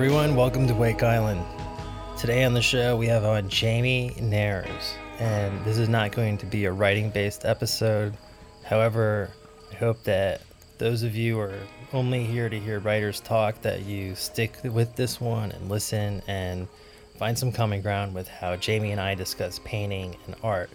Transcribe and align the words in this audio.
Everyone. 0.00 0.34
Welcome 0.34 0.66
to 0.66 0.72
Wake 0.72 1.02
Island. 1.02 1.44
Today 2.16 2.44
on 2.44 2.54
the 2.54 2.62
show, 2.62 2.96
we 2.96 3.06
have 3.08 3.22
on 3.22 3.50
Jamie 3.50 4.16
Nares, 4.18 4.94
and 5.18 5.62
this 5.62 5.76
is 5.76 5.90
not 5.90 6.10
going 6.10 6.38
to 6.38 6.46
be 6.46 6.64
a 6.64 6.72
writing 6.72 7.10
based 7.10 7.44
episode. 7.44 8.16
However, 8.64 9.30
I 9.70 9.74
hope 9.74 10.02
that 10.04 10.40
those 10.78 11.02
of 11.02 11.14
you 11.14 11.38
are 11.38 11.52
only 11.92 12.24
here 12.24 12.48
to 12.48 12.58
hear 12.58 12.78
writers 12.78 13.20
talk, 13.20 13.60
that 13.60 13.82
you 13.82 14.14
stick 14.14 14.56
with 14.64 14.96
this 14.96 15.20
one 15.20 15.52
and 15.52 15.68
listen 15.68 16.22
and 16.26 16.66
find 17.18 17.38
some 17.38 17.52
common 17.52 17.82
ground 17.82 18.14
with 18.14 18.26
how 18.26 18.56
Jamie 18.56 18.92
and 18.92 19.00
I 19.02 19.14
discuss 19.14 19.60
painting 19.66 20.16
and 20.24 20.34
art. 20.42 20.70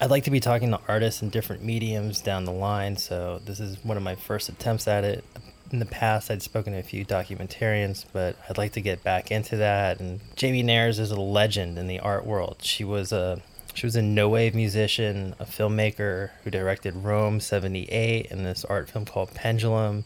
I'd 0.00 0.10
like 0.10 0.22
to 0.24 0.30
be 0.30 0.38
talking 0.38 0.70
to 0.70 0.80
artists 0.86 1.22
in 1.22 1.30
different 1.30 1.64
mediums 1.64 2.20
down 2.20 2.44
the 2.44 2.52
line, 2.52 2.96
so 2.96 3.40
this 3.44 3.58
is 3.58 3.84
one 3.84 3.96
of 3.96 4.04
my 4.04 4.14
first 4.14 4.48
attempts 4.48 4.86
at 4.86 5.02
it 5.02 5.24
in 5.70 5.78
the 5.78 5.86
past 5.86 6.30
I'd 6.30 6.42
spoken 6.42 6.72
to 6.72 6.78
a 6.78 6.82
few 6.82 7.04
documentarians, 7.04 8.04
but 8.12 8.36
I'd 8.48 8.58
like 8.58 8.72
to 8.72 8.80
get 8.80 9.02
back 9.02 9.30
into 9.30 9.56
that. 9.56 10.00
And 10.00 10.20
Jamie 10.36 10.62
Nares 10.62 10.98
is 10.98 11.10
a 11.10 11.20
legend 11.20 11.78
in 11.78 11.86
the 11.86 12.00
art 12.00 12.26
world. 12.26 12.58
She 12.60 12.84
was 12.84 13.12
a 13.12 13.40
she 13.74 13.86
was 13.86 13.96
a 13.96 14.02
no 14.02 14.28
wave 14.28 14.54
musician, 14.54 15.34
a 15.38 15.44
filmmaker 15.44 16.30
who 16.42 16.50
directed 16.50 16.96
Rome 16.96 17.40
78 17.40 18.30
and 18.30 18.44
this 18.44 18.64
art 18.64 18.90
film 18.90 19.04
called 19.04 19.32
Pendulum. 19.34 20.04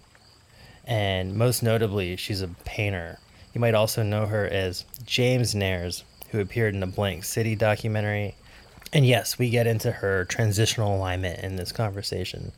And 0.86 1.34
most 1.34 1.62
notably, 1.62 2.16
she's 2.16 2.42
a 2.42 2.48
painter. 2.64 3.18
You 3.54 3.60
might 3.60 3.74
also 3.74 4.02
know 4.02 4.26
her 4.26 4.46
as 4.46 4.84
James 5.06 5.54
Nares, 5.54 6.04
who 6.30 6.40
appeared 6.40 6.74
in 6.74 6.80
the 6.80 6.86
Blank 6.86 7.24
City 7.24 7.56
documentary. 7.56 8.34
And 8.92 9.06
yes, 9.06 9.38
we 9.38 9.48
get 9.48 9.66
into 9.66 9.90
her 9.90 10.24
transitional 10.26 10.94
alignment 10.94 11.40
in 11.40 11.56
this 11.56 11.72
conversation. 11.72 12.52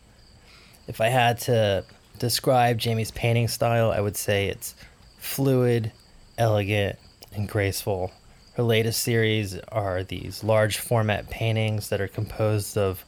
If 0.88 1.00
I 1.00 1.08
had 1.08 1.38
to 1.40 1.84
describe 2.18 2.78
Jamie's 2.78 3.10
painting 3.10 3.48
style, 3.48 3.90
I 3.90 4.00
would 4.00 4.16
say 4.16 4.48
it's 4.48 4.74
fluid, 5.18 5.92
elegant, 6.38 6.98
and 7.32 7.48
graceful. 7.48 8.12
Her 8.54 8.62
latest 8.62 9.02
series 9.02 9.58
are 9.68 10.02
these 10.02 10.42
large 10.42 10.78
format 10.78 11.28
paintings 11.28 11.88
that 11.90 12.00
are 12.00 12.08
composed 12.08 12.78
of 12.78 13.04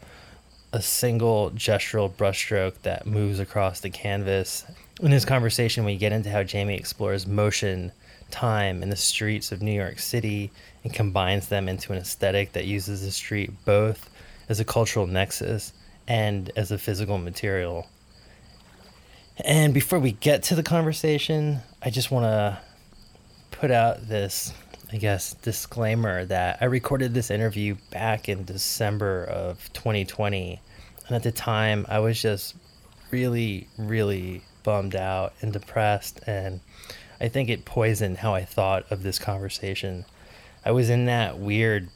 a 0.73 0.83
single 0.83 1.50
gestural 1.53 2.12
brushstroke 2.12 2.75
that 2.83 3.06
moves 3.06 3.41
across 3.41 3.81
the 3.81 3.89
canvas. 3.89 4.67
In 5.00 5.11
this 5.11 5.25
conversation, 5.25 5.84
we 5.84 5.97
get 5.97 6.12
into 6.12 6.31
how 6.31 6.43
Jamie 6.43 6.77
explores 6.77 7.27
motion, 7.27 7.93
time, 8.31 8.83
and 8.83 8.93
the 8.93 8.97
streets 8.97 9.53
of 9.53 9.62
New 9.62 9.72
York 9.72 9.98
City 9.98 10.50
and 10.84 10.93
combines 10.93 11.48
them 11.48 11.69
into 11.69 11.93
an 11.93 11.98
aesthetic 11.98 12.53
that 12.53 12.67
uses 12.67 13.03
the 13.03 13.11
street 13.11 13.50
both 13.65 14.11
as 14.50 14.61
a 14.61 14.65
cultural 14.65 15.06
nexus 15.06 15.72
and 16.06 16.50
as 16.56 16.70
a 16.70 16.78
physical 16.78 17.17
material. 17.17 17.87
And 19.44 19.72
before 19.72 20.00
we 20.00 20.12
get 20.12 20.42
to 20.44 20.56
the 20.56 20.64
conversation, 20.64 21.61
I 21.81 21.91
just 21.91 22.11
want 22.11 22.25
to 22.25 22.58
put 23.53 23.70
out 23.70 24.08
this, 24.08 24.53
I 24.92 24.97
guess, 24.97 25.34
disclaimer 25.34 26.25
that 26.25 26.58
I 26.61 26.64
recorded 26.64 27.14
this 27.14 27.31
interview 27.31 27.77
back 27.92 28.28
in 28.28 28.44
December 28.44 29.25
of 29.25 29.72
2020. 29.75 30.61
And 31.06 31.16
at 31.16 31.22
the 31.22 31.31
time, 31.31 31.86
I 31.89 32.00
was 32.00 32.20
just 32.20 32.56
really, 33.12 33.69
really 33.78 34.42
bummed 34.64 34.97
out 34.97 35.34
and 35.41 35.53
depressed. 35.53 36.20
And 36.27 36.61
I 37.20 37.28
think 37.28 37.48
it 37.48 37.64
poisoned 37.64 38.19
how 38.19 38.34
I 38.34 38.44
thought 38.44 38.91
of 38.91 39.04
this 39.04 39.21
conversation. 39.21 40.04
I 40.65 40.72
was 40.72 40.91
in 40.91 41.04
that 41.04 41.38
weird 41.38 41.91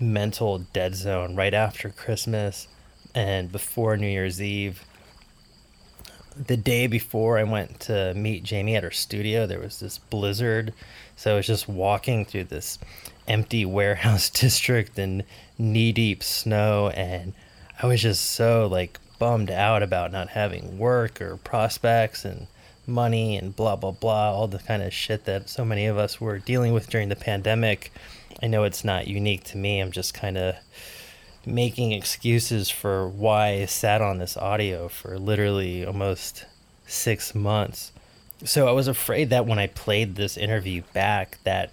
mental 0.00 0.60
dead 0.72 0.94
zone 0.94 1.36
right 1.36 1.54
after 1.54 1.90
Christmas 1.90 2.68
and 3.14 3.52
before 3.52 3.98
New 3.98 4.08
Year's 4.08 4.40
Eve 4.40 4.82
the 6.38 6.56
day 6.56 6.86
before 6.86 7.38
I 7.38 7.44
went 7.44 7.80
to 7.80 8.12
meet 8.14 8.44
Jamie 8.44 8.76
at 8.76 8.82
her 8.82 8.90
studio, 8.90 9.46
there 9.46 9.60
was 9.60 9.80
this 9.80 9.98
blizzard. 9.98 10.72
So 11.16 11.32
I 11.32 11.36
was 11.36 11.46
just 11.46 11.68
walking 11.68 12.24
through 12.24 12.44
this 12.44 12.78
empty 13.26 13.64
warehouse 13.64 14.30
district 14.40 14.98
in 14.98 15.24
knee 15.58 15.92
deep 15.92 16.22
snow. 16.22 16.90
And 16.90 17.32
I 17.82 17.86
was 17.86 18.02
just 18.02 18.30
so 18.30 18.66
like 18.66 18.98
bummed 19.18 19.50
out 19.50 19.82
about 19.82 20.12
not 20.12 20.28
having 20.28 20.78
work 20.78 21.20
or 21.20 21.36
prospects 21.38 22.24
and 22.24 22.46
money 22.86 23.36
and 23.36 23.56
blah, 23.56 23.76
blah, 23.76 23.92
blah. 23.92 24.32
All 24.32 24.46
the 24.46 24.58
kind 24.58 24.82
of 24.82 24.92
shit 24.92 25.24
that 25.24 25.48
so 25.48 25.64
many 25.64 25.86
of 25.86 25.96
us 25.96 26.20
were 26.20 26.38
dealing 26.38 26.72
with 26.72 26.90
during 26.90 27.08
the 27.08 27.16
pandemic. 27.16 27.92
I 28.42 28.46
know 28.46 28.64
it's 28.64 28.84
not 28.84 29.08
unique 29.08 29.44
to 29.44 29.56
me. 29.56 29.80
I'm 29.80 29.92
just 29.92 30.12
kind 30.12 30.36
of 30.36 30.56
making 31.46 31.92
excuses 31.92 32.68
for 32.68 33.08
why 33.08 33.60
I 33.62 33.64
sat 33.66 34.02
on 34.02 34.18
this 34.18 34.36
audio 34.36 34.88
for 34.88 35.16
literally 35.18 35.86
almost 35.86 36.44
six 36.86 37.34
months. 37.34 37.92
So 38.44 38.68
I 38.68 38.72
was 38.72 38.88
afraid 38.88 39.30
that 39.30 39.46
when 39.46 39.58
I 39.58 39.68
played 39.68 40.16
this 40.16 40.36
interview 40.36 40.82
back, 40.92 41.38
that 41.44 41.72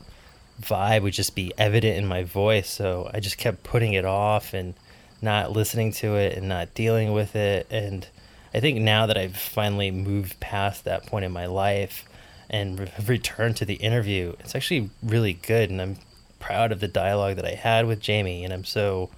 vibe 0.61 1.01
would 1.01 1.13
just 1.13 1.35
be 1.35 1.51
evident 1.57 1.97
in 1.97 2.05
my 2.05 2.23
voice. 2.23 2.69
So 2.69 3.09
I 3.13 3.19
just 3.19 3.39
kept 3.39 3.63
putting 3.63 3.93
it 3.93 4.05
off 4.05 4.53
and 4.53 4.75
not 5.21 5.51
listening 5.51 5.91
to 5.93 6.15
it 6.15 6.37
and 6.37 6.47
not 6.47 6.73
dealing 6.75 7.11
with 7.11 7.35
it. 7.35 7.65
And 7.71 8.07
I 8.53 8.59
think 8.59 8.79
now 8.79 9.07
that 9.07 9.17
I've 9.17 9.35
finally 9.35 9.89
moved 9.89 10.39
past 10.39 10.83
that 10.83 11.07
point 11.07 11.25
in 11.25 11.31
my 11.31 11.47
life 11.47 12.05
and 12.49 12.79
re- 12.79 12.91
returned 13.07 13.57
to 13.57 13.65
the 13.65 13.75
interview, 13.75 14.35
it's 14.39 14.53
actually 14.53 14.91
really 15.01 15.33
good. 15.33 15.71
And 15.71 15.81
I'm 15.81 15.97
proud 16.39 16.71
of 16.71 16.79
the 16.79 16.87
dialogue 16.87 17.37
that 17.37 17.45
I 17.45 17.55
had 17.55 17.87
with 17.87 17.99
Jamie. 17.99 18.43
And 18.43 18.53
I'm 18.53 18.65
so 18.65 19.09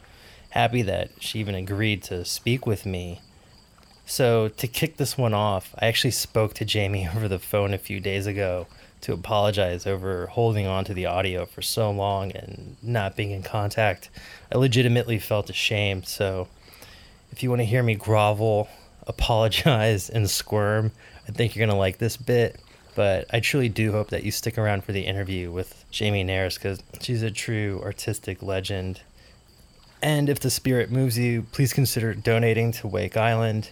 happy 0.55 0.81
that 0.81 1.11
she 1.19 1.38
even 1.39 1.53
agreed 1.53 2.01
to 2.01 2.23
speak 2.23 2.66
with 2.66 2.85
me. 2.85 3.19
So, 4.05 4.47
to 4.47 4.67
kick 4.67 4.95
this 4.95 5.17
one 5.17 5.33
off, 5.33 5.75
I 5.77 5.88
actually 5.88 6.11
spoke 6.11 6.53
to 6.55 6.66
Jamie 6.66 7.07
over 7.16 7.27
the 7.27 7.39
phone 7.39 7.73
a 7.73 7.77
few 7.77 7.99
days 7.99 8.25
ago 8.25 8.67
to 9.01 9.13
apologize 9.13 9.85
over 9.85 10.27
holding 10.27 10.65
on 10.65 10.85
to 10.85 10.94
the 10.94 11.05
audio 11.05 11.45
for 11.45 11.61
so 11.61 11.91
long 11.91 12.31
and 12.31 12.77
not 12.81 13.15
being 13.15 13.31
in 13.31 13.44
contact. 13.44 14.09
I 14.51 14.57
legitimately 14.57 15.19
felt 15.19 15.49
ashamed. 15.49 16.07
So, 16.07 16.47
if 17.31 17.44
you 17.44 17.49
want 17.49 17.59
to 17.59 17.65
hear 17.65 17.83
me 17.83 17.95
grovel, 17.95 18.69
apologize, 19.07 20.09
and 20.09 20.29
squirm, 20.29 20.94
I 21.27 21.31
think 21.31 21.53
you're 21.53 21.65
going 21.65 21.75
to 21.75 21.79
like 21.79 21.97
this 21.97 22.15
bit. 22.15 22.61
But 22.95 23.25
I 23.29 23.41
truly 23.41 23.67
do 23.67 23.91
hope 23.91 24.09
that 24.11 24.23
you 24.23 24.31
stick 24.31 24.57
around 24.57 24.85
for 24.85 24.94
the 24.94 25.01
interview 25.01 25.51
with 25.51 25.83
Jamie 25.91 26.23
Nares 26.23 26.55
because 26.55 26.81
she's 27.01 27.23
a 27.23 27.31
true 27.31 27.81
artistic 27.83 28.41
legend 28.41 29.01
and 30.05 30.29
if 30.29 30.39
the 30.39 30.51
spirit 30.51 30.91
moves 30.91 31.17
you, 31.17 31.47
please 31.51 31.73
consider 31.73 32.13
donating 32.13 32.71
to 32.71 32.88
Wake 32.88 33.17
Island. 33.17 33.71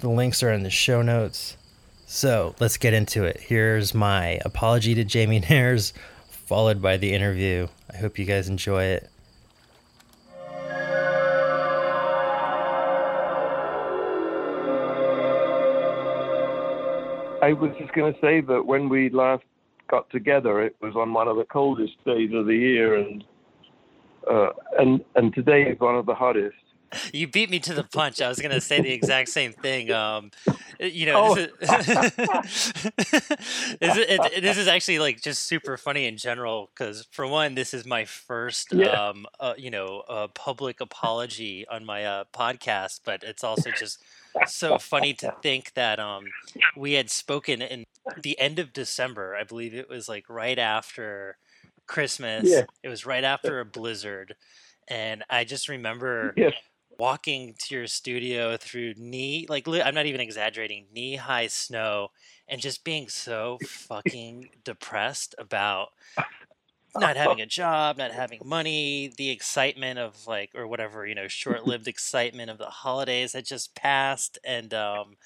The 0.00 0.10
links 0.10 0.42
are 0.42 0.52
in 0.52 0.64
the 0.64 0.70
show 0.70 1.00
notes. 1.00 1.56
So 2.04 2.54
let's 2.60 2.76
get 2.76 2.92
into 2.92 3.24
it. 3.24 3.40
Here's 3.40 3.94
my 3.94 4.38
apology 4.44 4.94
to 4.96 5.02
Jamie 5.02 5.40
Nares, 5.48 5.94
followed 6.28 6.82
by 6.82 6.98
the 6.98 7.14
interview. 7.14 7.68
I 7.90 7.96
hope 7.96 8.18
you 8.18 8.26
guys 8.26 8.50
enjoy 8.50 8.84
it. 8.84 9.08
I 17.42 17.54
was 17.54 17.74
just 17.78 17.94
going 17.94 18.12
to 18.12 18.20
say 18.20 18.42
that 18.42 18.66
when 18.66 18.90
we 18.90 19.08
last 19.08 19.44
got 19.88 20.10
together, 20.10 20.60
it 20.60 20.76
was 20.82 20.94
on 20.96 21.14
one 21.14 21.28
of 21.28 21.38
the 21.38 21.44
coldest 21.44 21.94
days 22.04 22.30
of 22.34 22.44
the 22.44 22.54
year, 22.54 22.96
and 22.96 23.24
uh, 24.28 24.48
and 24.78 25.04
and 25.14 25.34
today 25.34 25.62
is 25.64 25.78
one 25.78 25.96
of 25.96 26.06
the 26.06 26.14
hottest. 26.14 26.56
You 27.12 27.28
beat 27.28 27.50
me 27.50 27.60
to 27.60 27.74
the 27.74 27.84
punch. 27.84 28.20
I 28.20 28.28
was 28.28 28.40
going 28.40 28.50
to 28.50 28.60
say 28.60 28.80
the 28.80 28.92
exact 28.92 29.28
same 29.28 29.52
thing. 29.52 29.92
Um, 29.92 30.32
you 30.80 31.06
know, 31.06 31.22
oh. 31.24 31.34
this, 31.36 31.88
is, 31.88 32.72
this, 33.78 33.96
is, 33.96 34.42
this, 34.42 34.58
is, 34.58 34.66
actually 34.66 34.98
like 34.98 35.20
just 35.20 35.44
super 35.44 35.76
funny 35.76 36.06
in 36.06 36.16
general 36.16 36.70
because, 36.74 37.06
for 37.12 37.28
one, 37.28 37.54
this 37.54 37.74
is 37.74 37.86
my 37.86 38.04
first, 38.04 38.72
yeah. 38.72 38.88
um, 38.88 39.26
uh, 39.38 39.54
you 39.56 39.70
know, 39.70 40.02
uh, 40.08 40.26
public 40.34 40.80
apology 40.80 41.64
on 41.70 41.84
my 41.84 42.04
uh, 42.04 42.24
podcast. 42.34 43.00
But 43.04 43.22
it's 43.22 43.44
also 43.44 43.70
just 43.70 44.02
so 44.46 44.78
funny 44.78 45.14
to 45.14 45.32
think 45.42 45.74
that 45.74 46.00
um, 46.00 46.24
we 46.76 46.94
had 46.94 47.08
spoken 47.08 47.62
in 47.62 47.84
the 48.20 48.38
end 48.40 48.58
of 48.58 48.72
December. 48.72 49.36
I 49.36 49.44
believe 49.44 49.74
it 49.74 49.88
was 49.88 50.08
like 50.08 50.28
right 50.28 50.58
after 50.58 51.36
Christmas. 51.90 52.44
Yeah. 52.48 52.62
It 52.84 52.88
was 52.88 53.04
right 53.04 53.24
after 53.24 53.58
a 53.58 53.64
blizzard, 53.64 54.36
and 54.86 55.24
I 55.28 55.42
just 55.42 55.68
remember 55.68 56.32
yeah. 56.36 56.50
walking 57.00 57.56
to 57.58 57.74
your 57.74 57.88
studio 57.88 58.56
through 58.56 58.94
knee 58.96 59.46
like 59.48 59.66
I'm 59.66 59.94
not 59.94 60.06
even 60.06 60.20
exaggerating 60.20 60.86
knee 60.94 61.16
high 61.16 61.48
snow, 61.48 62.12
and 62.46 62.60
just 62.60 62.84
being 62.84 63.08
so 63.08 63.58
fucking 63.66 64.50
depressed 64.62 65.34
about 65.36 65.88
not 66.94 67.16
having 67.16 67.40
a 67.40 67.46
job, 67.46 67.98
not 67.98 68.12
having 68.12 68.40
money, 68.44 69.12
the 69.16 69.30
excitement 69.30 69.98
of 69.98 70.28
like 70.28 70.50
or 70.54 70.68
whatever 70.68 71.04
you 71.04 71.16
know, 71.16 71.26
short 71.26 71.66
lived 71.66 71.88
excitement 71.88 72.50
of 72.50 72.58
the 72.58 72.66
holidays 72.66 73.32
that 73.32 73.46
just 73.46 73.74
passed, 73.74 74.38
and 74.44 74.72
um, 74.72 75.16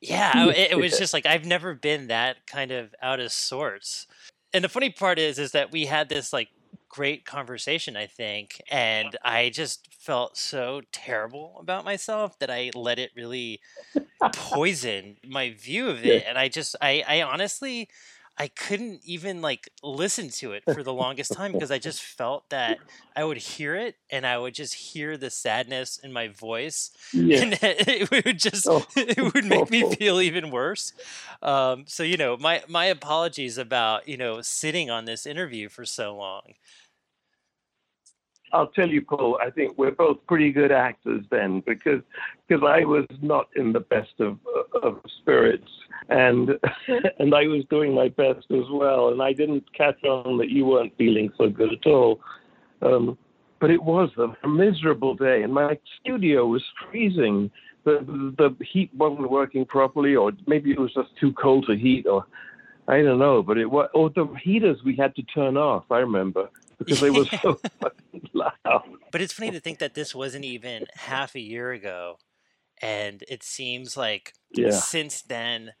yeah, 0.00 0.48
it, 0.48 0.72
it 0.72 0.78
was 0.78 0.98
just 0.98 1.14
like 1.14 1.26
I've 1.26 1.46
never 1.46 1.74
been 1.74 2.08
that 2.08 2.44
kind 2.44 2.72
of 2.72 2.92
out 3.00 3.20
of 3.20 3.30
sorts 3.30 4.08
and 4.54 4.64
the 4.64 4.70
funny 4.70 4.90
part 4.90 5.18
is 5.18 5.38
is 5.38 5.52
that 5.52 5.72
we 5.72 5.86
had 5.86 6.08
this 6.08 6.32
like 6.32 6.48
great 6.88 7.26
conversation 7.26 7.96
i 7.96 8.06
think 8.06 8.62
and 8.70 9.16
i 9.24 9.50
just 9.50 9.88
felt 9.92 10.38
so 10.38 10.80
terrible 10.92 11.56
about 11.60 11.84
myself 11.84 12.38
that 12.38 12.50
i 12.50 12.70
let 12.74 12.98
it 13.00 13.10
really 13.16 13.60
poison 14.34 15.16
my 15.26 15.50
view 15.50 15.88
of 15.88 16.04
it 16.06 16.24
and 16.28 16.38
i 16.38 16.48
just 16.48 16.76
i 16.80 17.04
i 17.08 17.22
honestly 17.22 17.88
I 18.36 18.48
couldn't 18.48 19.00
even 19.04 19.40
like 19.40 19.70
listen 19.82 20.28
to 20.30 20.52
it 20.52 20.64
for 20.64 20.82
the 20.82 20.92
longest 20.92 21.32
time 21.32 21.52
because 21.52 21.70
I 21.70 21.78
just 21.78 22.02
felt 22.02 22.50
that 22.50 22.78
I 23.14 23.24
would 23.24 23.36
hear 23.36 23.76
it 23.76 23.96
and 24.10 24.26
I 24.26 24.38
would 24.38 24.54
just 24.54 24.74
hear 24.74 25.16
the 25.16 25.30
sadness 25.30 25.98
in 26.02 26.12
my 26.12 26.28
voice, 26.28 26.90
yeah. 27.12 27.42
and 27.42 27.58
it 27.62 28.10
would 28.10 28.38
just 28.38 28.66
oh. 28.68 28.84
it 28.96 29.34
would 29.34 29.44
make 29.44 29.70
me 29.70 29.94
feel 29.94 30.20
even 30.20 30.50
worse. 30.50 30.92
Um, 31.42 31.84
so 31.86 32.02
you 32.02 32.16
know, 32.16 32.36
my 32.36 32.62
my 32.68 32.86
apologies 32.86 33.56
about 33.56 34.08
you 34.08 34.16
know 34.16 34.42
sitting 34.42 34.90
on 34.90 35.04
this 35.04 35.26
interview 35.26 35.68
for 35.68 35.84
so 35.84 36.16
long. 36.16 36.54
I'll 38.54 38.68
tell 38.68 38.88
you, 38.88 39.02
Paul. 39.02 39.38
I 39.44 39.50
think 39.50 39.76
we're 39.76 39.90
both 39.90 40.18
pretty 40.28 40.52
good 40.52 40.70
actors 40.70 41.24
then, 41.30 41.60
because 41.66 42.02
because 42.46 42.62
I 42.66 42.84
was 42.84 43.04
not 43.20 43.48
in 43.56 43.72
the 43.72 43.80
best 43.80 44.14
of 44.20 44.38
of 44.82 45.00
spirits, 45.20 45.68
and 46.08 46.50
and 47.18 47.34
I 47.34 47.46
was 47.48 47.64
doing 47.68 47.92
my 47.92 48.08
best 48.08 48.46
as 48.50 48.64
well, 48.70 49.08
and 49.08 49.20
I 49.20 49.32
didn't 49.32 49.64
catch 49.76 50.02
on 50.04 50.38
that 50.38 50.50
you 50.50 50.66
weren't 50.66 50.96
feeling 50.96 51.30
so 51.36 51.48
good 51.48 51.72
at 51.72 51.86
all. 51.86 52.20
Um, 52.80 53.18
but 53.60 53.70
it 53.70 53.82
was 53.82 54.10
a 54.18 54.48
miserable 54.48 55.14
day, 55.14 55.42
and 55.42 55.52
my 55.52 55.76
studio 56.00 56.46
was 56.46 56.62
freezing. 56.88 57.50
The 57.82 58.34
the 58.38 58.56
heat 58.64 58.90
wasn't 58.94 59.30
working 59.30 59.64
properly, 59.64 60.14
or 60.14 60.30
maybe 60.46 60.70
it 60.70 60.78
was 60.78 60.94
just 60.94 61.10
too 61.20 61.32
cold 61.32 61.66
to 61.66 61.76
heat, 61.76 62.06
or 62.06 62.24
I 62.86 63.02
don't 63.02 63.18
know. 63.18 63.42
But 63.42 63.58
it 63.58 63.68
was, 63.68 63.88
or 63.94 64.10
the 64.10 64.32
heaters 64.40 64.78
we 64.84 64.94
had 64.94 65.16
to 65.16 65.22
turn 65.22 65.56
off. 65.56 65.84
I 65.90 65.98
remember 65.98 66.50
because 66.78 67.00
they 67.00 67.10
were 67.10 67.24
so 67.42 67.60
loud. 68.32 68.82
But 69.10 69.20
it's 69.20 69.32
funny 69.32 69.50
to 69.50 69.60
think 69.60 69.78
that 69.78 69.94
this 69.94 70.14
wasn't 70.14 70.44
even 70.44 70.86
half 70.94 71.34
a 71.34 71.40
year 71.40 71.72
ago, 71.72 72.18
and 72.80 73.22
it 73.28 73.42
seems 73.42 73.96
like 73.96 74.34
yeah. 74.52 74.70
since 74.70 75.22
then 75.22 75.72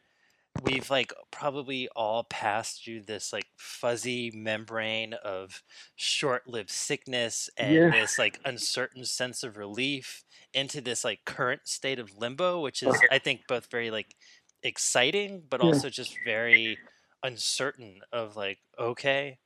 we've 0.62 0.88
like 0.88 1.12
probably 1.30 1.88
all 1.96 2.24
passed 2.24 2.84
through 2.84 3.02
this 3.02 3.32
like 3.32 3.46
fuzzy 3.56 4.30
membrane 4.32 5.14
of 5.24 5.62
short-lived 5.96 6.70
sickness 6.70 7.50
and 7.56 7.74
yeah. 7.74 7.90
this 7.90 8.18
like 8.18 8.38
uncertain 8.44 9.04
sense 9.04 9.42
of 9.42 9.56
relief 9.56 10.22
into 10.52 10.80
this 10.80 11.02
like 11.04 11.24
current 11.24 11.62
state 11.64 11.98
of 11.98 12.16
limbo 12.16 12.60
which 12.60 12.82
is 12.82 12.96
i 13.10 13.18
think 13.18 13.40
both 13.48 13.68
very 13.70 13.90
like 13.90 14.14
exciting 14.62 15.42
but 15.50 15.60
yeah. 15.60 15.66
also 15.66 15.90
just 15.90 16.16
very 16.24 16.78
uncertain 17.24 18.00
of 18.12 18.36
like 18.36 18.58
okay 18.78 19.38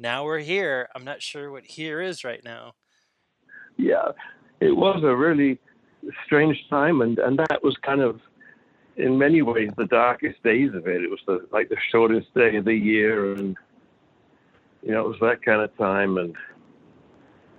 now 0.00 0.24
we're 0.24 0.38
here. 0.38 0.88
I'm 0.94 1.04
not 1.04 1.22
sure 1.22 1.52
what 1.52 1.64
here 1.64 2.00
is 2.00 2.24
right 2.24 2.42
now. 2.42 2.72
Yeah, 3.76 4.08
it 4.60 4.76
was 4.76 5.02
a 5.04 5.14
really 5.14 5.60
strange 6.24 6.58
time, 6.68 7.02
and, 7.02 7.18
and 7.18 7.38
that 7.38 7.62
was 7.62 7.76
kind 7.82 8.00
of, 8.00 8.20
in 8.96 9.16
many 9.16 9.42
ways, 9.42 9.70
the 9.76 9.86
darkest 9.86 10.42
days 10.42 10.70
of 10.74 10.88
it. 10.88 11.02
It 11.02 11.10
was 11.10 11.20
the, 11.26 11.46
like 11.52 11.68
the 11.68 11.76
shortest 11.92 12.34
day 12.34 12.56
of 12.56 12.64
the 12.64 12.74
year, 12.74 13.34
and 13.34 13.56
you 14.82 14.92
know, 14.92 15.04
it 15.04 15.08
was 15.08 15.18
that 15.20 15.42
kind 15.42 15.60
of 15.60 15.76
time, 15.76 16.16
and 16.16 16.34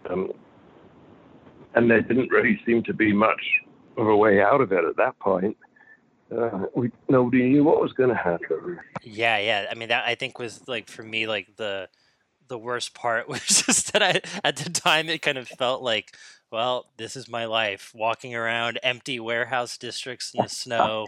um, 0.10 0.32
and 1.76 1.90
there 1.90 2.02
didn't 2.02 2.32
really 2.32 2.60
seem 2.66 2.84
to 2.84 2.94
be 2.94 3.14
much 3.14 3.42
of 3.98 4.08
a 4.08 4.16
way 4.16 4.42
out 4.42 4.62
of 4.62 4.72
it 4.72 4.84
at 4.84 4.98
that 4.98 5.18
point. 5.20 5.56
Uh, 6.36 6.66
we 6.76 6.92
nobody 7.10 7.50
knew 7.50 7.64
what 7.64 7.82
was 7.82 7.94
going 7.94 8.10
to 8.10 8.16
happen. 8.16 8.80
Yeah, 9.04 9.38
yeah. 9.38 9.68
I 9.70 9.76
mean, 9.76 9.90
that 9.90 10.06
I 10.08 10.16
think 10.16 10.40
was 10.40 10.68
like 10.68 10.90
for 10.90 11.04
me, 11.04 11.28
like 11.28 11.56
the 11.58 11.88
the 12.52 12.58
worst 12.58 12.94
part 12.94 13.28
was 13.30 13.42
just 13.42 13.94
that 13.94 14.04
I 14.04 14.22
at 14.44 14.58
the 14.58 14.70
time 14.70 15.10
it 15.10 15.24
kind 15.24 15.40
of 15.40 15.48
felt 15.48 15.82
like, 15.82 16.16
well, 16.52 16.86
this 16.98 17.16
is 17.16 17.28
my 17.28 17.46
life, 17.46 17.92
walking 17.96 18.36
around 18.36 18.78
empty 18.84 19.20
warehouse 19.20 19.78
districts 19.78 20.34
in 20.36 20.44
the 20.44 20.50
snow, 20.50 21.08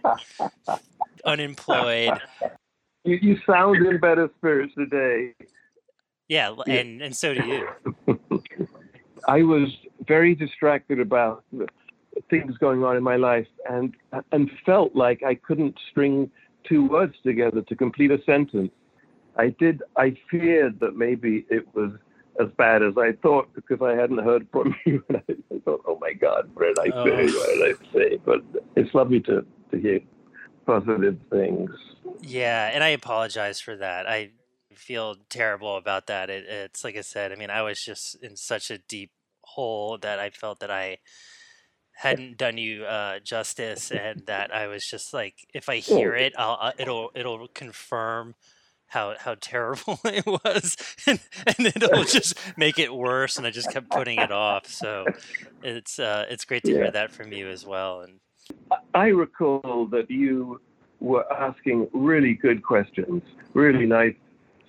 unemployed. 1.24 2.20
You, 3.06 3.20
you 3.22 3.38
sound 3.46 3.86
in 3.86 4.00
better 4.00 4.30
spirits 4.38 4.74
today. 4.76 5.34
Yeah, 6.30 6.56
and 6.66 7.02
and 7.02 7.14
so 7.14 7.34
do 7.34 7.46
you. 7.46 7.68
I 9.28 9.44
was 9.44 9.68
very 10.08 10.36
distracted 10.36 11.02
about 11.02 11.44
things 12.30 12.58
going 12.60 12.82
on 12.86 12.96
in 12.96 13.04
my 13.04 13.18
life, 13.18 13.48
and 13.70 13.94
and 14.32 14.50
felt 14.66 14.96
like 14.96 15.22
I 15.22 15.36
couldn't 15.36 15.78
string 15.92 16.32
two 16.64 16.88
words 16.88 17.16
together 17.24 17.62
to 17.64 17.76
complete 17.76 18.12
a 18.12 18.24
sentence. 18.26 18.72
I 19.38 19.50
did. 19.50 19.82
I 19.98 20.16
feared 20.30 20.80
that 20.80 20.96
maybe 20.96 21.46
it 21.50 21.68
was 21.74 21.92
as 22.40 22.48
bad 22.58 22.82
as 22.82 22.94
I 22.98 23.14
thought 23.22 23.54
because 23.54 23.82
I 23.82 24.00
hadn't 24.00 24.24
heard 24.24 24.48
from 24.52 24.76
you. 24.86 25.04
And 25.10 25.18
I, 25.18 25.34
I 25.54 25.60
thought, 25.66 25.82
oh 25.88 25.98
my 26.00 26.14
God, 26.14 26.50
what 26.54 26.76
did 26.76 26.80
I 26.80 26.96
oh. 26.96 27.06
say? 27.06 27.26
What 27.26 27.50
did 27.50 27.62
I 27.62 27.94
say? 27.94 28.20
But 28.26 28.42
it's 28.76 28.94
lovely 28.94 29.20
to, 29.22 29.46
to 29.72 29.80
hear 29.80 30.00
positive 30.66 31.18
things. 31.30 31.70
Yeah, 32.22 32.70
and 32.74 32.84
I 32.84 32.90
apologize 32.90 33.60
for 33.60 33.76
that. 33.78 34.08
I 34.08 34.32
feel 34.76 35.16
terrible 35.30 35.78
about 35.78 36.08
that. 36.08 36.30
It, 36.30 36.46
it's 36.48 36.84
like 36.84 36.96
I 36.96 37.02
said. 37.02 37.32
I 37.32 37.36
mean, 37.36 37.50
I 37.50 37.62
was 37.62 37.84
just 37.84 38.16
in 38.24 38.36
such 38.36 38.72
a 38.72 38.78
deep 38.78 39.12
hole 39.42 39.98
that 40.00 40.20
I 40.20 40.30
felt 40.30 40.60
that 40.60 40.72
I 40.72 40.98
hadn't 41.96 42.38
done 42.38 42.58
you 42.58 42.86
uh, 42.86 43.20
justice, 43.20 43.92
and 43.92 44.26
that 44.26 44.54
I 44.54 44.68
was 44.68 44.86
just 44.86 45.14
like, 45.14 45.36
if 45.54 45.70
I 45.70 45.78
hear 45.78 46.16
it, 46.16 46.34
I'll, 46.38 46.58
uh, 46.60 46.72
it'll 46.78 47.12
it'll 47.14 47.48
confirm 47.50 48.36
how 48.94 49.16
how 49.20 49.36
terrible 49.42 50.00
it 50.06 50.26
was, 50.26 50.78
and, 51.08 51.20
and 51.46 51.68
it'll 51.68 52.04
just 52.04 52.38
make 52.58 52.80
it 52.80 52.94
worse. 52.94 53.38
And 53.38 53.46
I 53.46 53.50
just 53.50 53.72
kept 53.72 53.90
putting 53.90 54.20
it 54.20 54.32
off. 54.32 54.68
So 54.68 55.06
it's 55.64 56.00
uh, 56.00 56.26
it's 56.30 56.46
great 56.46 56.64
to 56.64 56.72
yeah. 56.72 56.78
hear 56.78 56.92
that 56.92 57.12
from 57.12 57.34
you 57.34 57.50
as 57.50 57.66
well. 57.66 58.02
And 58.02 58.20
I 58.94 59.08
recall 59.08 59.88
that 59.92 60.10
you 60.10 60.62
were 61.00 61.26
asking 61.34 61.90
really 61.94 62.36
good 62.36 62.64
questions, 62.64 63.24
really 63.54 63.86
nice, 63.86 64.16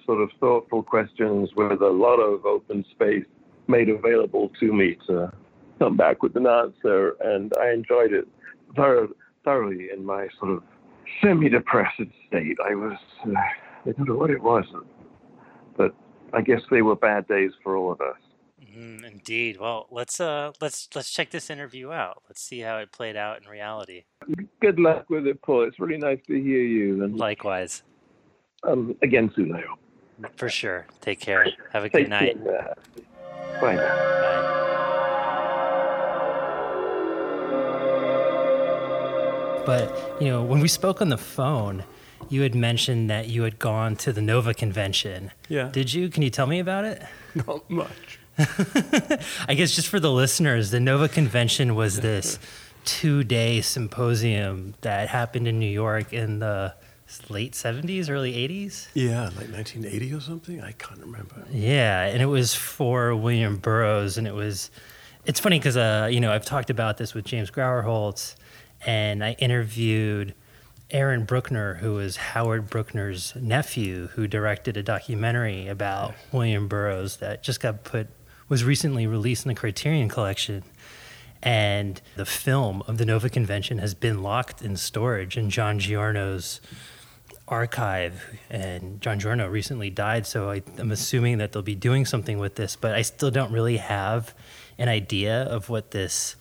sort 0.07 0.21
of 0.21 0.31
thoughtful 0.41 0.83
questions 0.83 1.51
with 1.55 1.81
a 1.83 1.91
lot 1.91 2.17
of 2.17 2.45
open 2.47 2.85
space 2.91 3.25
made 3.69 3.89
available 3.89 4.51
to 4.61 4.73
me 4.73 4.99
to 5.07 5.33
come 5.79 5.97
back 5.97 6.23
with 6.23 6.37
an 6.37 6.47
answer, 6.47 7.17
and 7.21 7.53
I 7.61 7.71
enjoyed 7.71 8.13
it 8.13 8.27
thoroughly 8.75 9.89
in 9.95 10.05
my 10.05 10.29
sort 10.39 10.53
of 10.53 10.63
semi-depressed 11.23 12.11
state. 12.29 12.57
I 12.65 12.75
was. 12.75 12.97
Uh, 13.25 13.31
I 13.87 13.93
don't 13.93 14.09
know 14.09 14.15
what 14.15 14.31
it 14.31 14.43
was, 14.43 14.65
but 15.77 15.95
I 16.33 16.41
guess 16.41 16.61
they 16.71 16.83
were 16.83 16.97
bad 16.97 17.27
days 17.29 17.53
for 17.63 17.77
all 17.77 17.93
of 17.93 18.01
us. 18.01 18.17
Mm, 18.77 19.05
indeed. 19.05 19.61
Well, 19.61 19.87
let's 19.91 20.21
uh, 20.21 20.53
let's 20.61 20.89
let's 20.95 21.11
check 21.11 21.31
this 21.31 21.51
interview 21.51 21.93
out. 21.93 22.23
Let's 22.29 22.41
see 22.41 22.61
how 22.61 22.79
it 22.79 22.93
played 22.93 23.17
out 23.17 23.43
in 23.43 23.49
reality. 23.49 24.05
Good 24.61 24.81
luck 24.81 25.11
with 25.11 25.27
it, 25.27 25.41
Paul. 25.43 25.65
It's 25.65 25.79
really 25.79 25.99
nice 25.99 26.19
to 26.27 26.33
hear 26.33 26.63
you. 26.63 27.05
And 27.05 27.17
likewise. 27.17 27.83
Um, 28.63 28.97
again 29.03 29.31
soon, 29.37 29.55
I 29.55 29.61
hope. 29.61 29.79
For 30.37 30.49
sure. 30.49 30.87
Take 31.01 31.21
care. 31.21 31.47
Have 31.73 31.85
a 31.85 31.91
Take 31.91 32.05
good 32.05 32.11
night. 32.11 32.43
Care. 32.43 32.75
Bye. 33.61 33.77
Bye. 33.77 34.41
But 39.67 40.21
you 40.21 40.29
know, 40.29 40.43
when 40.43 40.61
we 40.61 40.69
spoke 40.69 41.03
on 41.03 41.11
the 41.11 41.19
phone 41.19 41.85
you 42.31 42.43
had 42.43 42.55
mentioned 42.55 43.11
that 43.11 43.29
you 43.29 43.43
had 43.43 43.59
gone 43.59 43.97
to 43.97 44.13
the 44.13 44.21
Nova 44.21 44.55
convention. 44.55 45.31
Yeah. 45.49 45.69
Did 45.73 45.93
you? 45.93 46.09
Can 46.09 46.23
you 46.23 46.31
tell 46.31 46.47
me 46.47 46.59
about 46.59 46.85
it? 46.85 47.03
Not 47.35 47.69
much. 47.71 48.19
I 48.39 49.55
guess 49.57 49.73
just 49.73 49.89
for 49.89 50.01
the 50.01 50.11
listeners, 50.11 50.71
the 50.71 50.81
Nova 50.81 51.09
convention 51.09 51.75
was 51.75 52.01
this 52.01 52.39
two 52.85 53.25
day 53.25 53.61
symposium 53.61 54.75
that 54.81 55.09
happened 55.09 55.47
in 55.47 55.59
New 55.59 55.71
York 55.71 56.13
in 56.13 56.41
the 56.41 56.75
late 57.29 57.53
70s, 57.53 58.11
early 58.11 58.33
80s? 58.33 58.89
Yeah, 58.95 59.25
like 59.25 59.51
1980 59.51 60.15
or 60.15 60.21
something. 60.21 60.61
I 60.61 60.73
can't 60.73 61.01
remember. 61.01 61.45
Yeah, 61.51 62.05
and 62.07 62.21
it 62.21 62.27
was 62.27 62.55
for 62.55 63.15
William 63.15 63.57
Burroughs, 63.59 64.19
and 64.19 64.27
it 64.27 64.35
was. 64.35 64.71
It's 65.27 65.41
funny 65.41 65.59
because 65.59 65.77
uh, 65.77 66.09
you 66.11 66.21
know 66.21 66.33
I've 66.33 66.45
talked 66.45 66.71
about 66.71 66.99
this 66.99 67.15
with 67.15 67.25
James 67.25 67.51
Grauerholz, 67.51 68.35
and 68.85 69.25
I 69.25 69.33
interviewed 69.33 70.35
Aaron 70.91 71.27
Brookner, 71.27 71.79
who 71.79 71.95
was 71.95 72.17
Howard 72.17 72.71
Brookner's 72.71 73.35
nephew, 73.37 74.09
who 74.09 74.27
directed 74.27 74.77
a 74.77 74.83
documentary 74.83 75.67
about 75.67 76.15
William 76.31 76.69
Burroughs 76.69 77.17
that 77.17 77.43
just 77.43 77.61
got 77.61 77.85
put 77.85 78.09
was 78.49 78.65
recently 78.65 79.07
released 79.07 79.45
in 79.45 79.49
the 79.49 79.55
Criterion 79.55 80.09
Collection. 80.09 80.63
And 81.43 82.01
the 82.17 82.27
film 82.27 82.83
of 82.87 82.99
the 82.99 83.07
Nova 83.07 83.29
Convention 83.29 83.79
has 83.79 83.95
been 83.95 84.23
locked 84.23 84.63
in 84.63 84.77
storage 84.77 85.37
in 85.37 85.51
John 85.51 85.79
Giorno's 85.79 86.61
archive. 87.49 88.39
And 88.51 89.01
John 89.01 89.19
Giorno 89.19 89.49
recently 89.49 89.91
died, 89.91 90.27
so 90.27 90.51
I, 90.51 90.63
I'm 90.79 90.91
assuming 90.91 91.39
that 91.39 91.53
they'll 91.53 91.63
be 91.63 91.75
doing 91.75 92.07
something 92.07 92.39
with 92.39 92.55
this. 92.55 92.77
But 92.77 92.95
I 92.95 93.03
still 93.03 93.31
don't 93.31 93.53
really 93.53 93.79
have 93.79 94.35
an 94.79 94.89
idea 94.89 95.43
of 95.43 95.69
what 95.69 95.91
this 95.91 96.37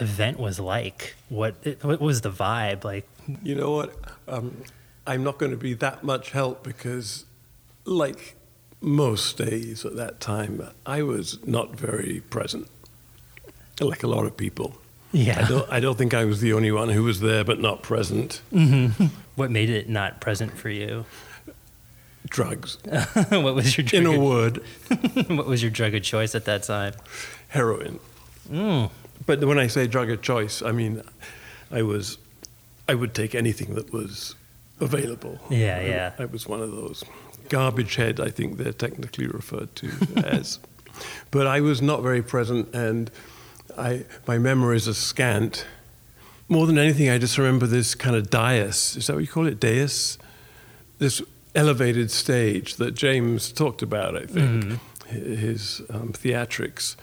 event 0.00 0.38
was 0.38 0.58
like. 0.58 1.14
What 1.28 1.54
what 1.82 2.00
was 2.00 2.20
the 2.22 2.30
vibe 2.30 2.84
like? 2.84 3.08
You 3.42 3.54
know 3.54 3.70
what? 3.72 3.94
Um, 4.26 4.62
I'm 5.06 5.24
not 5.24 5.38
going 5.38 5.52
to 5.52 5.58
be 5.58 5.74
that 5.74 6.02
much 6.04 6.30
help 6.30 6.62
because, 6.62 7.24
like 7.84 8.36
most 8.80 9.38
days 9.38 9.84
at 9.84 9.96
that 9.96 10.20
time, 10.20 10.62
I 10.86 11.02
was 11.02 11.44
not 11.46 11.76
very 11.76 12.20
present, 12.30 12.68
like 13.80 14.02
a 14.02 14.06
lot 14.06 14.24
of 14.24 14.36
people. 14.36 14.78
Yeah. 15.12 15.42
I 15.42 15.48
don't, 15.48 15.72
I 15.72 15.80
don't 15.80 15.96
think 15.96 16.12
I 16.12 16.24
was 16.24 16.40
the 16.40 16.52
only 16.52 16.70
one 16.70 16.90
who 16.90 17.02
was 17.02 17.20
there 17.20 17.42
but 17.44 17.60
not 17.60 17.82
present. 17.82 18.42
Mm-hmm. 18.52 19.06
What 19.38 19.52
made 19.52 19.70
it 19.70 19.88
not 19.88 20.20
present 20.20 20.58
for 20.58 20.68
you? 20.68 21.04
drugs. 22.28 22.78
what 23.30 23.54
was 23.54 23.76
your 23.76 23.86
drug 23.86 24.02
In 24.02 24.06
a 24.06 24.20
word, 24.20 24.56
what 25.28 25.46
was 25.46 25.62
your 25.62 25.70
drug 25.70 25.94
of 25.94 26.02
choice 26.02 26.34
at 26.34 26.44
that 26.44 26.64
time? 26.64 26.94
heroin. 27.48 27.98
Mm. 28.50 28.90
But 29.24 29.44
when 29.44 29.58
I 29.58 29.66
say 29.66 29.86
drug 29.86 30.10
of 30.10 30.22
choice, 30.22 30.60
I 30.60 30.72
mean 30.72 31.02
I 31.70 31.82
was 31.82 32.18
I 32.88 32.94
would 32.94 33.14
take 33.14 33.34
anything 33.34 33.74
that 33.74 33.92
was 33.92 34.34
available. 34.80 35.38
Yeah, 35.50 35.76
I- 35.76 35.86
yeah. 35.86 36.12
I, 36.18 36.24
was 36.24 36.46
one 36.46 36.60
of 36.62 36.70
those 36.70 37.04
garbage 37.48 37.96
head. 37.96 38.20
I 38.20 38.30
think 38.30 38.56
they're 38.58 38.72
technically 38.72 39.26
referred 39.26 39.74
to 39.76 39.90
as. 40.26 40.58
But 41.30 41.46
I 41.46 41.60
was 41.60 41.80
not 41.82 42.02
very 42.02 42.22
present, 42.22 42.74
and 42.74 43.10
I 43.76 44.04
my 44.26 44.38
memories 44.38 44.88
are 44.88 44.94
scant. 44.94 45.66
More 46.48 46.66
than 46.66 46.78
anything, 46.78 47.10
I 47.10 47.18
just 47.18 47.36
remember 47.36 47.66
this 47.66 47.94
kind 47.94 48.16
of 48.16 48.30
dais. 48.30 48.96
Is 48.96 49.06
that 49.06 49.12
what 49.14 49.20
you 49.22 49.28
call 49.28 49.46
it? 49.46 49.60
Dais. 49.60 50.16
This 50.98 51.20
elevated 51.54 52.10
stage 52.10 52.76
that 52.76 52.94
James 52.94 53.52
talked 53.52 53.82
about. 53.82 54.16
I 54.16 54.24
think 54.26 54.80
hi- 55.06 55.12
his 55.12 55.82
um, 55.90 56.12
theatrics, 56.14 56.96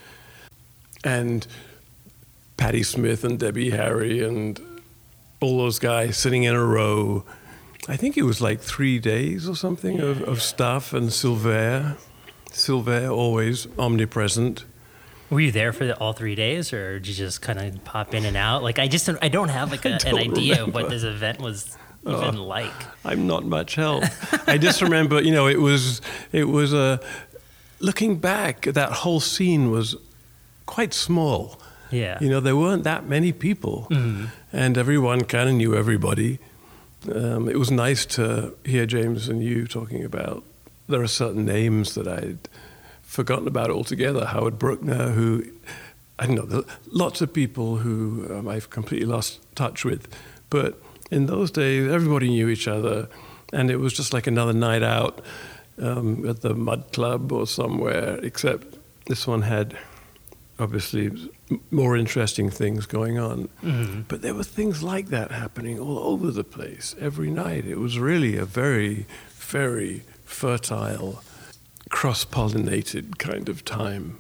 and 1.04 1.46
Patti 2.58 2.84
Smith 2.84 3.24
and 3.24 3.40
Debbie 3.40 3.70
Harry 3.70 4.24
and 4.24 4.60
all 5.42 5.58
those 5.58 5.80
guys 5.80 6.18
sitting 6.18 6.44
in 6.44 6.56
a 6.56 6.64
row. 6.64 7.24
I 7.88 7.98
think 7.98 8.18
it 8.18 8.24
was 8.24 8.42
like 8.42 8.60
three 8.60 9.00
days 9.00 9.48
or 9.48 9.56
something 9.56 10.00
of, 10.00 10.22
of 10.24 10.42
stuff, 10.42 10.94
and 10.94 11.14
Silver, 11.14 11.98
Silver 12.52 13.08
always 13.08 13.68
omnipresent. 13.78 14.66
Were 15.30 15.40
you 15.40 15.52
there 15.52 15.74
for 15.74 15.86
the, 15.86 15.98
all 15.98 16.14
three 16.14 16.36
days, 16.36 16.72
or 16.74 17.00
did 17.00 17.08
you 17.08 17.14
just 17.14 17.42
kind 17.42 17.60
of 17.60 17.84
pop 17.84 18.14
in 18.14 18.26
and 18.26 18.38
out? 18.38 18.64
Like 18.64 18.80
I 18.80 18.88
just 18.88 19.06
don't, 19.06 19.20
I 19.22 19.28
don't 19.28 19.50
have 19.50 19.72
like 19.72 19.86
a, 19.86 19.94
an 19.94 20.00
don't 20.00 20.20
idea 20.20 20.64
of 20.64 20.74
what 20.74 20.90
this 20.90 21.04
event 21.04 21.40
was 21.40 21.78
oh, 22.06 22.22
even 22.22 22.38
like. 22.38 22.74
I'm 23.04 23.28
not 23.28 23.46
much 23.46 23.76
help. 23.76 24.04
I 24.48 24.58
just 24.58 24.82
remember, 24.82 25.22
you 25.22 25.32
know, 25.32 25.48
it 25.48 25.60
was 25.60 26.02
it 26.32 26.46
was 26.46 26.74
a 26.74 27.00
looking 27.80 28.18
back. 28.18 28.62
That 28.64 28.92
whole 28.92 29.20
scene 29.20 29.72
was 29.72 29.96
quite 30.66 30.94
small. 30.94 31.60
Yeah. 31.92 32.18
You 32.22 32.30
know, 32.30 32.40
there 32.40 32.56
weren't 32.56 32.84
that 32.84 33.08
many 33.08 33.32
people, 33.32 33.88
and 34.52 34.78
everyone 34.78 35.26
kind 35.26 35.50
of 35.50 35.56
knew 35.56 35.76
everybody. 35.76 36.40
Um, 37.14 37.48
it 37.48 37.58
was 37.58 37.70
nice 37.70 38.06
to 38.18 38.56
hear 38.64 38.86
James 38.86 39.30
and 39.30 39.44
you 39.44 39.68
talking 39.68 40.04
about. 40.04 40.44
There 40.88 41.02
are 41.02 41.08
certain 41.08 41.46
names 41.46 41.96
that 41.96 42.08
I'd 42.08 42.50
forgotten 43.02 43.48
about 43.48 43.70
altogether. 43.70 44.26
Howard 44.26 44.58
Brookner, 44.60 45.14
who 45.14 45.46
I 46.18 46.28
don't 46.28 46.50
know, 46.50 46.64
lots 46.92 47.22
of 47.22 47.34
people 47.34 47.78
who 47.78 48.28
um, 48.34 48.48
I've 48.48 48.70
completely 48.70 49.06
lost 49.06 49.40
touch 49.56 49.84
with. 49.84 50.08
But 50.50 50.80
in 51.12 51.26
those 51.26 51.52
days, 51.52 51.92
everybody 51.92 52.30
knew 52.30 52.50
each 52.50 52.68
other, 52.68 53.08
and 53.52 53.70
it 53.70 53.78
was 53.78 53.94
just 53.94 54.14
like 54.14 54.28
another 54.28 54.54
night 54.54 54.84
out 54.84 55.22
um, 55.82 56.28
at 56.28 56.42
the 56.42 56.54
Mud 56.54 56.92
Club 56.94 57.32
or 57.32 57.46
somewhere. 57.46 58.18
Except 58.24 58.78
this 59.08 59.28
one 59.28 59.44
had 59.44 59.78
obviously 60.60 61.32
more 61.72 61.98
interesting 61.98 62.50
things 62.50 62.86
going 62.86 63.20
on. 63.20 63.50
Mm-hmm. 63.64 64.02
But 64.08 64.22
there 64.22 64.34
were 64.34 64.44
things 64.44 64.84
like 64.84 65.08
that 65.08 65.32
happening 65.32 65.80
all 65.80 66.00
over 66.00 66.32
the 66.32 66.44
place 66.44 66.96
every 67.00 67.30
night. 67.30 67.66
It 67.66 67.78
was 67.78 68.00
really 68.00 68.38
a 68.38 68.46
very, 68.46 69.06
very 69.34 70.04
fertile, 70.24 71.22
cross 71.90 72.26
pollinated 72.26 73.18
kind 73.18 73.50
of 73.50 73.66
time. 73.66 74.20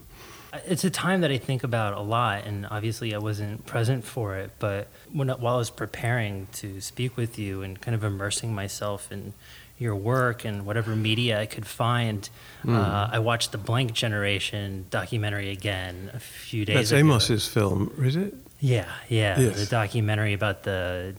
It's 0.65 0.86
a 0.86 0.89
time 0.89 1.20
that 1.22 1.32
I 1.32 1.38
think 1.38 1.65
about 1.65 1.94
a 1.94 2.00
lot, 2.00 2.46
and 2.46 2.65
obviously 2.72 3.13
I 3.13 3.18
wasn't 3.18 3.65
present 3.65 4.06
for 4.06 4.38
it. 4.38 4.51
But 4.60 4.88
when 5.12 5.27
while 5.27 5.56
I 5.56 5.58
was 5.58 5.70
preparing 5.70 6.48
to 6.54 6.80
speak 6.80 7.18
with 7.18 7.38
you 7.38 7.62
and 7.62 7.80
kind 7.82 7.94
of 7.94 8.04
immersing 8.04 8.56
myself 8.56 9.12
in 9.12 9.34
your 9.77 9.96
work 9.96 10.46
and 10.46 10.65
whatever 10.65 10.96
media 10.96 11.39
I 11.39 11.46
could 11.46 11.65
find, 11.67 12.29
uh, 12.67 13.10
I 13.12 13.20
watched 13.20 13.51
the 13.51 13.58
Blank 13.58 13.94
Generation 13.94 14.86
documentary 14.89 15.51
again 15.51 16.12
a 16.13 16.20
few 16.20 16.63
days 16.65 16.75
That's 16.75 16.91
ago. 16.91 17.01
Amos's 17.01 17.48
film, 17.48 17.91
is 18.00 18.15
it? 18.15 18.34
Yeah, 18.62 18.86
yeah, 19.10 19.38
Yes. 19.39 19.60
the 19.60 19.65
documentary 19.65 20.34
about 20.34 20.63
the 20.63 21.15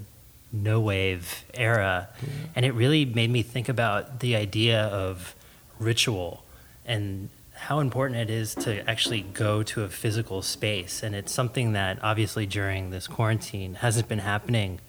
no 0.52 0.80
wave 0.80 1.44
era, 1.52 2.08
and 2.54 2.64
it 2.64 2.72
really 2.72 3.04
made 3.04 3.30
me 3.30 3.42
think 3.42 3.68
about 3.68 4.20
the 4.20 4.36
idea 4.36 4.84
of 4.84 5.34
ritual 5.78 6.42
and 6.86 7.28
how 7.54 7.80
important 7.80 8.18
it 8.20 8.30
is 8.30 8.54
to 8.54 8.88
actually 8.88 9.20
go 9.20 9.62
to 9.62 9.82
a 9.82 9.88
physical 9.88 10.40
space. 10.40 11.02
And 11.02 11.14
it's 11.14 11.32
something 11.32 11.72
that 11.72 11.98
obviously 12.02 12.46
during 12.46 12.90
this 12.90 13.06
quarantine 13.06 13.74
hasn't 13.74 14.08
been 14.08 14.20
happening, 14.20 14.80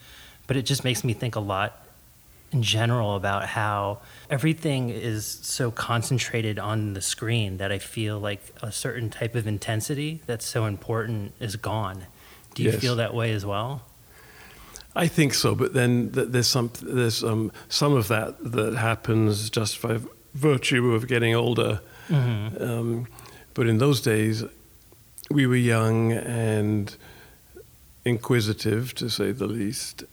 but 0.48 0.56
it 0.56 0.64
just 0.64 0.84
makes 0.84 1.04
me 1.04 1.14
think 1.14 1.36
a 1.36 1.40
lot 1.42 1.82
in 2.52 2.64
general 2.64 3.16
about 3.16 3.46
how 3.48 4.00
everything 4.30 4.90
is 4.90 5.26
so 5.26 5.70
concentrated 5.72 6.58
on 6.58 6.94
the 6.94 7.02
screen 7.02 7.58
that 7.58 7.72
I 7.72 7.80
feel 7.80 8.20
like 8.20 8.42
a 8.62 8.72
certain 8.72 9.10
type 9.10 9.36
of 9.36 9.48
intensity 9.48 10.22
that's 10.26 10.46
so 10.46 10.66
important 10.66 11.34
is 11.40 11.56
gone. 11.58 12.06
Do 12.56 12.64
you 12.64 12.72
Yes. 12.72 12.80
feel 12.82 12.96
that 12.96 13.14
way 13.14 13.34
as 13.34 13.46
well? 13.46 13.84
I 14.96 15.08
think 15.08 15.34
so, 15.34 15.54
but 15.54 15.74
then 15.74 16.10
there's 16.12 16.48
some 16.48 16.72
there's 16.82 17.24
um, 17.24 17.52
some 17.70 17.94
of 17.94 18.08
that 18.08 18.36
that 18.54 18.76
happens 18.76 19.50
just 19.52 19.80
by 19.82 20.00
virtue 20.34 20.94
of 20.94 21.08
getting 21.08 21.36
older. 21.36 21.82
Um, 22.10 23.08
but 23.54 23.68
in 23.68 23.78
those 23.80 24.02
days, 24.02 24.44
we 25.30 25.46
were 25.46 25.56
young 25.58 26.14
and 26.14 26.96
inquisitive, 28.06 28.94
to 28.96 29.10
say 29.10 29.32
the 29.32 29.48
least. 29.48 30.04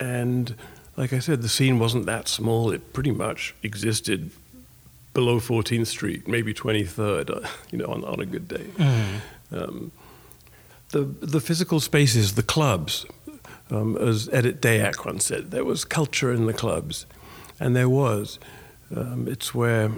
And 0.00 0.54
like 0.96 1.12
I 1.12 1.18
said, 1.18 1.42
the 1.42 1.48
scene 1.48 1.78
wasn't 1.78 2.06
that 2.06 2.28
small. 2.28 2.70
It 2.72 2.92
pretty 2.92 3.10
much 3.10 3.54
existed 3.62 4.30
below 5.12 5.40
14th 5.40 5.86
Street, 5.86 6.28
maybe 6.28 6.52
23rd, 6.52 7.44
uh, 7.44 7.48
you 7.70 7.78
know, 7.78 7.86
on, 7.86 8.04
on 8.04 8.20
a 8.20 8.26
good 8.26 8.48
day. 8.48 8.66
Um, 9.50 9.92
the, 10.90 11.02
the 11.02 11.40
physical 11.40 11.80
spaces, 11.80 12.34
the 12.34 12.42
clubs, 12.42 13.06
um, 13.70 13.96
as 13.96 14.28
Edit 14.30 14.60
deAk 14.60 15.04
once 15.04 15.24
said, 15.24 15.50
there 15.50 15.64
was 15.64 15.84
culture 15.84 16.32
in 16.32 16.46
the 16.46 16.52
clubs. 16.52 17.06
And 17.58 17.74
there 17.74 17.88
was. 17.88 18.38
Um, 18.94 19.26
it's 19.26 19.54
where 19.54 19.90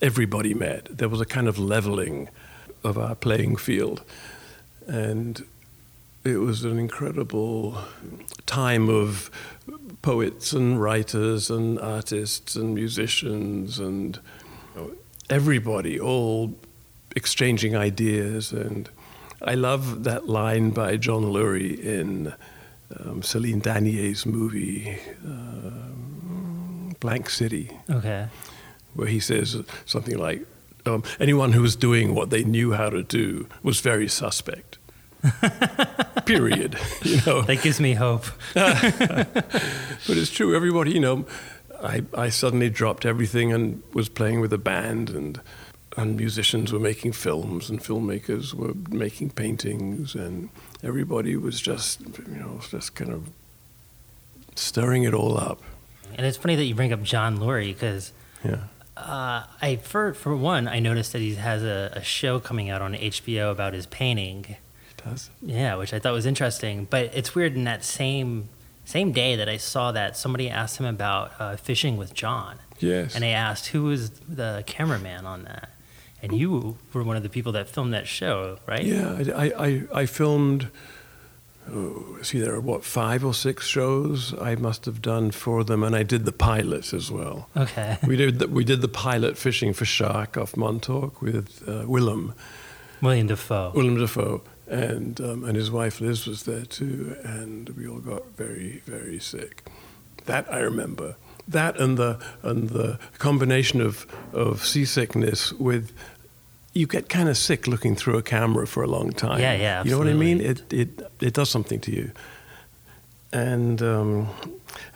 everybody 0.00 0.54
met. 0.54 0.98
There 0.98 1.08
was 1.08 1.20
a 1.20 1.24
kind 1.24 1.48
of 1.48 1.58
leveling 1.58 2.28
of 2.84 2.98
our 2.98 3.14
playing 3.14 3.56
field. 3.56 4.04
And 4.86 5.44
it 6.22 6.36
was 6.38 6.64
an 6.64 6.78
incredible 6.78 7.78
time 8.46 8.88
of 8.88 9.30
poets 10.10 10.52
and 10.52 10.80
writers 10.80 11.50
and 11.50 11.80
artists 11.80 12.54
and 12.54 12.72
musicians 12.76 13.80
and 13.80 14.20
everybody 15.28 15.98
all 15.98 16.54
exchanging 17.16 17.74
ideas. 17.74 18.52
And 18.52 18.88
I 19.42 19.54
love 19.56 20.04
that 20.04 20.28
line 20.28 20.70
by 20.70 20.96
John 20.96 21.24
Lurie 21.24 21.76
in 21.80 22.32
um, 23.00 23.20
Celine 23.22 23.60
Danhier's 23.60 24.24
movie 24.24 24.96
um, 25.24 26.94
Blank 27.00 27.28
City 27.28 27.72
Okay. 27.90 28.28
where 28.94 29.08
he 29.08 29.18
says 29.18 29.60
something 29.86 30.16
like, 30.16 30.46
um, 30.86 31.02
anyone 31.18 31.50
who 31.50 31.62
was 31.62 31.74
doing 31.74 32.14
what 32.14 32.30
they 32.30 32.44
knew 32.44 32.74
how 32.74 32.90
to 32.90 33.02
do 33.02 33.48
was 33.64 33.80
very 33.80 34.06
suspect. 34.06 34.78
Period. 36.26 36.76
You 37.02 37.20
know, 37.26 37.42
That 37.42 37.62
gives 37.62 37.80
me 37.80 37.94
hope. 37.94 38.24
but 38.54 39.28
it's 40.08 40.30
true. 40.30 40.54
Everybody, 40.56 40.92
you 40.92 41.00
know, 41.00 41.26
I, 41.82 42.02
I 42.16 42.28
suddenly 42.30 42.70
dropped 42.70 43.04
everything 43.06 43.52
and 43.52 43.82
was 43.92 44.08
playing 44.08 44.40
with 44.40 44.52
a 44.52 44.58
band, 44.58 45.10
and 45.10 45.40
and 45.96 46.16
musicians 46.16 46.72
were 46.72 46.78
making 46.80 47.12
films, 47.12 47.70
and 47.70 47.80
filmmakers 47.80 48.52
were 48.54 48.74
making 48.90 49.30
paintings, 49.30 50.14
and 50.14 50.50
everybody 50.82 51.36
was 51.36 51.60
just, 51.60 52.00
you 52.28 52.36
know, 52.36 52.60
just 52.70 52.94
kind 52.94 53.12
of 53.12 53.28
stirring 54.56 55.04
it 55.04 55.14
all 55.14 55.38
up. 55.38 55.62
And 56.16 56.26
it's 56.26 56.36
funny 56.36 56.54
that 56.56 56.64
you 56.64 56.74
bring 56.74 56.92
up 56.92 57.02
John 57.02 57.38
Lurie 57.38 57.72
because 57.74 58.12
Yeah. 58.44 58.64
uh, 58.96 59.44
I, 59.62 59.76
for, 59.82 60.12
for 60.14 60.36
one, 60.36 60.68
I 60.68 60.78
noticed 60.80 61.12
that 61.12 61.20
he 61.20 61.34
has 61.36 61.62
a, 61.62 61.92
a 61.94 62.02
show 62.02 62.40
coming 62.40 62.68
out 62.70 62.82
on 62.82 62.94
HBO 62.94 63.50
about 63.50 63.72
his 63.74 63.86
painting. 63.86 64.56
Does 65.08 65.30
Yeah, 65.42 65.76
which 65.76 65.94
I 65.94 65.98
thought 65.98 66.12
was 66.12 66.26
interesting. 66.26 66.86
But 66.88 67.10
it's 67.14 67.34
weird 67.34 67.54
in 67.54 67.64
that 67.64 67.84
same 67.84 68.48
same 68.84 69.12
day 69.12 69.36
that 69.36 69.48
I 69.48 69.56
saw 69.56 69.92
that 69.92 70.16
somebody 70.16 70.48
asked 70.48 70.78
him 70.78 70.86
about 70.86 71.32
uh, 71.40 71.56
fishing 71.56 71.96
with 71.96 72.14
John, 72.14 72.58
yes. 72.78 73.14
and 73.14 73.22
they 73.24 73.32
asked 73.32 73.68
who 73.68 73.84
was 73.84 74.10
the 74.10 74.62
cameraman 74.66 75.26
on 75.26 75.42
that, 75.42 75.70
and 76.22 76.32
you 76.32 76.78
were 76.92 77.02
one 77.02 77.16
of 77.16 77.24
the 77.24 77.28
people 77.28 77.52
that 77.52 77.68
filmed 77.68 77.92
that 77.94 78.06
show, 78.06 78.58
right? 78.66 78.84
Yeah, 78.84 79.18
I, 79.34 79.52
I, 79.58 79.82
I, 79.92 80.06
filmed, 80.06 80.68
oh, 81.68 82.18
see, 82.22 82.38
there 82.38 82.54
are 82.54 82.60
what, 82.60 82.84
five 82.84 83.24
or 83.24 83.34
six 83.34 83.66
shows 83.66 84.32
I 84.40 84.54
must 84.54 84.84
have 84.84 85.02
done 85.02 85.32
for 85.32 85.64
them, 85.64 85.82
and 85.82 85.96
I 85.96 86.04
did 86.04 86.24
the 86.24 86.32
pilot 86.32 86.92
as 86.92 87.10
well. 87.10 87.48
Okay. 87.56 87.98
we, 88.06 88.16
did 88.16 88.38
the, 88.38 88.46
we 88.46 88.62
did 88.62 88.82
the 88.82 88.88
pilot 88.88 89.36
fishing 89.36 89.72
for 89.72 89.84
shark 89.84 90.36
off 90.36 90.56
Montauk 90.56 91.20
with 91.20 91.68
uh, 91.68 91.84
Willem, 91.88 92.34
William 93.02 93.26
Dafoe. 93.26 93.72
Willem 93.74 93.96
Dafoe, 93.96 94.42
and, 94.68 95.20
um, 95.20 95.44
and 95.44 95.56
his 95.56 95.70
wife 95.70 96.00
Liz 96.00 96.26
was 96.26 96.42
there 96.44 96.64
too, 96.64 97.16
and 97.22 97.68
we 97.70 97.86
all 97.86 97.98
got 98.00 98.26
very, 98.36 98.82
very 98.86 99.18
sick. 99.18 99.64
That 100.26 100.52
I 100.52 100.58
remember. 100.58 101.16
that 101.48 101.78
and 101.78 101.96
the 101.96 102.18
and 102.42 102.70
the 102.70 102.98
combination 103.18 103.80
of 103.80 104.06
of 104.32 104.64
seasickness 104.66 105.52
with 105.52 105.92
you 106.72 106.86
get 106.86 107.08
kind 107.08 107.28
of 107.28 107.36
sick 107.36 107.66
looking 107.66 107.94
through 107.96 108.18
a 108.18 108.22
camera 108.22 108.66
for 108.66 108.82
a 108.82 108.86
long 108.88 109.12
time. 109.12 109.40
Yeah, 109.40 109.54
yeah, 109.54 109.84
You 109.84 109.92
know 109.92 109.98
what 109.98 110.08
I 110.08 110.14
mean? 110.14 110.40
It 110.40 110.72
it 110.72 110.88
it 111.20 111.34
does 111.34 111.48
something 111.48 111.80
to 111.80 111.92
you. 111.92 112.10
And 113.32 113.80
um, 113.82 114.28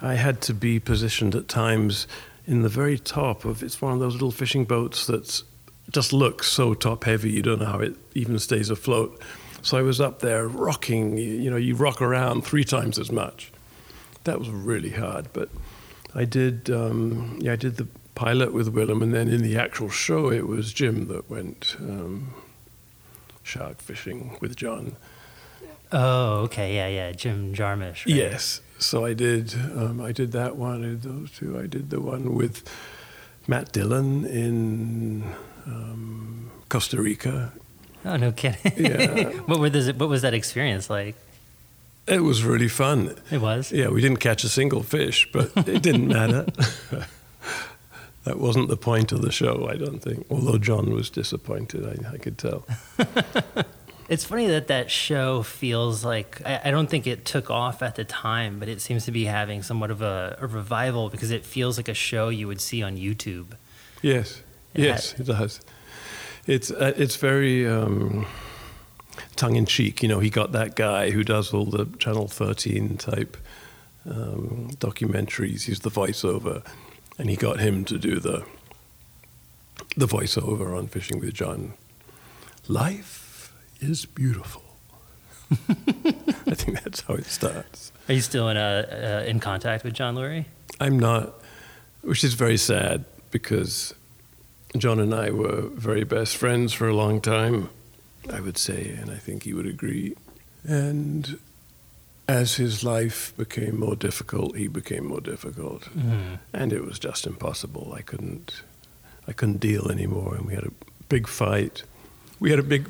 I 0.03 0.15
had 0.15 0.41
to 0.43 0.55
be 0.55 0.81
positioned 0.81 1.35
at 1.35 1.49
times 1.49 2.07
in 2.47 2.63
the 2.63 2.69
very 2.69 2.99
top 2.99 3.45
of 3.45 3.63
it's 3.63 3.81
one 3.81 3.93
of 3.93 4.01
those 4.01 4.15
little 4.15 4.31
fishing 4.33 4.65
boats 4.65 5.07
that 5.07 5.43
just 5.91 6.13
looks 6.13 6.47
so 6.49 6.75
top 6.75 7.05
heavy 7.05 7.31
you 7.31 7.43
don't 7.43 7.59
know 7.61 7.67
how 7.67 7.81
it 7.81 7.97
even 8.15 8.39
stays 8.39 8.71
afloat. 8.71 9.21
So 9.63 9.79
I 9.79 9.83
was 9.83 10.01
up 10.01 10.21
there 10.21 10.49
rocking. 10.49 11.17
You, 11.17 11.51
know, 11.51 11.57
you 11.57 11.75
rock 11.75 12.01
around 12.01 12.45
three 12.45 12.65
times 12.65 12.99
as 12.99 13.13
much. 13.13 13.53
That 14.25 14.39
was 14.39 14.51
really 14.51 14.91
hard, 14.91 15.29
but 15.33 15.49
I 16.15 16.25
did. 16.25 16.71
Um, 16.71 17.39
yeah, 17.41 17.53
I 17.53 17.57
did 17.57 17.77
the 17.77 17.89
pilot 18.15 18.53
with 18.53 18.69
Willem, 18.69 19.03
and 19.03 19.15
then 19.15 19.29
in 19.29 19.43
the 19.43 19.57
actual 19.57 19.89
show, 19.89 20.31
it 20.31 20.47
was 20.47 20.73
Jim 20.73 21.09
that 21.09 21.31
went 21.31 21.77
um, 21.79 22.35
shark 23.43 23.81
fishing 23.81 24.37
with 24.41 24.57
John. 24.57 24.97
Oh, 25.93 26.43
okay, 26.43 26.75
yeah, 26.77 26.89
yeah, 26.89 27.13
Jim 27.13 27.55
Jarmusch. 27.55 28.07
right? 28.07 28.15
Yes. 28.15 28.61
So 28.79 29.05
I 29.05 29.15
did. 29.15 29.55
Um, 29.55 30.01
I 30.01 30.13
did 30.13 30.33
that 30.33 30.57
one. 30.57 30.85
I 30.85 30.89
did 30.89 31.03
those 31.03 31.31
two. 31.33 31.59
I 31.59 31.67
did 31.67 31.91
the 31.91 32.01
one 32.01 32.35
with 32.35 32.69
Matt 33.47 33.73
Dillon 33.73 34.25
in 34.25 35.25
um, 35.67 36.51
Costa 36.69 37.01
Rica. 37.01 37.53
Oh, 38.05 38.17
no 38.17 38.33
kidding. 38.33 38.73
Yeah. 38.77 39.25
what 39.47 39.61
were 39.61 39.71
this, 39.71 39.95
What 39.95 40.09
was 40.09 40.23
that 40.23 40.35
experience 40.35 40.89
like? 40.89 41.17
It 42.07 42.23
was 42.23 42.43
really 42.45 42.69
fun. 42.69 43.15
It 43.31 43.41
was. 43.41 43.71
Yeah, 43.71 43.89
we 43.89 44.01
didn't 44.01 44.19
catch 44.19 44.43
a 44.43 44.49
single 44.49 44.83
fish, 44.83 45.29
but 45.33 45.53
it 45.69 45.83
didn't 45.83 46.09
matter. 46.09 46.47
that 48.25 48.39
wasn't 48.39 48.69
the 48.69 48.77
point 48.77 49.13
of 49.13 49.23
the 49.23 49.31
show, 49.31 49.69
I 49.71 49.77
don't 49.77 50.01
think. 50.01 50.27
Although 50.31 50.59
John 50.59 50.93
was 50.93 51.11
disappointed, 51.11 51.87
I, 51.87 52.15
I 52.15 52.19
could 52.19 52.39
tell. 52.39 52.67
It's 54.09 54.25
funny 54.25 54.49
that 54.49 54.67
that 54.67 54.91
show 54.91 55.45
feels 55.45 56.05
like 56.05 56.43
I, 56.45 56.63
I 56.65 56.71
don't 56.73 56.91
think 56.91 57.07
it 57.07 57.25
took 57.25 57.49
off 57.49 57.81
at 57.81 57.95
the 57.95 58.03
time, 58.03 58.59
but 58.59 58.69
it 58.69 58.81
seems 58.81 59.05
to 59.05 59.13
be 59.13 59.27
having 59.27 59.63
somewhat 59.63 59.93
of 59.93 60.03
a, 60.03 60.37
a 60.41 60.49
revival 60.49 61.11
because 61.11 61.31
it 61.31 61.47
feels 61.47 61.77
like 61.77 61.89
a 61.89 61.95
show 61.95 62.29
you 62.29 62.49
would 62.49 62.61
see 62.61 62.83
on 62.83 62.97
YouTube. 62.97 63.53
Yes, 64.03 64.43
It 64.75 64.83
yes, 64.83 65.15
it 65.17 65.27
does. 65.27 65.61
It's 66.51 66.73
uh, 66.73 66.93
it's 66.97 67.15
very 67.15 67.65
um, 67.65 68.27
tongue 69.37 69.55
in 69.55 69.67
cheek. 69.67 70.03
You 70.03 70.09
know, 70.09 70.19
he 70.19 70.31
got 70.31 70.51
that 70.51 70.75
guy 70.75 71.11
who 71.11 71.23
does 71.23 71.55
all 71.55 71.65
the 71.65 71.87
Channel 71.99 72.27
13 72.27 72.97
type 72.97 73.37
um, 74.05 74.71
documentaries. 74.81 75.67
He's 75.67 75.79
the 75.81 75.91
voiceover, 75.91 76.67
and 77.19 77.31
he 77.31 77.37
got 77.37 77.61
him 77.61 77.85
to 77.85 77.99
do 77.99 78.19
the 78.19 78.45
the 79.97 80.09
voiceover 80.09 80.77
on 80.77 80.89
Fishing 80.89 81.21
with 81.21 81.35
John. 81.35 81.75
Life 82.67 83.53
is 83.79 84.05
beautiful. 84.05 84.65
I 85.53 86.55
think 86.57 86.83
that's 86.83 87.03
how 87.03 87.15
it 87.15 87.27
starts. 87.27 87.93
Are 88.09 88.15
you 88.15 88.21
still 88.21 88.49
in 88.49 88.57
a, 88.57 89.23
uh, 89.23 89.29
in 89.29 89.39
contact 89.39 89.85
with 89.85 89.95
John 89.95 90.17
Lurie? 90.17 90.47
I'm 90.81 90.99
not, 90.99 91.33
which 92.03 92.25
is 92.25 92.35
very 92.35 92.57
sad 92.57 93.05
because 93.31 93.95
John 94.77 95.01
and 95.01 95.15
I 95.15 95.31
were 95.31 95.63
very 95.75 96.05
best 96.05 96.37
friends 96.37 96.73
for 96.73 96.89
a 96.89 96.95
long 96.95 97.21
time, 97.21 97.71
I 98.33 98.41
would 98.41 98.57
say, 98.59 98.97
and 99.01 99.11
I 99.11 99.17
think 99.17 99.43
he 99.43 99.53
would 99.53 99.67
agree. 99.67 100.15
And 100.65 101.39
as 102.29 102.55
his 102.57 102.85
life 102.85 103.33
became 103.37 103.81
more 103.81 103.97
difficult, 103.97 104.57
he 104.57 104.69
became 104.69 105.07
more 105.07 105.21
difficult, 105.21 105.83
Mm-hmm. 105.97 106.35
and 106.55 106.73
it 106.73 106.85
was 106.85 106.99
just 106.99 107.27
impossible. 107.27 107.93
I 107.97 108.03
couldn't, 108.03 108.63
I 109.27 109.33
couldn't 109.33 109.59
deal 109.61 109.91
anymore, 109.91 110.37
and 110.37 110.47
we 110.47 110.55
had 110.55 110.65
a 110.65 110.73
big 111.09 111.27
fight. 111.27 111.83
We 112.39 112.51
had 112.51 112.59
a 112.61 112.65
big. 112.65 112.89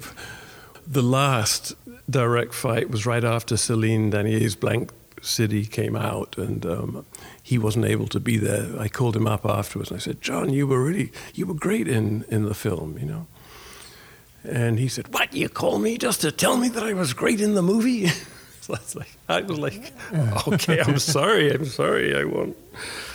The 0.87 1.03
last 1.03 1.75
direct 2.11 2.53
fight 2.53 2.91
was 2.91 3.07
right 3.07 3.25
after 3.25 3.57
Celine 3.57 4.11
Danhier's 4.11 4.57
Blank 4.57 4.91
City 5.23 5.65
came 5.65 5.97
out, 5.97 6.37
and 6.37 6.67
um, 6.67 7.07
he 7.51 7.59
wasn't 7.59 7.85
able 7.85 8.07
to 8.07 8.21
be 8.21 8.37
there. 8.37 8.69
I 8.79 8.87
called 8.87 9.17
him 9.17 9.27
up 9.27 9.45
afterwards, 9.45 9.91
and 9.91 9.99
I 9.99 10.01
said, 10.01 10.23
"John, 10.23 10.53
you 10.53 10.69
were 10.69 10.81
really, 10.81 11.11
you 11.35 11.47
were 11.47 11.59
great 11.67 11.89
in 11.89 12.25
in 12.29 12.45
the 12.45 12.55
film, 12.55 12.97
you 12.97 13.07
know." 13.07 13.27
And 14.45 14.79
he 14.79 14.87
said, 14.87 15.13
"What? 15.13 15.35
You 15.35 15.49
call 15.49 15.81
me 15.81 15.99
just 15.99 16.21
to 16.21 16.31
tell 16.31 16.57
me 16.57 16.69
that 16.69 16.85
I 16.85 16.93
was 16.93 17.13
great 17.13 17.41
in 17.41 17.57
the 17.57 17.63
movie?" 17.63 18.07
so 18.61 18.75
I 18.75 18.79
was 18.79 18.95
like, 18.95 19.13
I 19.29 19.41
was 19.41 19.59
like, 19.59 19.93
"Okay, 20.47 20.81
I'm 20.81 20.99
sorry, 21.17 21.53
I'm 21.53 21.65
sorry, 21.65 22.15
I 22.15 22.23
won't." 22.23 22.57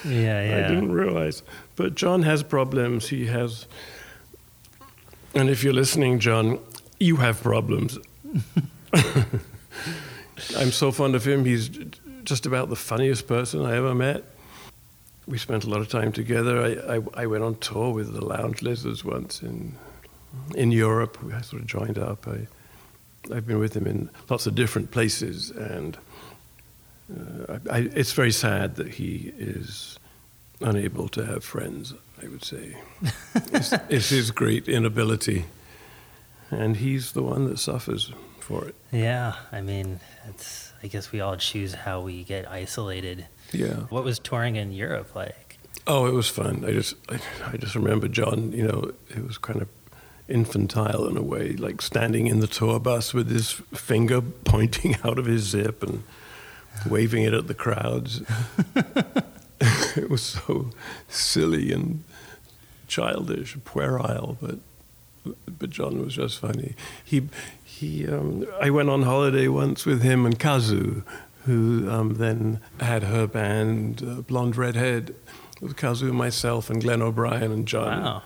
Yeah, 0.03 0.43
yeah. 0.43 0.57
I 0.57 0.67
didn't 0.67 0.91
realize. 0.91 1.41
But 1.77 1.95
John 1.95 2.23
has 2.23 2.43
problems. 2.43 3.07
He 3.07 3.27
has. 3.27 3.67
And 5.33 5.49
if 5.49 5.63
you're 5.63 5.79
listening, 5.81 6.19
John, 6.19 6.59
you 6.99 7.15
have 7.15 7.41
problems. 7.41 7.99
I'm 10.57 10.71
so 10.71 10.91
fond 10.91 11.15
of 11.15 11.23
him. 11.25 11.45
He's 11.45 11.69
just 12.25 12.45
about 12.45 12.69
the 12.69 12.75
funniest 12.75 13.27
person 13.27 13.65
I 13.65 13.77
ever 13.77 13.95
met. 13.95 14.23
We 15.27 15.37
spent 15.37 15.63
a 15.63 15.69
lot 15.69 15.79
of 15.79 15.89
time 15.89 16.11
together. 16.11 16.59
I, 16.61 16.97
I, 16.97 17.23
I 17.23 17.25
went 17.27 17.43
on 17.43 17.55
tour 17.55 17.93
with 17.93 18.13
the 18.13 18.23
Lounge 18.23 18.61
Lizards 18.61 19.03
once 19.03 19.41
in 19.41 19.75
in 20.55 20.71
Europe. 20.71 21.21
We 21.23 21.31
sort 21.41 21.61
of 21.61 21.67
joined 21.67 21.97
up. 21.97 22.27
I, 22.27 22.47
I've 23.33 23.47
been 23.47 23.59
with 23.59 23.75
him 23.75 23.87
in 23.87 24.09
lots 24.29 24.45
of 24.45 24.55
different 24.55 24.91
places, 24.91 25.49
and 25.51 25.97
uh, 27.11 27.57
I, 27.71 27.77
I, 27.77 27.79
it's 27.93 28.11
very 28.11 28.31
sad 28.31 28.75
that 28.75 28.87
he 28.87 29.33
is 29.37 29.97
unable 30.61 31.07
to 31.09 31.25
have 31.25 31.43
friends. 31.43 31.93
I 32.21 32.27
would 32.27 32.43
say 32.43 32.75
it's, 33.35 33.73
it's 33.89 34.09
his 34.09 34.31
great 34.31 34.67
inability, 34.67 35.45
and 36.51 36.77
he's 36.77 37.13
the 37.13 37.23
one 37.23 37.45
that 37.45 37.57
suffers 37.59 38.11
for 38.45 38.65
it. 38.65 38.75
Yeah, 38.91 39.33
I 39.51 39.61
mean, 39.61 39.99
it's. 40.29 40.71
I 40.83 40.87
guess 40.87 41.11
we 41.11 41.19
all 41.19 41.35
choose 41.35 41.73
how 41.73 42.01
we 42.01 42.23
get 42.23 42.47
isolated. 42.47 43.25
Yeah. 43.51 43.87
What 43.89 44.03
was 44.03 44.19
touring 44.19 44.55
in 44.55 44.71
Europe 44.71 45.15
like? 45.15 45.57
Oh, 45.87 46.05
it 46.05 46.13
was 46.13 46.29
fun. 46.29 46.63
I 46.63 46.71
just, 46.71 46.95
I, 47.09 47.19
I 47.51 47.57
just 47.57 47.73
remember 47.73 48.07
John. 48.07 48.51
You 48.51 48.67
know, 48.67 48.91
it 49.09 49.25
was 49.25 49.39
kind 49.39 49.63
of 49.63 49.67
infantile 50.27 51.07
in 51.07 51.17
a 51.17 51.23
way, 51.23 51.53
like 51.53 51.81
standing 51.81 52.27
in 52.27 52.39
the 52.39 52.47
tour 52.47 52.79
bus 52.79 53.13
with 53.15 53.31
his 53.31 53.51
finger 53.73 54.21
pointing 54.43 54.95
out 55.03 55.17
of 55.17 55.25
his 55.25 55.43
zip 55.43 55.81
and 55.81 56.03
waving 56.87 57.23
it 57.23 57.33
at 57.33 57.47
the 57.47 57.55
crowds. 57.55 58.21
it 59.95 60.09
was 60.09 60.21
so 60.21 60.69
silly 61.07 61.71
and 61.71 62.03
childish, 62.87 63.57
puerile, 63.65 64.37
but 64.39 64.59
but 65.47 65.69
John 65.69 65.99
was 66.03 66.15
just 66.15 66.39
funny. 66.39 66.75
He 67.03 67.27
he. 67.63 68.07
Um, 68.07 68.45
I 68.61 68.69
went 68.69 68.89
on 68.89 69.03
holiday 69.03 69.47
once 69.47 69.85
with 69.85 70.01
him 70.01 70.25
and 70.25 70.39
Kazu, 70.39 71.03
who 71.45 71.89
um, 71.89 72.15
then 72.15 72.59
had 72.79 73.03
her 73.03 73.27
band 73.27 74.01
uh, 74.01 74.21
Blonde 74.21 74.55
Redhead, 74.57 75.13
with 75.61 75.75
Kazu, 75.75 76.11
myself, 76.13 76.69
and 76.69 76.81
Glenn 76.81 77.01
O'Brien 77.01 77.51
and 77.51 77.67
John. 77.67 78.03
Wow. 78.03 78.21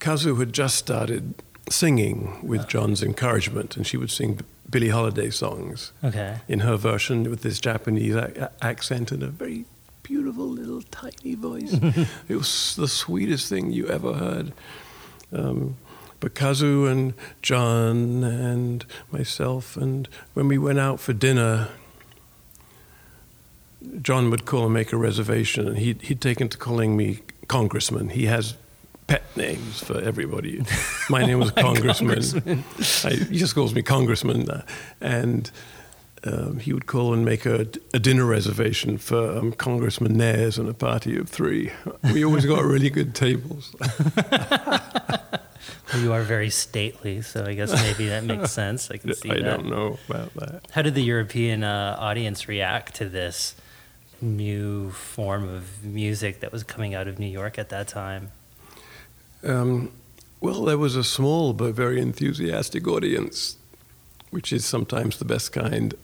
Kazu 0.00 0.34
had 0.36 0.52
just 0.52 0.76
started 0.76 1.34
singing 1.70 2.38
with 2.46 2.68
John's 2.68 3.02
encouragement, 3.02 3.76
and 3.76 3.86
she 3.86 3.96
would 3.96 4.10
sing 4.10 4.40
Billie 4.70 4.90
Holiday 4.90 5.30
songs 5.30 5.92
Okay. 6.02 6.38
in 6.48 6.60
her 6.60 6.76
version 6.76 7.30
with 7.30 7.42
this 7.42 7.58
Japanese 7.58 8.16
accent 8.60 9.12
and 9.12 9.22
a 9.22 9.28
very 9.28 9.64
beautiful 10.02 10.46
little 10.46 10.82
tiny 10.82 11.34
voice. 11.34 11.72
it 12.28 12.36
was 12.36 12.74
the 12.76 12.88
sweetest 12.88 13.48
thing 13.48 13.70
you 13.70 13.86
ever 13.88 14.14
heard. 14.14 14.52
Um, 15.32 15.76
but 16.24 16.32
Kazu 16.34 16.86
and 16.86 17.12
John 17.42 18.24
and 18.24 18.86
myself, 19.12 19.76
and 19.76 20.08
when 20.32 20.48
we 20.48 20.56
went 20.56 20.78
out 20.78 20.98
for 20.98 21.12
dinner, 21.12 21.68
John 24.00 24.30
would 24.30 24.46
call 24.46 24.64
and 24.64 24.72
make 24.72 24.90
a 24.94 24.96
reservation, 24.96 25.68
and 25.68 25.76
he'd, 25.76 26.00
he'd 26.00 26.22
taken 26.22 26.48
to 26.48 26.56
calling 26.56 26.96
me 26.96 27.18
Congressman. 27.46 28.08
He 28.08 28.24
has 28.24 28.54
pet 29.06 29.22
names 29.36 29.84
for 29.84 30.00
everybody. 30.00 30.64
My 31.10 31.26
name 31.26 31.40
was 31.40 31.50
Congressman. 31.50 32.64
I, 33.04 33.10
he 33.10 33.36
just 33.36 33.54
calls 33.54 33.74
me 33.74 33.82
Congressman. 33.82 34.48
uh, 34.48 34.62
And 35.02 35.50
um, 36.24 36.58
he 36.58 36.72
would 36.72 36.86
call 36.86 37.12
and 37.12 37.22
make 37.26 37.44
a, 37.44 37.68
a 37.92 37.98
dinner 37.98 38.24
reservation 38.24 38.96
for 38.96 39.36
um, 39.36 39.52
Congressman 39.52 40.16
Nares 40.16 40.56
and 40.56 40.70
a 40.70 40.74
party 40.74 41.18
of 41.18 41.28
three. 41.28 41.70
We 42.14 42.24
always 42.24 42.46
got 42.46 42.64
really 42.64 42.88
good 42.88 43.14
tables. 43.14 43.76
Well, 45.92 46.02
you 46.02 46.12
are 46.12 46.22
very 46.22 46.50
stately, 46.50 47.22
so 47.22 47.44
I 47.44 47.54
guess 47.54 47.72
maybe 47.72 48.08
that 48.08 48.24
makes 48.24 48.50
sense. 48.62 48.90
I 48.90 48.96
can 48.96 49.14
see 49.14 49.28
that. 49.28 49.38
I 49.38 49.42
that. 49.42 49.56
don't 49.56 49.70
know 49.70 49.98
about 50.08 50.34
that. 50.34 50.66
How 50.72 50.82
did 50.82 50.94
the 50.94 51.02
European 51.02 51.64
uh, 51.64 51.96
audience 51.98 52.48
react 52.48 52.94
to 52.96 53.08
this 53.08 53.54
new 54.20 54.90
form 54.90 55.48
of 55.48 55.84
music 55.84 56.40
that 56.40 56.52
was 56.52 56.62
coming 56.62 56.94
out 56.94 57.06
of 57.08 57.18
New 57.18 57.26
York 57.26 57.58
at 57.58 57.68
that 57.68 57.88
time? 57.88 58.30
Um, 59.42 59.92
well, 60.40 60.64
there 60.64 60.78
was 60.78 60.96
a 60.96 61.04
small 61.04 61.52
but 61.52 61.74
very 61.74 62.00
enthusiastic 62.00 62.86
audience, 62.88 63.56
which 64.30 64.52
is 64.52 64.64
sometimes 64.64 65.18
the 65.18 65.24
best 65.24 65.52
kind. 65.52 65.94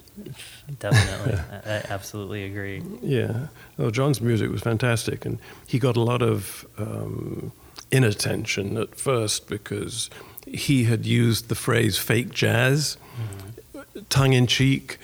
Definitely, 0.78 1.38
I, 1.52 1.56
I, 1.56 1.84
absolutely 1.88 2.44
agree. 2.44 2.82
Yeah, 3.02 3.48
well, 3.76 3.90
John's 3.90 4.20
music 4.20 4.50
was 4.50 4.62
fantastic, 4.62 5.24
and 5.24 5.38
he 5.66 5.78
got 5.78 5.96
a 5.96 6.00
lot 6.00 6.22
of 6.22 6.66
um, 6.78 7.52
inattention 7.92 8.76
at 8.76 8.94
first 8.94 9.48
because 9.48 10.10
he 10.46 10.84
had 10.84 11.06
used 11.06 11.48
the 11.48 11.54
phrase 11.54 11.98
"fake 11.98 12.30
jazz," 12.32 12.96
mm-hmm. 13.16 14.00
tongue 14.08 14.32
in 14.32 14.46
cheek. 14.46 14.98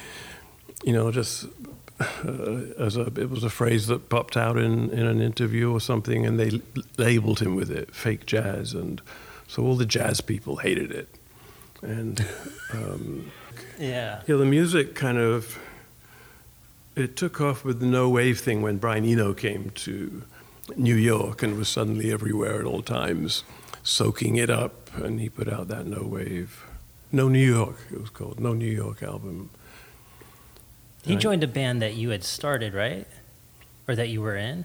You 0.85 0.92
know, 0.92 1.11
just 1.11 1.46
uh, 2.01 2.05
as 2.79 2.96
a, 2.96 3.07
it 3.16 3.31
was 3.31 3.42
a 3.42 3.51
phrase 3.51 3.87
that 3.87 4.09
popped 4.09 4.37
out 4.37 4.57
in, 4.57 4.90
in 4.90 5.07
an 5.07 5.20
interview 5.20 5.72
or 5.72 5.81
something, 5.81 6.27
and 6.27 6.38
they 6.38 6.51
l- 6.51 6.83
labeled 6.96 7.40
him 7.40 7.57
with 7.57 7.70
it, 7.70 7.94
fake 7.94 8.27
jazz, 8.27 8.72
and 8.72 9.01
so 9.49 9.62
all 9.62 9.77
the 9.77 9.87
jazz 9.87 10.20
people 10.20 10.57
hated 10.57 10.90
it, 10.92 11.09
and 11.83 12.27
um, 12.72 13.31
yeah, 13.79 14.22
yeah, 14.27 14.37
the 14.37 14.44
music 14.44 14.94
kind 14.94 15.18
of 15.18 15.59
it 16.94 17.16
took 17.16 17.40
off 17.40 17.64
with 17.64 17.81
the 17.81 17.87
no 17.87 18.09
wave 18.09 18.40
thing 18.40 18.62
when 18.62 18.79
Brian 18.79 19.05
Eno 19.05 19.35
came 19.35 19.70
to 19.70 20.22
New 20.74 20.96
York 20.96 21.42
and 21.42 21.57
was 21.57 21.68
suddenly 21.68 22.12
everywhere 22.12 22.61
at 22.61 22.66
all 22.66 22.83
times, 22.83 23.44
soaking 23.83 24.37
it 24.37 24.50
up, 24.50 24.94
and 24.96 25.20
he 25.20 25.29
put 25.29 25.48
out 25.48 25.68
that 25.68 25.87
no 25.87 26.02
wave, 26.02 26.64
no 27.12 27.29
New 27.29 27.46
York, 27.46 27.76
it 27.92 28.00
was 28.00 28.11
called, 28.11 28.40
no 28.40 28.52
New 28.52 28.66
York 28.70 29.02
album 29.02 29.50
he 31.07 31.16
joined 31.16 31.44
a 31.44 31.48
band 31.48 31.81
that 31.83 31.94
you 31.94 32.11
had 32.11 32.24
started, 32.24 32.74
right? 32.74 33.07
Or 33.87 33.94
that 33.94 34.09
you 34.09 34.20
were 34.20 34.37
in? 34.37 34.64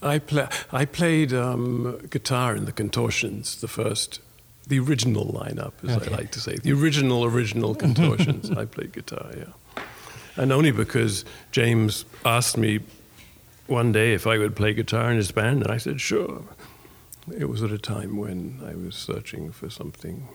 I, 0.00 0.20
play, 0.20 0.46
I 0.70 0.84
played 0.84 1.32
um, 1.32 2.00
guitar 2.10 2.54
in 2.54 2.64
the 2.64 2.72
Contortions, 2.72 3.60
the 3.60 3.66
first, 3.66 4.20
the 4.68 4.78
original 4.78 5.26
lineup, 5.26 5.72
as 5.82 5.96
okay. 5.96 6.12
I 6.12 6.16
like 6.16 6.30
to 6.32 6.40
say. 6.40 6.56
The 6.56 6.72
original, 6.72 7.24
original 7.24 7.74
Contortions. 7.74 8.50
I 8.56 8.64
played 8.64 8.92
guitar, 8.92 9.30
yeah. 9.36 9.82
And 10.36 10.52
only 10.52 10.70
because 10.70 11.24
James 11.50 12.04
asked 12.24 12.56
me 12.56 12.78
one 13.68 13.92
day 13.92 14.14
if 14.14 14.26
I 14.26 14.38
would 14.38 14.56
play 14.56 14.72
guitar 14.74 15.10
in 15.10 15.16
his 15.16 15.30
band, 15.30 15.62
and 15.62 15.70
I 15.70 15.76
said, 15.76 16.00
sure. 16.00 16.42
It 17.36 17.48
was 17.48 17.62
at 17.62 17.70
a 17.70 17.78
time 17.78 18.16
when 18.16 18.60
I 18.66 18.74
was 18.74 18.94
searching 18.94 19.52
for 19.52 19.68
something 19.68 20.28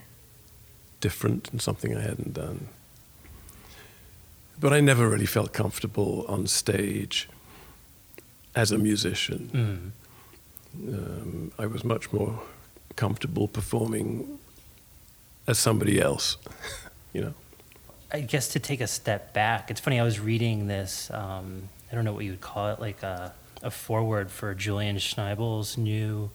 different 1.01 1.49
and 1.51 1.61
something 1.61 1.97
I 1.97 2.01
hadn't 2.01 2.33
done. 2.33 2.67
But 4.59 4.73
I 4.73 4.79
never 4.79 5.09
really 5.09 5.25
felt 5.25 5.51
comfortable 5.53 6.25
on 6.27 6.45
stage 6.45 7.27
as 8.55 8.71
a 8.71 8.77
musician. 8.77 9.93
Mm. 10.77 10.93
Um, 10.93 11.51
I 11.57 11.65
was 11.65 11.83
much 11.83 12.13
more 12.13 12.39
comfortable 12.95 13.47
performing 13.47 14.39
as 15.47 15.57
somebody 15.57 15.99
else, 15.99 16.37
you 17.13 17.21
know. 17.21 17.33
I 18.11 18.21
guess 18.21 18.47
to 18.49 18.59
take 18.59 18.79
a 18.79 18.87
step 18.87 19.33
back, 19.33 19.71
it's 19.71 19.79
funny. 19.79 19.99
I 19.99 20.03
was 20.03 20.19
reading 20.19 20.67
this. 20.67 21.09
Um, 21.09 21.69
I 21.93 21.95
don't 21.95 22.05
know 22.05 22.13
what 22.13 22.25
you 22.25 22.31
would 22.31 22.41
call 22.41 22.71
it, 22.71 22.79
like 22.79 23.03
a, 23.03 23.33
a 23.61 23.69
foreword 23.69 24.31
for 24.31 24.55
Julian 24.55 24.95
Schnabel's 24.95 25.77
new 25.77 26.31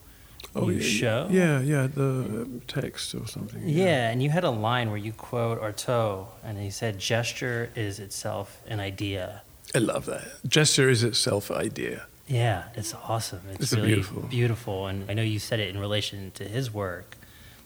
oh, 0.55 0.69
yeah, 0.69 0.81
show. 0.81 1.27
Yeah, 1.33 1.61
yeah, 1.61 1.89
the 1.89 2.03
um, 2.03 2.63
text 2.69 3.13
or 3.13 3.27
something. 3.27 3.69
Yeah. 3.69 3.85
yeah. 3.87 4.11
and 4.11 4.23
you 4.23 4.31
had 4.31 4.45
a 4.45 4.51
line 4.51 4.91
where 4.91 4.99
you 4.99 5.11
quote 5.13 5.61
Artaud, 5.61 6.29
and 6.45 6.59
he 6.59 6.71
said, 6.71 7.01
"Gesture 7.01 7.71
is 7.75 7.99
itself 7.99 8.63
an 8.69 8.79
idea." 8.79 9.43
I 9.75 9.79
love 9.79 10.07
that. 10.07 10.29
Gesture 10.47 10.89
is 10.89 11.03
itself 11.03 11.51
an 11.51 11.57
idea. 11.57 12.07
Yeah, 12.29 12.69
it's 12.77 12.95
awesome. 12.95 13.41
It's, 13.51 13.65
it's 13.65 13.73
really 13.73 13.89
beautiful. 13.89 14.23
beautiful, 14.23 14.87
and 14.87 15.11
I 15.11 15.15
know 15.15 15.23
you 15.23 15.41
said 15.41 15.59
it 15.59 15.75
in 15.75 15.81
relation 15.81 16.31
to 16.37 16.45
his 16.45 16.73
work, 16.73 17.17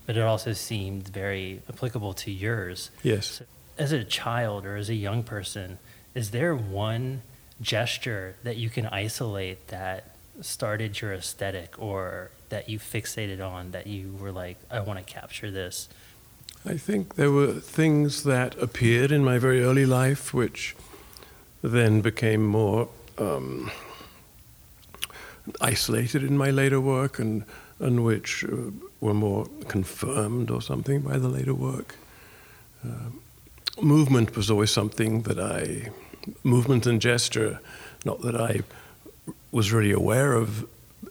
but 0.07 0.17
it 0.17 0.23
also 0.23 0.55
seemed 0.55 1.09
very 1.09 1.61
applicable 1.69 2.15
to 2.15 2.31
yours. 2.31 2.91
Yes. 3.03 3.27
So, 3.27 3.45
as 3.77 3.93
a 3.93 4.03
child 4.03 4.65
or 4.65 4.77
as 4.77 4.89
a 4.89 4.95
young 4.95 5.25
person, 5.25 5.79
is 6.15 6.31
there 6.31 6.57
one 6.57 7.21
gesture 7.63 8.35
that 8.43 8.57
you 8.57 8.69
can 8.69 8.87
isolate 8.87 9.69
that 9.69 10.17
started 10.41 11.01
your 11.01 11.13
aesthetic 11.13 11.75
or 11.79 12.31
that 12.49 12.69
you 12.69 12.79
fixated 12.79 13.41
on 13.41 13.71
that 13.71 13.87
you 13.87 14.15
were 14.21 14.33
like, 14.33 14.57
I 14.71 14.81
want 14.81 14.99
to 14.99 15.05
capture 15.05 15.51
this? 15.51 15.89
I 16.65 16.77
think 16.77 17.17
there 17.17 17.31
were 17.31 17.55
things 17.55 18.23
that 18.25 18.61
appeared 18.61 19.11
in 19.11 19.25
my 19.25 19.39
very 19.39 19.63
early 19.63 19.87
life 19.87 20.33
which 20.33 20.77
then 21.63 22.01
became 22.01 22.45
more 22.45 22.89
um, 23.19 23.71
isolated 25.61 26.23
in 26.23 26.37
my 26.37 26.51
later 26.51 26.81
work 26.81 27.19
and, 27.19 27.45
and 27.79 28.05
which 28.05 28.45
uh, 28.45 28.71
were 29.01 29.15
more 29.15 29.47
confirmed 29.69 30.51
or 30.51 30.63
something 30.63 31.01
by 31.01 31.19
the 31.19 31.29
later 31.29 31.55
work. 31.55 31.97
Uh, 32.85 33.11
movement 33.81 34.37
was 34.37 34.51
always 34.51 34.71
something 34.71 35.23
that 35.23 35.39
I, 35.39 35.91
movement 36.43 36.87
and 36.87 37.01
gesture, 37.01 37.61
not 38.05 38.23
that 38.23 38.35
I 38.35 38.61
was 39.51 39.73
really 39.73 39.93
aware 39.93 40.35
of 40.35 40.67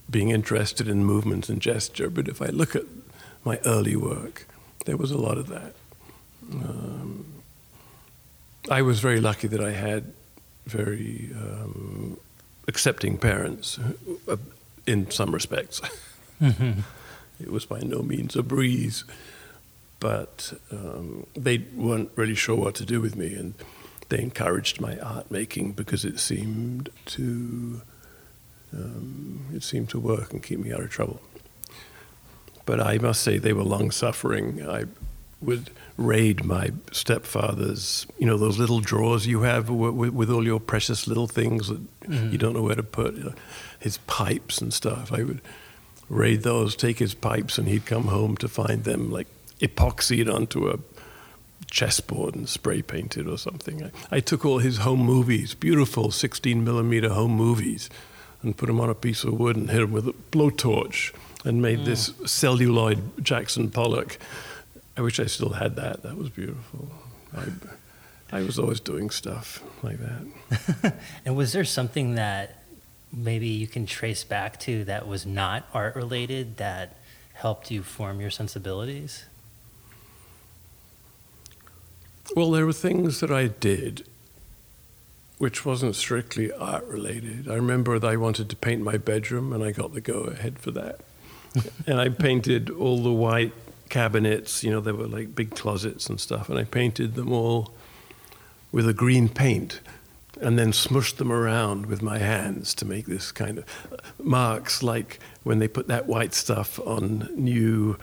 being 0.09 0.29
interested 0.29 0.87
in 0.87 1.05
movement 1.05 1.49
and 1.49 1.61
gesture, 1.61 2.09
but 2.09 2.27
if 2.27 2.41
I 2.41 2.47
look 2.47 2.75
at 2.75 2.83
my 3.43 3.59
early 3.65 3.95
work, 3.95 4.47
there 4.85 4.97
was 4.97 5.11
a 5.11 5.17
lot 5.17 5.37
of 5.37 5.47
that. 5.47 5.73
Um, 6.51 7.25
I 8.69 8.81
was 8.81 8.99
very 8.99 9.19
lucky 9.19 9.47
that 9.47 9.61
I 9.61 9.71
had 9.71 10.11
very 10.65 11.29
um, 11.35 12.17
accepting 12.67 13.17
parents 13.17 13.79
uh, 14.27 14.37
in 14.85 15.09
some 15.11 15.31
respects. 15.33 15.81
Mm-hmm. 16.41 16.81
It 17.39 17.51
was 17.51 17.65
by 17.65 17.79
no 17.79 18.03
means 18.03 18.35
a 18.35 18.43
breeze, 18.43 19.03
but 19.99 20.53
um, 20.71 21.25
they 21.33 21.57
weren't 21.75 22.11
really 22.15 22.35
sure 22.35 22.55
what 22.55 22.75
to 22.75 22.85
do 22.85 23.01
with 23.01 23.15
me, 23.15 23.33
and 23.33 23.55
they 24.11 24.21
encouraged 24.21 24.81
my 24.81 24.99
art 24.99 25.31
making 25.31 25.71
because 25.71 26.03
it 26.03 26.19
seemed 26.19 26.89
to 27.05 27.81
um, 28.73 29.45
it 29.53 29.63
seemed 29.63 29.89
to 29.89 29.99
work 29.99 30.33
and 30.33 30.43
keep 30.43 30.59
me 30.59 30.71
out 30.71 30.81
of 30.81 30.89
trouble. 30.89 31.21
But 32.65 32.79
I 32.79 32.97
must 32.97 33.21
say 33.21 33.37
they 33.37 33.53
were 33.53 33.63
long 33.63 33.89
suffering. 33.89 34.67
I 34.67 34.85
would 35.41 35.71
raid 35.97 36.43
my 36.45 36.71
stepfather's, 36.91 38.05
you 38.19 38.25
know, 38.25 38.37
those 38.37 38.59
little 38.59 38.81
drawers 38.81 39.27
you 39.27 39.41
have 39.41 39.69
with, 39.69 40.13
with 40.13 40.29
all 40.29 40.45
your 40.45 40.59
precious 40.59 41.07
little 41.07 41.27
things 41.27 41.69
that 41.69 42.01
mm-hmm. 42.01 42.31
you 42.31 42.37
don't 42.37 42.53
know 42.53 42.61
where 42.61 42.75
to 42.75 42.83
put, 42.83 43.15
you 43.15 43.23
know, 43.23 43.33
his 43.79 43.97
pipes 44.07 44.59
and 44.59 44.73
stuff. 44.73 45.11
I 45.11 45.23
would 45.23 45.41
raid 46.09 46.43
those, 46.43 46.75
take 46.75 46.99
his 46.99 47.13
pipes, 47.13 47.57
and 47.57 47.67
he'd 47.67 47.85
come 47.85 48.05
home 48.05 48.35
to 48.37 48.47
find 48.47 48.83
them 48.83 49.09
like 49.11 49.27
epoxied 49.61 50.33
onto 50.33 50.67
a 50.69 50.77
chessboard 51.69 52.35
and 52.35 52.49
spray 52.49 52.81
painted 52.81 53.27
or 53.27 53.37
something. 53.37 53.83
I, 53.83 53.91
I 54.17 54.19
took 54.19 54.45
all 54.45 54.59
his 54.59 54.77
home 54.77 55.01
movies, 55.01 55.53
beautiful 55.53 56.11
16 56.11 56.63
millimeter 56.63 57.09
home 57.09 57.31
movies, 57.31 57.89
and 58.41 58.57
put 58.57 58.67
them 58.67 58.79
on 58.79 58.89
a 58.89 58.95
piece 58.95 59.23
of 59.23 59.39
wood 59.39 59.55
and 59.55 59.69
hit 59.69 59.79
them 59.79 59.91
with 59.91 60.07
a 60.07 60.13
blowtorch 60.31 61.13
and 61.45 61.61
made 61.61 61.79
mm. 61.79 61.85
this 61.85 62.13
celluloid 62.25 63.23
Jackson 63.23 63.69
Pollock. 63.69 64.17
I 64.97 65.01
wish 65.01 65.19
I 65.19 65.25
still 65.25 65.53
had 65.53 65.75
that. 65.77 66.03
That 66.03 66.17
was 66.17 66.29
beautiful. 66.29 66.89
I, 67.35 67.45
I 68.31 68.41
was 68.43 68.59
always 68.59 68.79
doing 68.79 69.09
stuff 69.09 69.63
like 69.83 69.97
that. 69.99 70.95
and 71.25 71.35
was 71.35 71.53
there 71.53 71.65
something 71.65 72.15
that 72.15 72.63
maybe 73.11 73.47
you 73.47 73.67
can 73.67 73.85
trace 73.85 74.23
back 74.23 74.59
to 74.61 74.85
that 74.85 75.07
was 75.07 75.25
not 75.25 75.67
art 75.73 75.95
related 75.95 76.57
that 76.57 76.97
helped 77.33 77.71
you 77.71 77.83
form 77.83 78.21
your 78.21 78.29
sensibilities? 78.29 79.25
Well, 82.35 82.51
there 82.51 82.65
were 82.65 82.73
things 82.73 83.19
that 83.19 83.31
I 83.31 83.47
did 83.47 84.05
which 85.41 85.65
wasn't 85.65 85.95
strictly 85.95 86.51
art 86.51 86.85
related. 86.85 87.49
I 87.49 87.55
remember 87.55 87.97
that 87.97 88.07
I 88.07 88.15
wanted 88.15 88.47
to 88.51 88.55
paint 88.55 88.83
my 88.83 88.97
bedroom 88.97 89.51
and 89.51 89.63
I 89.63 89.71
got 89.71 89.95
the 89.95 89.99
go 89.99 90.19
ahead 90.25 90.59
for 90.59 90.69
that. 90.69 90.99
and 91.87 91.99
I 91.99 92.09
painted 92.09 92.69
all 92.69 93.01
the 93.01 93.11
white 93.11 93.51
cabinets, 93.89 94.63
you 94.63 94.69
know, 94.69 94.79
they 94.79 94.91
were 94.91 95.07
like 95.07 95.33
big 95.33 95.55
closets 95.55 96.07
and 96.09 96.19
stuff, 96.19 96.47
and 96.47 96.59
I 96.59 96.63
painted 96.63 97.15
them 97.15 97.31
all 97.33 97.73
with 98.71 98.87
a 98.87 98.93
green 98.93 99.29
paint 99.29 99.79
and 100.39 100.59
then 100.59 100.71
smushed 100.71 101.17
them 101.17 101.31
around 101.31 101.87
with 101.87 102.03
my 102.03 102.19
hands 102.19 102.75
to 102.75 102.85
make 102.85 103.07
this 103.07 103.31
kind 103.31 103.57
of 103.57 103.65
marks 104.23 104.83
like 104.83 105.19
when 105.41 105.57
they 105.57 105.67
put 105.67 105.87
that 105.87 106.05
white 106.05 106.35
stuff 106.35 106.79
on 106.81 107.27
new 107.35 107.97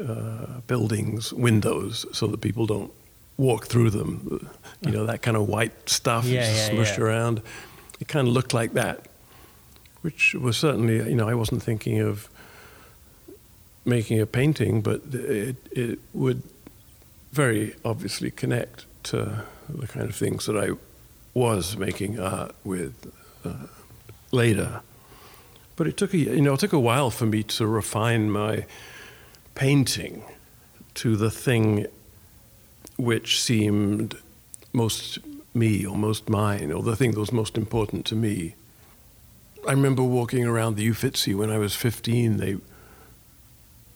uh, 0.00 0.60
buildings 0.68 1.32
windows 1.32 2.06
so 2.12 2.28
that 2.28 2.40
people 2.40 2.64
don't 2.64 2.92
walk 3.36 3.66
through 3.66 3.90
them. 3.90 4.48
You 4.80 4.92
know, 4.92 5.06
that 5.06 5.22
kind 5.22 5.36
of 5.36 5.48
white 5.48 5.88
stuff 5.88 6.24
yeah, 6.24 6.40
yeah, 6.40 6.68
smushed 6.68 6.98
yeah. 6.98 7.04
around. 7.04 7.42
It 8.00 8.08
kind 8.08 8.28
of 8.28 8.34
looked 8.34 8.54
like 8.54 8.72
that, 8.74 9.06
which 10.02 10.34
was 10.34 10.56
certainly, 10.56 10.96
you 10.96 11.14
know, 11.14 11.28
I 11.28 11.34
wasn't 11.34 11.62
thinking 11.62 12.00
of 12.00 12.28
making 13.84 14.20
a 14.20 14.26
painting, 14.26 14.82
but 14.82 15.00
it, 15.12 15.56
it 15.70 15.98
would 16.12 16.42
very 17.32 17.74
obviously 17.84 18.30
connect 18.30 18.84
to 19.04 19.44
the 19.68 19.86
kind 19.86 20.08
of 20.08 20.14
things 20.14 20.46
that 20.46 20.56
I 20.56 20.70
was 21.34 21.76
making 21.76 22.18
art 22.18 22.54
with 22.64 23.12
uh, 23.44 23.66
later. 24.32 24.80
But 25.76 25.86
it 25.86 25.96
took 25.96 26.14
a, 26.14 26.18
you 26.18 26.40
know, 26.40 26.54
it 26.54 26.60
took 26.60 26.72
a 26.72 26.80
while 26.80 27.10
for 27.10 27.26
me 27.26 27.42
to 27.42 27.66
refine 27.66 28.30
my 28.30 28.66
painting 29.54 30.24
to 30.94 31.16
the 31.16 31.30
thing 31.30 31.86
which 32.96 33.40
seemed 33.40 34.16
most 34.72 35.18
me 35.54 35.86
or 35.86 35.96
most 35.96 36.28
mine 36.28 36.70
or 36.70 36.82
the 36.82 36.96
thing 36.96 37.12
that 37.12 37.20
was 37.20 37.32
most 37.32 37.56
important 37.56 38.04
to 38.06 38.14
me. 38.14 38.54
I 39.66 39.72
remember 39.72 40.02
walking 40.02 40.44
around 40.44 40.76
the 40.76 40.88
Uffizi 40.88 41.34
when 41.34 41.50
I 41.50 41.58
was 41.58 41.74
15. 41.74 42.36
They, 42.36 42.56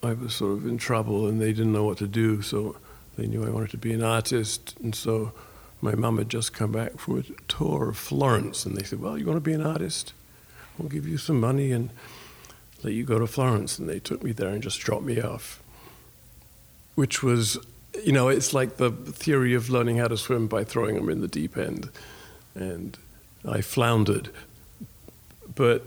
I 0.03 0.13
was 0.13 0.35
sort 0.35 0.53
of 0.53 0.65
in 0.65 0.77
trouble 0.77 1.27
and 1.27 1.39
they 1.39 1.53
didn't 1.53 1.71
know 1.71 1.85
what 1.85 1.99
to 1.99 2.07
do, 2.07 2.41
so 2.41 2.75
they 3.15 3.27
knew 3.27 3.45
I 3.45 3.51
wanted 3.51 3.69
to 3.71 3.77
be 3.77 3.93
an 3.93 4.03
artist. 4.03 4.75
And 4.81 4.93
so 4.93 5.31
my 5.79 5.95
mum 5.95 6.17
had 6.17 6.29
just 6.29 6.53
come 6.53 6.71
back 6.71 6.97
from 6.99 7.19
a 7.19 7.23
tour 7.47 7.89
of 7.89 7.97
Florence 7.97 8.65
and 8.65 8.75
they 8.75 8.83
said, 8.83 8.99
Well, 8.99 9.17
you 9.17 9.25
want 9.25 9.37
to 9.37 9.41
be 9.41 9.53
an 9.53 9.65
artist? 9.65 10.13
We'll 10.77 10.89
give 10.89 11.07
you 11.07 11.17
some 11.17 11.39
money 11.39 11.71
and 11.71 11.91
let 12.83 12.93
you 12.93 13.03
go 13.05 13.19
to 13.19 13.27
Florence. 13.27 13.77
And 13.77 13.87
they 13.87 13.99
took 13.99 14.23
me 14.23 14.31
there 14.31 14.49
and 14.49 14.63
just 14.63 14.79
dropped 14.79 15.03
me 15.03 15.21
off, 15.21 15.61
which 16.95 17.21
was 17.21 17.57
you 18.03 18.11
know, 18.11 18.29
it's 18.29 18.53
like 18.53 18.77
the 18.77 18.91
theory 18.91 19.53
of 19.53 19.69
learning 19.69 19.97
how 19.97 20.07
to 20.07 20.17
swim 20.17 20.47
by 20.47 20.63
throwing 20.63 20.95
them 20.95 21.09
in 21.09 21.21
the 21.21 21.27
deep 21.27 21.57
end. 21.57 21.89
And 22.55 22.97
I 23.47 23.61
floundered. 23.61 24.29
But 25.53 25.83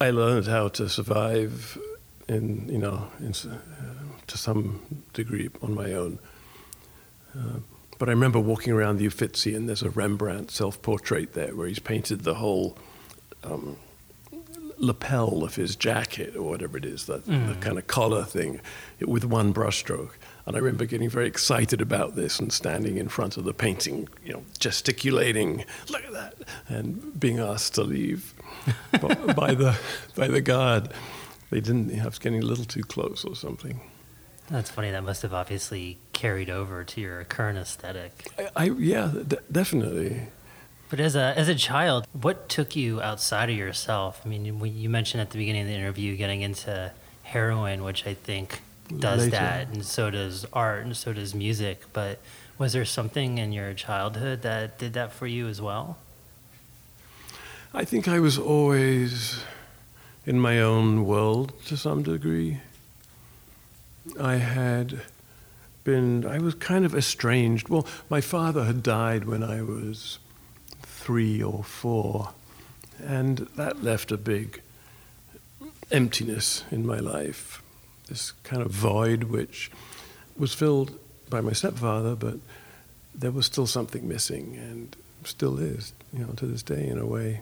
I 0.00 0.10
learned 0.10 0.46
how 0.46 0.68
to 0.68 0.88
survive 0.88 1.78
in, 2.28 2.68
you 2.68 2.78
know, 2.78 3.08
in, 3.18 3.30
uh, 3.30 3.58
to 4.26 4.38
some 4.38 4.80
degree 5.12 5.50
on 5.62 5.74
my 5.74 5.92
own. 5.92 6.18
Uh, 7.36 7.58
but 7.98 8.08
I 8.08 8.12
remember 8.12 8.40
walking 8.40 8.72
around 8.72 8.96
the 8.96 9.06
Uffizi 9.06 9.54
and 9.54 9.68
there's 9.68 9.82
a 9.82 9.90
Rembrandt 9.90 10.50
self 10.50 10.80
portrait 10.80 11.34
there 11.34 11.54
where 11.54 11.68
he's 11.68 11.78
painted 11.78 12.20
the 12.20 12.34
whole 12.34 12.78
um, 13.44 13.76
lapel 14.78 15.44
of 15.44 15.56
his 15.56 15.76
jacket 15.76 16.34
or 16.34 16.42
whatever 16.42 16.78
it 16.78 16.84
is, 16.84 17.06
that 17.06 17.26
mm. 17.26 17.48
the 17.48 17.54
kind 17.56 17.78
of 17.78 17.86
collar 17.86 18.24
thing, 18.24 18.60
with 19.00 19.24
one 19.24 19.52
brushstroke. 19.52 20.12
And 20.46 20.56
I 20.56 20.58
remember 20.58 20.84
getting 20.84 21.10
very 21.10 21.26
excited 21.26 21.80
about 21.80 22.16
this 22.16 22.38
and 22.38 22.52
standing 22.52 22.96
in 22.96 23.08
front 23.08 23.36
of 23.36 23.44
the 23.44 23.52
painting, 23.52 24.08
you 24.24 24.32
know, 24.32 24.44
gesticulating, 24.58 25.64
look 25.88 26.04
at 26.04 26.12
that, 26.12 26.34
and 26.68 27.18
being 27.18 27.38
asked 27.38 27.74
to 27.74 27.82
leave 27.82 28.34
by 29.00 29.54
the 29.54 29.78
by 30.16 30.28
the 30.28 30.40
guard. 30.40 30.90
They 31.50 31.60
didn't. 31.60 32.00
I 32.00 32.04
was 32.04 32.18
getting 32.18 32.42
a 32.42 32.46
little 32.46 32.64
too 32.64 32.82
close 32.82 33.24
or 33.24 33.34
something. 33.34 33.80
That's 34.50 34.70
funny. 34.70 34.90
That 34.90 35.04
must 35.04 35.22
have 35.22 35.32
obviously 35.32 35.98
carried 36.12 36.50
over 36.50 36.82
to 36.82 37.00
your 37.00 37.24
current 37.24 37.58
aesthetic. 37.58 38.28
I, 38.38 38.48
I 38.56 38.64
yeah, 38.70 39.12
d- 39.26 39.36
definitely. 39.50 40.28
But 40.88 40.98
as 40.98 41.14
a 41.14 41.34
as 41.36 41.48
a 41.48 41.54
child, 41.54 42.06
what 42.12 42.48
took 42.48 42.74
you 42.74 43.00
outside 43.00 43.48
of 43.50 43.56
yourself? 43.56 44.22
I 44.24 44.28
mean, 44.28 44.44
you 44.44 44.88
mentioned 44.88 45.20
at 45.20 45.30
the 45.30 45.38
beginning 45.38 45.62
of 45.62 45.68
the 45.68 45.74
interview 45.74 46.16
getting 46.16 46.40
into 46.42 46.92
heroin, 47.22 47.84
which 47.84 48.06
I 48.06 48.14
think 48.14 48.60
does 48.98 49.20
Later. 49.20 49.30
that, 49.30 49.68
and 49.68 49.84
so 49.84 50.10
does 50.10 50.46
art, 50.52 50.84
and 50.84 50.96
so 50.96 51.12
does 51.12 51.34
music. 51.34 51.82
But 51.92 52.18
was 52.58 52.72
there 52.72 52.84
something 52.84 53.38
in 53.38 53.52
your 53.52 53.72
childhood 53.74 54.42
that 54.42 54.78
did 54.78 54.92
that 54.94 55.12
for 55.12 55.26
you 55.26 55.48
as 55.48 55.60
well? 55.60 55.98
I 57.72 57.84
think 57.84 58.08
I 58.08 58.18
was 58.18 58.36
always 58.36 59.42
in 60.26 60.40
my 60.40 60.60
own 60.60 61.06
world 61.06 61.52
to 61.66 61.76
some 61.76 62.02
degree. 62.02 62.58
I 64.18 64.36
had 64.36 65.02
been, 65.84 66.26
I 66.26 66.38
was 66.38 66.54
kind 66.54 66.84
of 66.84 66.94
estranged. 66.94 67.68
Well, 67.68 67.86
my 68.08 68.20
father 68.20 68.64
had 68.64 68.82
died 68.82 69.24
when 69.24 69.42
I 69.42 69.62
was 69.62 70.18
three 70.82 71.42
or 71.42 71.62
four, 71.62 72.30
and 73.02 73.38
that 73.56 73.82
left 73.82 74.10
a 74.10 74.16
big 74.16 74.60
emptiness 75.92 76.64
in 76.70 76.86
my 76.86 76.98
life 76.98 77.62
this 78.10 78.32
kind 78.44 78.60
of 78.60 78.70
void 78.70 79.24
which 79.24 79.70
was 80.36 80.52
filled 80.52 80.98
by 81.30 81.40
my 81.40 81.52
stepfather, 81.52 82.14
but 82.14 82.34
there 83.14 83.30
was 83.30 83.46
still 83.46 83.66
something 83.66 84.06
missing, 84.06 84.56
and 84.56 84.94
still 85.24 85.58
is, 85.58 85.92
you 86.12 86.18
know, 86.20 86.32
to 86.34 86.46
this 86.46 86.62
day 86.62 86.86
in 86.86 86.98
a 86.98 87.06
way. 87.06 87.40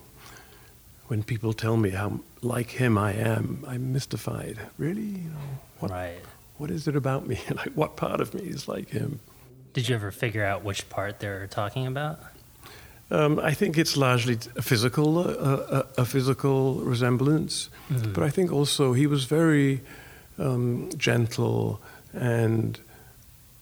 When 1.08 1.22
people 1.22 1.52
tell 1.54 1.76
me 1.76 1.90
how 1.90 2.20
like 2.42 2.70
him 2.70 2.98
I 2.98 3.14
am, 3.14 3.64
I'm 3.66 3.92
mystified. 3.92 4.58
Really, 4.76 5.02
you 5.02 5.30
know, 5.30 5.58
what, 5.80 5.90
right. 5.90 6.20
what 6.58 6.70
is 6.70 6.86
it 6.86 6.94
about 6.94 7.26
me? 7.26 7.40
like, 7.50 7.72
what 7.72 7.96
part 7.96 8.20
of 8.20 8.34
me 8.34 8.42
is 8.42 8.68
like 8.68 8.90
him? 8.90 9.20
Did 9.72 9.88
you 9.88 9.94
ever 9.94 10.10
figure 10.10 10.44
out 10.44 10.62
which 10.62 10.88
part 10.88 11.20
they're 11.20 11.46
talking 11.46 11.86
about? 11.86 12.20
Um, 13.10 13.38
I 13.38 13.54
think 13.54 13.78
it's 13.78 13.96
largely 13.96 14.38
a 14.56 14.60
physical, 14.60 15.18
uh, 15.18 15.82
a, 15.96 16.02
a, 16.02 16.04
physical 16.04 16.74
resemblance, 16.74 17.70
mm-hmm. 17.88 18.12
but 18.12 18.22
I 18.22 18.28
think 18.28 18.52
also 18.52 18.92
he 18.92 19.06
was 19.06 19.24
very 19.24 19.80
um, 20.38 20.90
gentle 20.96 21.80
and 22.12 22.78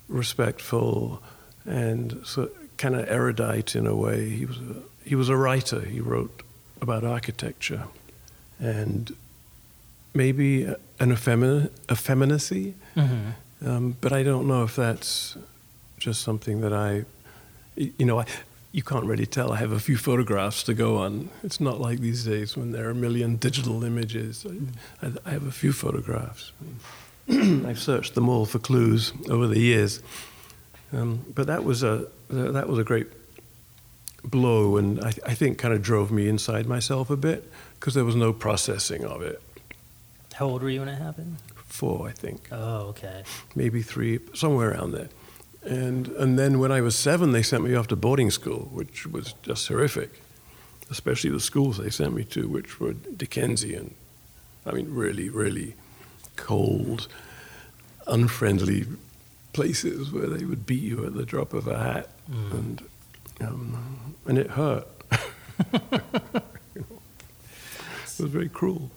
respectful 0.08 1.22
and 1.64 2.20
so 2.24 2.50
kind 2.76 2.94
of 2.94 3.08
erudite 3.08 3.74
in 3.74 3.86
a 3.86 3.94
way. 3.94 4.28
He 4.28 4.46
was 4.46 4.58
a, 4.58 4.82
he 5.04 5.14
was 5.14 5.28
a 5.28 5.36
writer. 5.36 5.80
He 5.80 6.00
wrote 6.00 6.42
about 6.80 7.04
architecture 7.04 7.84
and 8.60 9.14
maybe 10.14 10.64
an 10.64 11.12
effemin- 11.12 11.70
effeminacy. 11.90 12.74
Mm-hmm. 12.96 13.66
Um, 13.66 13.96
but 14.00 14.12
I 14.12 14.22
don't 14.22 14.46
know 14.46 14.64
if 14.64 14.76
that's 14.76 15.36
just 15.98 16.22
something 16.22 16.60
that 16.60 16.72
I, 16.72 17.04
you 17.76 18.04
know, 18.04 18.20
I, 18.20 18.26
you 18.72 18.82
can't 18.82 19.04
really 19.04 19.26
tell. 19.26 19.52
I 19.52 19.56
have 19.56 19.72
a 19.72 19.80
few 19.80 19.96
photographs 19.96 20.62
to 20.64 20.74
go 20.74 20.98
on. 20.98 21.30
It's 21.42 21.60
not 21.60 21.80
like 21.80 22.00
these 22.00 22.24
days 22.24 22.56
when 22.56 22.72
there 22.72 22.86
are 22.86 22.90
a 22.90 22.94
million 22.94 23.36
digital 23.36 23.84
images. 23.84 24.46
I, 25.02 25.12
I 25.24 25.30
have 25.30 25.46
a 25.46 25.52
few 25.52 25.72
photographs. 25.72 26.52
I've 27.28 27.78
searched 27.78 28.14
them 28.14 28.28
all 28.28 28.44
for 28.46 28.58
clues 28.58 29.12
over 29.30 29.46
the 29.46 29.58
years. 29.58 30.02
Um, 30.92 31.24
but 31.34 31.46
that 31.48 31.64
was 31.64 31.82
a 31.82 32.06
that 32.28 32.68
was 32.68 32.78
a 32.78 32.84
great 32.84 33.08
blow, 34.24 34.76
and 34.76 35.00
I, 35.00 35.12
I 35.26 35.34
think 35.34 35.58
kind 35.58 35.74
of 35.74 35.82
drove 35.82 36.10
me 36.10 36.28
inside 36.28 36.66
myself 36.66 37.10
a 37.10 37.16
bit 37.16 37.50
because 37.78 37.94
there 37.94 38.04
was 38.04 38.16
no 38.16 38.32
processing 38.32 39.04
of 39.04 39.22
it. 39.22 39.40
How 40.34 40.46
old 40.46 40.62
were 40.62 40.70
you 40.70 40.80
when 40.80 40.88
it 40.88 40.96
happened? 40.96 41.38
Four, 41.66 42.08
I 42.08 42.12
think. 42.12 42.48
Oh, 42.52 42.88
okay. 42.88 43.22
Maybe 43.54 43.82
three, 43.82 44.20
somewhere 44.34 44.70
around 44.70 44.92
there. 44.92 45.08
And, 45.66 46.08
and 46.08 46.38
then 46.38 46.60
when 46.60 46.70
I 46.70 46.80
was 46.80 46.94
seven, 46.94 47.32
they 47.32 47.42
sent 47.42 47.64
me 47.64 47.74
off 47.74 47.88
to 47.88 47.96
boarding 47.96 48.30
school, 48.30 48.68
which 48.72 49.04
was 49.06 49.34
just 49.42 49.66
horrific, 49.66 50.22
especially 50.90 51.30
the 51.30 51.40
schools 51.40 51.78
they 51.78 51.90
sent 51.90 52.14
me 52.14 52.22
to, 52.24 52.48
which 52.48 52.78
were 52.78 52.92
Dickensian. 52.92 53.94
I 54.64 54.70
mean, 54.72 54.94
really, 54.94 55.28
really 55.28 55.74
cold, 56.36 57.08
unfriendly 58.06 58.86
places 59.52 60.12
where 60.12 60.28
they 60.28 60.44
would 60.44 60.66
beat 60.66 60.82
you 60.82 61.04
at 61.04 61.14
the 61.14 61.24
drop 61.24 61.52
of 61.52 61.66
a 61.66 61.78
hat. 61.78 62.10
Mm. 62.30 62.52
And, 62.52 62.82
um, 63.40 64.14
and 64.26 64.38
it 64.38 64.50
hurt. 64.50 64.86
it 65.72 66.84
was 68.04 68.20
very 68.20 68.48
cruel. 68.48 68.90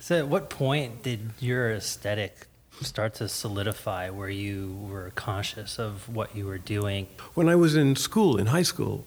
So, 0.00 0.18
at 0.18 0.28
what 0.28 0.48
point 0.48 1.02
did 1.02 1.30
your 1.40 1.72
aesthetic 1.72 2.46
start 2.80 3.14
to 3.14 3.28
solidify 3.28 4.10
where 4.10 4.28
you 4.28 4.86
were 4.88 5.12
conscious 5.14 5.78
of 5.78 6.08
what 6.08 6.34
you 6.36 6.46
were 6.46 6.58
doing? 6.58 7.06
When 7.34 7.48
I 7.48 7.54
was 7.54 7.76
in 7.76 7.96
school, 7.96 8.36
in 8.36 8.46
high 8.46 8.62
school, 8.62 9.06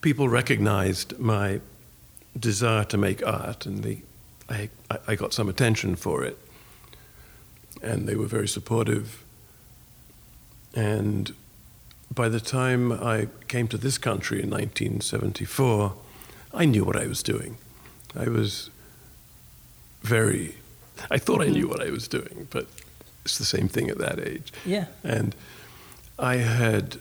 people 0.00 0.28
recognized 0.28 1.18
my 1.18 1.60
desire 2.38 2.84
to 2.84 2.98
make 2.98 3.24
art, 3.26 3.66
and 3.66 3.82
they, 3.84 4.02
I, 4.48 4.70
I 5.06 5.14
got 5.14 5.32
some 5.32 5.48
attention 5.48 5.96
for 5.96 6.24
it. 6.24 6.38
And 7.82 8.06
they 8.08 8.14
were 8.14 8.26
very 8.26 8.48
supportive. 8.48 9.24
And 10.74 11.34
by 12.14 12.28
the 12.28 12.40
time 12.40 12.92
I 12.92 13.28
came 13.48 13.68
to 13.68 13.78
this 13.78 13.98
country 13.98 14.42
in 14.42 14.50
1974, 14.50 15.94
I 16.54 16.64
knew 16.64 16.84
what 16.84 16.96
I 16.96 17.06
was 17.06 17.22
doing. 17.22 17.56
I 18.14 18.28
was 18.28 18.70
very 20.02 20.56
I 21.10 21.18
thought 21.18 21.42
I 21.42 21.48
knew 21.48 21.68
what 21.68 21.82
I 21.82 21.90
was 21.90 22.08
doing, 22.08 22.46
but 22.50 22.66
it's 23.24 23.38
the 23.38 23.44
same 23.44 23.68
thing 23.68 23.90
at 23.90 23.98
that 23.98 24.18
age. 24.18 24.52
Yeah. 24.64 24.86
And 25.04 25.34
I 26.18 26.36
had 26.36 26.98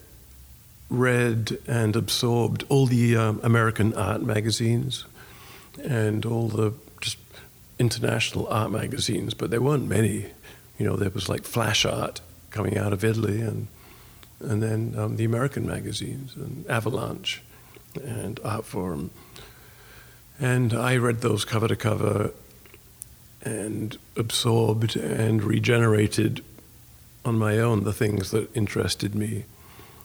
read 0.89 1.57
and 1.67 1.95
absorbed 1.95 2.63
all 2.69 2.85
the 2.85 3.15
um, 3.15 3.39
American 3.43 3.93
art 3.93 4.21
magazines 4.21 5.05
and 5.83 6.25
all 6.25 6.49
the 6.49 6.73
just 6.99 7.17
international 7.79 8.47
art 8.47 8.71
magazines, 8.71 9.33
but 9.33 9.49
there 9.49 9.61
weren't 9.61 9.87
many. 9.87 10.27
You 10.77 10.85
know, 10.85 10.95
there 10.95 11.09
was 11.09 11.29
like 11.29 11.43
Flash 11.43 11.85
Art 11.85 12.21
coming 12.49 12.77
out 12.77 12.91
of 12.91 13.03
Italy, 13.03 13.41
and 13.41 13.67
and 14.39 14.61
then 14.61 14.95
um, 14.97 15.15
the 15.15 15.23
American 15.23 15.65
magazines 15.65 16.35
and 16.35 16.65
Avalanche 16.67 17.41
and 18.03 18.37
Artforum. 18.37 19.09
And 20.39 20.73
I 20.73 20.97
read 20.97 21.21
those 21.21 21.45
cover 21.45 21.67
to 21.67 21.75
cover 21.75 22.31
and 23.43 23.97
absorbed 24.15 24.95
and 24.95 25.43
regenerated 25.43 26.43
on 27.25 27.37
my 27.37 27.57
own 27.59 27.83
the 27.83 27.93
things 27.93 28.31
that 28.31 28.55
interested 28.55 29.15
me. 29.15 29.45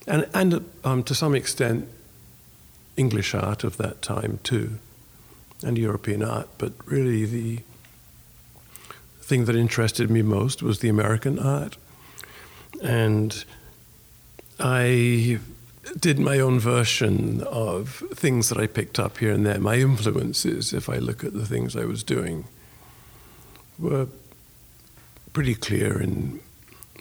And, 0.06 0.28
and 0.32 0.68
um, 0.84 1.02
to 1.04 1.14
some 1.14 1.34
extent, 1.34 1.88
English 2.96 3.34
art 3.34 3.64
of 3.64 3.76
that 3.76 4.02
time 4.02 4.38
too, 4.42 4.78
and 5.62 5.76
European 5.76 6.22
art. 6.22 6.48
But 6.58 6.72
really, 6.86 7.24
the 7.24 7.60
thing 9.20 9.44
that 9.46 9.56
interested 9.56 10.10
me 10.10 10.22
most 10.22 10.62
was 10.62 10.78
the 10.78 10.88
American 10.88 11.38
art. 11.38 11.76
And 12.82 13.44
I 14.60 15.40
did 15.98 16.18
my 16.18 16.38
own 16.38 16.58
version 16.58 17.42
of 17.42 18.02
things 18.14 18.48
that 18.48 18.58
I 18.58 18.66
picked 18.66 18.98
up 18.98 19.18
here 19.18 19.32
and 19.32 19.44
there. 19.44 19.58
My 19.58 19.76
influences, 19.76 20.72
if 20.72 20.88
I 20.88 20.96
look 20.96 21.24
at 21.24 21.32
the 21.32 21.46
things 21.46 21.76
I 21.76 21.84
was 21.84 22.02
doing, 22.02 22.46
were 23.78 24.06
pretty 25.32 25.54
clear 25.54 26.00
in, 26.00 26.40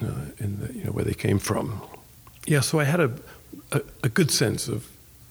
uh, 0.02 0.26
in 0.38 0.60
the, 0.60 0.72
you 0.74 0.84
know, 0.84 0.92
where 0.92 1.04
they 1.04 1.14
came 1.14 1.38
from. 1.38 1.80
Yeah, 2.46 2.60
so 2.60 2.78
I 2.78 2.84
had 2.84 3.00
a, 3.00 3.12
a, 3.72 3.80
a 4.04 4.08
good 4.08 4.30
sense 4.30 4.68
of 4.68 4.88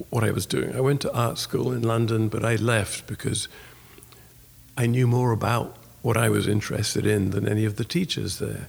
what 0.10 0.24
I 0.24 0.32
was 0.32 0.46
doing. 0.46 0.76
I 0.76 0.82
went 0.82 1.02
to 1.02 1.14
art 1.14 1.38
school 1.38 1.72
in 1.72 1.84
London, 1.84 2.28
but 2.28 2.44
I 2.44 2.56
left 2.56 3.08
because 3.08 3.48
I 4.78 4.88
knew 4.88 5.08
more 5.08 5.32
about 5.32 5.78
what 6.02 6.18
I 6.18 6.30
was 6.30 6.48
interested 6.48 7.06
in 7.06 7.32
than 7.32 7.48
any 7.48 7.66
of 7.66 7.78
the 7.78 7.86
teachers 7.86 8.40
there. 8.40 8.68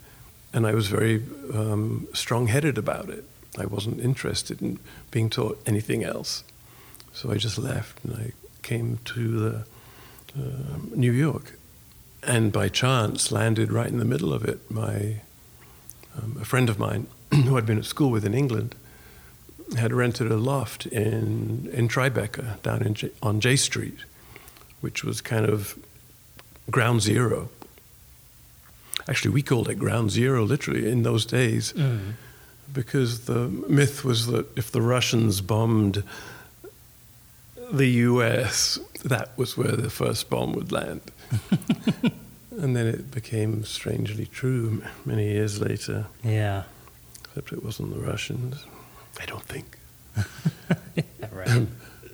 And 0.52 0.66
I 0.66 0.74
was 0.74 0.86
very 0.86 1.22
um, 1.52 2.06
strong 2.14 2.46
headed 2.46 2.78
about 2.78 3.10
it. 3.10 3.24
I 3.58 3.66
wasn't 3.66 4.00
interested 4.00 4.62
in 4.62 4.78
being 5.10 5.30
taught 5.30 5.60
anything 5.66 6.04
else. 6.04 6.44
So 7.12 7.32
I 7.32 7.36
just 7.36 7.58
left 7.58 8.04
and 8.04 8.14
I 8.14 8.32
came 8.62 8.98
to 9.06 9.38
the, 9.38 9.66
uh, 10.38 10.78
New 10.94 11.12
York. 11.12 11.58
And 12.26 12.52
by 12.52 12.68
chance, 12.68 13.30
landed 13.30 13.70
right 13.70 13.86
in 13.86 13.98
the 13.98 14.04
middle 14.04 14.32
of 14.32 14.44
it. 14.44 14.68
My, 14.70 15.20
um, 16.20 16.38
a 16.40 16.44
friend 16.44 16.68
of 16.68 16.78
mine 16.78 17.06
who 17.32 17.56
I'd 17.56 17.66
been 17.66 17.78
at 17.78 17.84
school 17.84 18.10
with 18.10 18.24
in 18.24 18.34
England 18.34 18.74
had 19.76 19.92
rented 19.92 20.30
a 20.30 20.36
loft 20.36 20.86
in, 20.86 21.68
in 21.72 21.88
Tribeca 21.88 22.60
down 22.62 22.82
in 22.82 22.94
J, 22.94 23.10
on 23.22 23.40
Jay 23.40 23.56
Street, 23.56 23.98
which 24.80 25.04
was 25.04 25.20
kind 25.20 25.46
of 25.46 25.78
ground 26.70 27.02
zero. 27.02 27.48
Actually, 29.08 29.32
we 29.32 29.42
called 29.42 29.68
it 29.68 29.76
ground 29.76 30.10
zero 30.10 30.44
literally 30.44 30.90
in 30.90 31.02
those 31.02 31.24
days 31.24 31.72
mm. 31.72 32.12
because 32.72 33.26
the 33.26 33.48
myth 33.68 34.04
was 34.04 34.26
that 34.26 34.46
if 34.56 34.70
the 34.70 34.82
Russians 34.82 35.40
bombed 35.40 36.02
the 37.72 37.86
US, 37.86 38.78
that 39.04 39.36
was 39.36 39.56
where 39.56 39.76
the 39.76 39.90
first 39.90 40.28
bomb 40.30 40.52
would 40.52 40.72
land. 40.72 41.02
and 42.50 42.76
then 42.76 42.86
it 42.86 43.10
became 43.10 43.64
strangely 43.64 44.26
true 44.26 44.82
many 45.04 45.28
years 45.30 45.60
later. 45.60 46.06
Yeah. 46.22 46.64
Except 47.24 47.52
it 47.52 47.64
wasn't 47.64 47.94
the 47.94 48.00
Russians. 48.00 48.64
I 49.20 49.26
don't 49.26 49.42
think. 49.42 49.78
yeah, 50.96 51.04
right. 51.32 51.66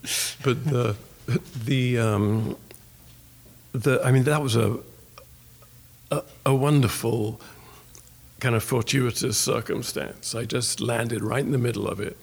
but 0.45 0.65
the 0.65 0.97
the 1.65 1.99
um, 1.99 2.57
the 3.73 4.01
I 4.05 4.11
mean 4.13 4.25
that 4.25 4.43
was 4.43 4.57
a, 4.57 4.79
a, 6.11 6.23
a 6.47 6.55
wonderful 6.55 7.41
kind 8.41 8.57
of 8.57 8.65
fortuitous 8.65 9.39
circumstance. 9.39 10.35
I 10.35 10.45
just 10.45 10.81
landed 10.81 11.23
right 11.23 11.45
in 11.45 11.53
the 11.53 11.59
middle 11.59 11.87
of 11.87 12.01
it. 12.01 12.17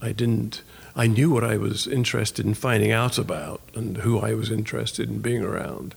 I 0.00 0.12
didn't. 0.12 0.62
I 0.94 1.06
knew 1.06 1.30
what 1.30 1.44
I 1.44 1.56
was 1.56 1.86
interested 1.86 2.46
in 2.46 2.54
finding 2.54 2.92
out 2.92 3.18
about 3.18 3.60
and 3.74 3.98
who 3.98 4.18
I 4.18 4.34
was 4.34 4.50
interested 4.50 5.08
in 5.08 5.20
being 5.20 5.42
around, 5.42 5.94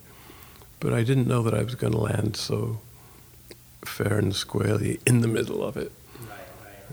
but 0.80 0.92
I 0.92 1.02
didn't 1.02 1.26
know 1.26 1.42
that 1.42 1.54
I 1.54 1.62
was 1.62 1.74
going 1.74 1.92
to 1.92 2.00
land 2.00 2.36
so 2.36 2.80
fair 3.84 4.18
and 4.18 4.34
squarely 4.34 5.00
in 5.06 5.20
the 5.20 5.28
middle 5.28 5.62
of 5.62 5.76
it. 5.76 5.92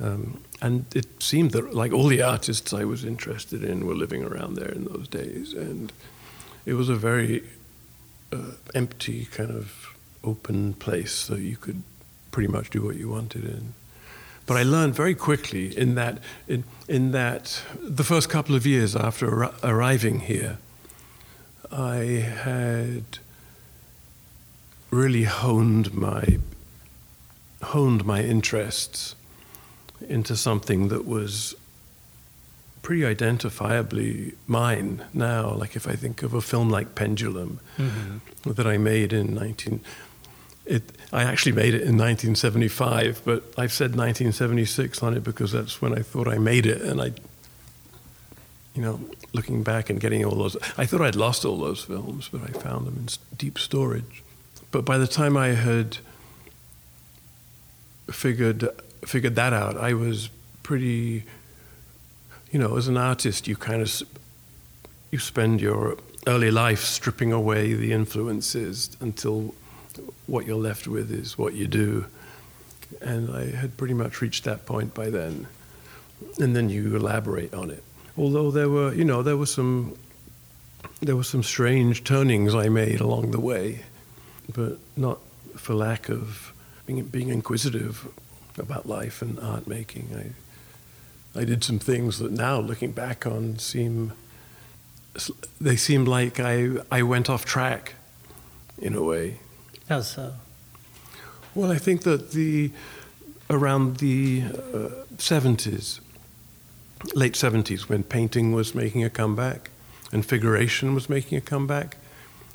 Um, 0.02 0.42
and 0.62 0.86
it 0.96 1.22
seemed 1.22 1.52
that 1.52 1.74
like 1.74 1.92
all 1.92 2.08
the 2.08 2.22
artists 2.22 2.74
I 2.74 2.86
was 2.86 3.04
interested 3.04 3.64
in 3.64 3.86
were 3.86 3.96
living 3.96 4.24
around 4.24 4.56
there 4.56 4.70
in 4.70 4.86
those 4.86 5.08
days, 5.08 5.54
and 5.54 5.92
it 6.66 6.74
was 6.74 6.90
a 6.90 6.96
very 6.96 7.44
uh, 8.32 8.52
empty 8.76 9.26
kind 9.26 9.52
of 9.52 9.96
open 10.24 10.74
place, 10.74 11.12
so 11.12 11.36
you 11.36 11.58
could 11.58 11.82
pretty 12.32 12.48
much 12.48 12.70
do 12.70 12.84
what 12.84 12.96
you 12.96 13.10
wanted 13.10 13.44
in. 13.44 13.74
But 14.46 14.58
I 14.58 14.64
learned 14.64 14.96
very 14.96 15.16
quickly 15.16 15.76
in 15.78 15.96
that 15.96 16.20
in, 16.48 16.64
in 16.88 17.12
that 17.12 17.62
the 17.80 18.04
first 18.04 18.30
couple 18.30 18.56
of 18.56 18.66
years 18.66 18.96
after 18.96 19.44
ar- 19.44 19.54
arriving 19.64 20.22
here, 20.22 20.58
I 21.72 21.96
had 22.46 23.20
really 24.92 25.24
honed 25.24 25.94
my 25.94 26.38
honed 27.64 28.06
my 28.06 28.22
interests 28.22 29.16
into 30.08 30.36
something 30.36 30.88
that 30.90 31.06
was 31.06 31.56
pretty 32.82 33.02
identifiably 33.02 34.34
mine 34.48 35.06
now. 35.14 35.52
Like 35.52 35.76
if 35.76 35.88
I 35.88 35.94
think 35.94 36.24
of 36.24 36.34
a 36.34 36.42
film 36.42 36.70
like 36.70 36.96
Pendulum 36.96 37.60
mm-hmm. 37.78 38.52
that 38.52 38.68
I 38.68 38.78
made 38.78 39.14
in 39.14 39.34
19. 39.34 39.82
It, 40.66 40.84
I 41.12 41.24
actually 41.24 41.52
made 41.54 41.74
it 41.74 41.82
in 41.82 41.98
1975, 41.98 43.22
but 43.26 43.44
I've 43.58 43.74
said 43.74 43.92
1976 43.92 45.04
on 45.04 45.16
it 45.16 45.24
because 45.24 45.52
that's 45.52 45.82
when 45.82 45.98
I 45.98 46.02
thought 46.02 46.28
I 46.28 46.38
made 46.38 46.66
it, 46.66 46.82
and 46.82 47.02
I, 47.02 47.12
you 48.76 48.82
know, 48.82 49.00
looking 49.34 49.64
back 49.64 49.90
and 49.90 50.00
getting 50.00 50.24
all 50.24 50.36
those, 50.36 50.56
I 50.78 50.86
thought 50.86 51.02
I'd 51.02 51.16
lost 51.16 51.46
all 51.46 51.58
those 51.58 51.84
films, 51.84 52.30
but 52.32 52.42
I 52.44 52.48
found 52.48 52.88
them 52.88 52.96
in 52.96 53.08
deep 53.38 53.58
storage. 53.58 54.24
But 54.72 54.86
by 54.86 54.98
the 54.98 55.08
time 55.08 55.36
I 55.36 55.50
had 55.50 55.98
figured 58.10 58.68
figured 59.06 59.36
that 59.36 59.54
out, 59.54 59.78
I 59.78 59.94
was 59.94 60.30
pretty, 60.64 61.24
you 62.52 62.60
know, 62.60 62.78
as 62.78 62.88
an 62.88 62.98
artist, 62.98 63.48
you 63.48 63.56
kind 63.56 63.82
of 63.82 64.02
you 65.12 65.20
spend 65.20 65.60
your 65.62 65.98
early 66.28 66.52
life 66.52 66.82
stripping 66.82 67.34
away 67.34 67.74
the 67.74 67.92
influences 67.92 68.96
until 69.00 69.54
what 70.28 70.46
you're 70.46 70.56
left 70.56 70.88
with 70.88 71.12
is 71.12 71.38
what 71.38 71.54
you 71.54 71.68
do. 71.68 72.06
And 73.02 73.36
I 73.36 73.46
had 73.52 73.76
pretty 73.78 73.94
much 73.94 74.22
reached 74.22 74.44
that 74.46 74.66
point 74.66 74.94
by 74.94 75.10
then. 75.10 75.48
And 76.40 76.56
then 76.56 76.70
you 76.70 76.96
elaborate 76.96 77.54
on 77.54 77.72
it. 77.72 77.84
Although 78.18 78.52
there 78.52 78.70
were, 78.70 78.94
you 78.94 79.04
know, 79.04 79.24
there 79.24 79.38
were 79.38 79.46
some 79.46 79.96
there 81.02 81.16
were 81.16 81.24
some 81.24 81.42
strange 81.44 82.04
turnings 82.04 82.54
I 82.54 82.70
made 82.70 83.02
along 83.02 83.32
the 83.32 83.40
way, 83.40 83.82
but 84.54 84.78
not 84.96 85.20
for 85.56 85.74
lack 85.74 86.10
of 86.10 86.54
being, 86.86 87.04
being 87.06 87.30
inquisitive 87.30 88.08
about 88.58 88.88
life 88.88 89.22
and 89.22 89.40
art 89.40 89.68
making. 89.68 90.10
I, 91.36 91.40
I 91.40 91.46
did 91.46 91.64
some 91.64 91.80
things 91.80 92.20
that 92.20 92.32
now, 92.32 92.60
looking 92.60 92.92
back 92.92 93.26
on, 93.26 93.58
seem 93.60 94.14
they 95.60 95.76
seem 95.76 96.06
like 96.06 96.40
I, 96.40 96.70
I 96.90 97.04
went 97.04 97.30
off 97.30 97.44
track 97.46 97.96
in 98.78 98.96
a 98.96 99.04
way. 99.04 99.40
How 99.90 100.02
so? 100.02 100.34
Well, 101.54 101.72
I 101.72 101.78
think 101.78 102.04
that 102.04 102.32
the 102.32 102.72
around 103.50 103.98
the 103.98 104.44
uh, 104.44 105.04
70s, 105.18 106.00
late 107.14 107.34
70s, 107.34 107.90
when 107.90 108.04
painting 108.04 108.54
was 108.54 108.74
making 108.74 109.04
a 109.04 109.10
comeback 109.10 109.70
and 110.14 110.26
figuration 110.26 110.94
was 110.94 111.10
making 111.10 111.38
a 111.38 111.42
comeback, 111.42 111.98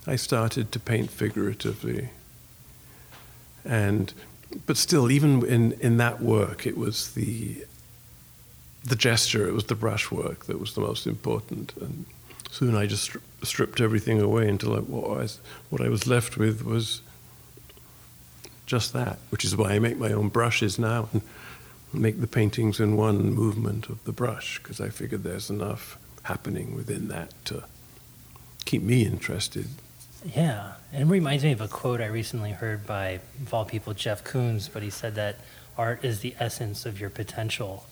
I 0.07 0.17
started 0.17 0.71
to 0.73 0.81
paint 0.81 1.11
figuratively. 1.11 2.11
And 3.65 4.13
but 4.65 4.77
still, 4.77 5.11
even 5.11 5.45
in, 5.45 5.73
in 5.73 5.97
that 5.97 6.23
work, 6.23 6.67
it 6.67 6.77
was 6.77 7.13
the 7.15 7.65
the 8.85 8.97
gesture, 8.97 9.49
it 9.49 9.53
was 9.53 9.65
the 9.65 9.75
brushwork 9.75 10.47
that 10.47 10.61
was 10.61 10.75
the 10.75 10.81
most 10.81 11.09
important. 11.09 11.77
And 11.81 12.07
soon 12.53 12.77
I 12.77 12.87
just 12.87 13.17
stripped 13.43 13.81
everything 13.81 14.21
away 14.21 14.49
until 14.49 14.77
I, 14.77 14.79
what, 14.79 15.23
I 15.23 15.29
what 15.71 15.81
I 15.81 15.89
was 15.89 16.07
left 16.07 16.37
with 16.37 16.65
was 16.65 17.03
just 18.65 18.93
that, 18.93 19.19
which 19.31 19.45
is 19.45 19.57
why 19.57 19.73
I 19.73 19.81
make 19.81 19.99
my 19.99 20.13
own 20.13 20.29
brushes 20.29 20.79
now 20.79 21.09
and 21.13 21.23
make 21.93 22.21
the 22.21 22.29
paintings 22.29 22.79
in 22.79 22.97
one 22.97 23.33
movement 23.33 23.89
of 23.89 24.03
the 24.05 24.13
brush, 24.13 24.59
because 24.59 24.81
I 24.81 24.89
figured 24.89 25.25
there's 25.25 25.51
enough 25.51 25.99
happening 26.23 26.77
within 26.77 27.09
that 27.09 27.33
to 27.47 27.65
keep 28.65 28.83
me 28.83 29.05
interested 29.05 29.67
yeah, 30.35 30.73
and 30.93 31.03
it 31.03 31.13
reminds 31.13 31.45
me 31.45 31.53
of 31.53 31.61
a 31.61 31.69
quote 31.69 32.01
I 32.01 32.07
recently 32.07 32.53
heard 32.53 32.87
by, 32.87 33.21
of 33.43 33.55
all 33.55 33.65
people, 33.65 33.95
Jeff 33.95 34.25
Koons, 34.25 34.69
but 34.73 34.83
he 34.83 34.91
said 34.91 35.15
that 35.15 35.37
art 35.79 36.05
is 36.05 36.21
the 36.21 36.35
essence 36.41 36.87
of 36.87 37.01
your 37.01 37.11
potential. 37.11 37.87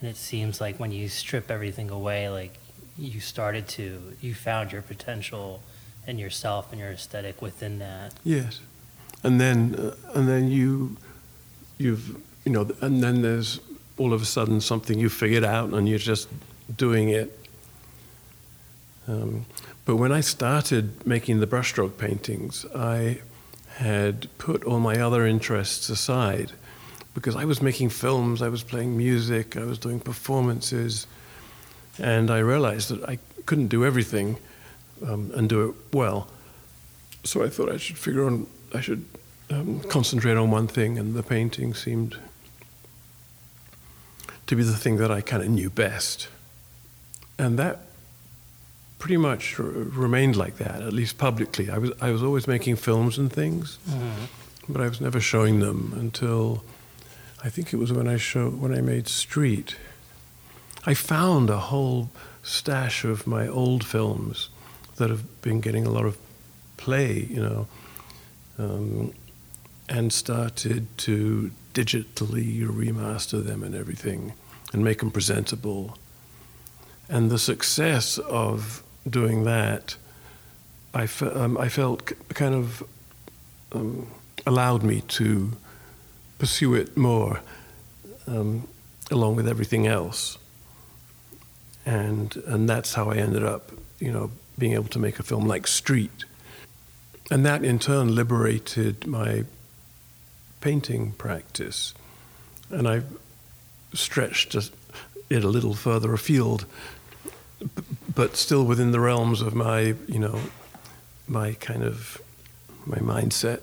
And 0.00 0.10
it 0.10 0.16
seems 0.16 0.60
like 0.60 0.78
when 0.78 0.92
you 0.92 1.08
strip 1.08 1.50
everything 1.50 1.90
away, 1.90 2.28
like 2.28 2.58
you 2.98 3.20
started 3.20 3.68
to, 3.68 4.14
you 4.20 4.34
found 4.34 4.72
your 4.72 4.82
potential 4.82 5.62
and 6.06 6.18
yourself 6.18 6.72
and 6.72 6.80
your 6.80 6.90
aesthetic 6.90 7.40
within 7.40 7.78
that. 7.78 8.14
Yes, 8.24 8.60
and 9.22 9.40
then 9.40 9.76
uh, 9.76 10.18
and 10.18 10.28
then 10.28 10.48
you, 10.48 10.96
you've 11.78 12.20
you 12.44 12.52
know, 12.52 12.68
and 12.80 13.02
then 13.02 13.22
there's 13.22 13.60
all 13.98 14.12
of 14.12 14.20
a 14.20 14.24
sudden 14.24 14.60
something 14.60 14.98
you 14.98 15.08
figured 15.08 15.44
out 15.44 15.70
and 15.70 15.88
you're 15.88 15.98
just 15.98 16.28
doing 16.76 17.10
it. 17.10 17.38
Um, 19.06 19.46
but 19.84 19.96
when 19.96 20.12
I 20.12 20.20
started 20.20 21.06
making 21.06 21.40
the 21.40 21.46
brushstroke 21.46 21.98
paintings, 21.98 22.64
I 22.74 23.20
had 23.76 24.28
put 24.38 24.64
all 24.64 24.78
my 24.78 25.00
other 25.00 25.26
interests 25.26 25.88
aside 25.88 26.52
because 27.14 27.36
I 27.36 27.44
was 27.44 27.60
making 27.60 27.90
films, 27.90 28.42
I 28.42 28.48
was 28.48 28.62
playing 28.62 28.96
music, 28.96 29.56
I 29.56 29.64
was 29.64 29.78
doing 29.78 30.00
performances, 30.00 31.06
and 31.98 32.30
I 32.30 32.38
realized 32.38 32.88
that 32.90 33.08
I 33.08 33.18
couldn't 33.44 33.68
do 33.68 33.84
everything 33.84 34.38
um, 35.06 35.30
and 35.34 35.48
do 35.48 35.68
it 35.70 35.74
well. 35.92 36.28
So 37.24 37.44
I 37.44 37.48
thought 37.48 37.70
I 37.70 37.76
should 37.76 37.98
figure 37.98 38.24
on, 38.24 38.46
I 38.72 38.80
should 38.80 39.04
um, 39.50 39.80
concentrate 39.80 40.36
on 40.36 40.50
one 40.50 40.68
thing, 40.68 40.98
and 40.98 41.14
the 41.14 41.22
painting 41.22 41.74
seemed 41.74 42.16
to 44.46 44.56
be 44.56 44.62
the 44.62 44.76
thing 44.76 44.96
that 44.96 45.10
I 45.10 45.20
kind 45.20 45.42
of 45.42 45.48
knew 45.50 45.70
best. 45.70 46.28
And 47.38 47.58
that 47.58 47.86
pretty 49.02 49.16
much 49.16 49.58
r- 49.58 49.66
remained 49.66 50.36
like 50.36 50.58
that, 50.58 50.80
at 50.80 50.92
least 50.92 51.18
publicly. 51.18 51.68
I 51.68 51.76
was, 51.78 51.90
I 52.00 52.12
was 52.12 52.22
always 52.22 52.46
making 52.46 52.76
films 52.76 53.18
and 53.18 53.32
things, 53.32 53.78
mm-hmm. 53.90 54.26
but 54.72 54.80
I 54.80 54.86
was 54.86 55.00
never 55.00 55.20
showing 55.20 55.58
them 55.58 55.92
until 55.98 56.62
I 57.42 57.48
think 57.48 57.72
it 57.72 57.78
was 57.78 57.92
when 57.92 58.06
I, 58.06 58.16
show, 58.16 58.48
when 58.48 58.72
I 58.72 58.80
made 58.80 59.08
Street. 59.08 59.74
I 60.86 60.94
found 60.94 61.50
a 61.50 61.58
whole 61.58 62.12
stash 62.44 63.02
of 63.02 63.26
my 63.26 63.48
old 63.48 63.84
films 63.84 64.50
that 64.98 65.10
have 65.10 65.42
been 65.42 65.60
getting 65.60 65.84
a 65.84 65.90
lot 65.90 66.04
of 66.04 66.16
play, 66.76 67.26
you 67.28 67.42
know, 67.42 67.66
um, 68.56 69.12
and 69.88 70.12
started 70.12 70.86
to 70.98 71.50
digitally 71.74 72.64
remaster 72.64 73.44
them 73.44 73.64
and 73.64 73.74
everything 73.74 74.34
and 74.72 74.84
make 74.84 75.00
them 75.00 75.10
presentable. 75.10 75.98
And 77.08 77.32
the 77.32 77.38
success 77.40 78.16
of 78.18 78.84
doing 79.08 79.44
that, 79.44 79.96
I, 80.94 81.06
fe- 81.06 81.26
um, 81.26 81.56
I 81.58 81.68
felt 81.68 82.08
c- 82.08 82.14
kind 82.30 82.54
of 82.54 82.82
um, 83.72 84.06
allowed 84.46 84.82
me 84.82 85.00
to 85.00 85.52
pursue 86.38 86.74
it 86.74 86.96
more 86.96 87.40
um, 88.26 88.68
along 89.10 89.36
with 89.36 89.48
everything 89.48 89.86
else. 89.86 90.38
And, 91.84 92.36
and 92.46 92.68
that's 92.68 92.94
how 92.94 93.10
I 93.10 93.16
ended 93.16 93.44
up, 93.44 93.72
you 93.98 94.12
know, 94.12 94.30
being 94.58 94.74
able 94.74 94.88
to 94.88 94.98
make 94.98 95.18
a 95.18 95.22
film 95.22 95.46
like 95.46 95.66
Street. 95.66 96.24
And 97.30 97.44
that 97.46 97.64
in 97.64 97.78
turn 97.78 98.14
liberated 98.14 99.06
my 99.06 99.44
painting 100.60 101.12
practice. 101.12 101.94
And 102.70 102.86
I 102.86 103.02
stretched 103.94 104.54
it 104.54 105.44
a 105.44 105.48
little 105.48 105.74
further 105.74 106.12
afield, 106.12 106.66
but 108.14 108.36
still 108.36 108.64
within 108.64 108.92
the 108.92 109.00
realms 109.00 109.40
of 109.40 109.54
my, 109.54 109.94
you 110.06 110.18
know, 110.18 110.40
my 111.28 111.54
kind 111.54 111.82
of 111.82 112.20
my 112.86 112.98
mindset. 112.98 113.62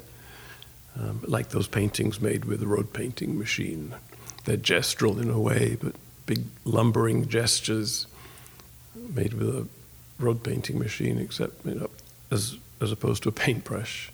Um, 0.99 1.21
like 1.25 1.49
those 1.49 1.67
paintings 1.67 2.19
made 2.19 2.45
with 2.45 2.61
a 2.61 2.67
road 2.67 2.91
painting 2.93 3.37
machine. 3.37 3.95
They're 4.43 4.57
gestural 4.57 5.21
in 5.21 5.29
a 5.29 5.39
way, 5.39 5.77
but 5.81 5.95
big 6.25 6.43
lumbering 6.65 7.27
gestures 7.27 8.07
made 8.95 9.33
with 9.33 9.47
a 9.49 9.67
road 10.17 10.43
painting 10.43 10.77
machine, 10.77 11.17
except 11.17 11.65
you 11.65 11.75
know, 11.75 11.89
as 12.31 12.57
as 12.81 12.91
opposed 12.91 13.23
to 13.23 13.29
a 13.29 13.31
paintbrush. 13.31 14.11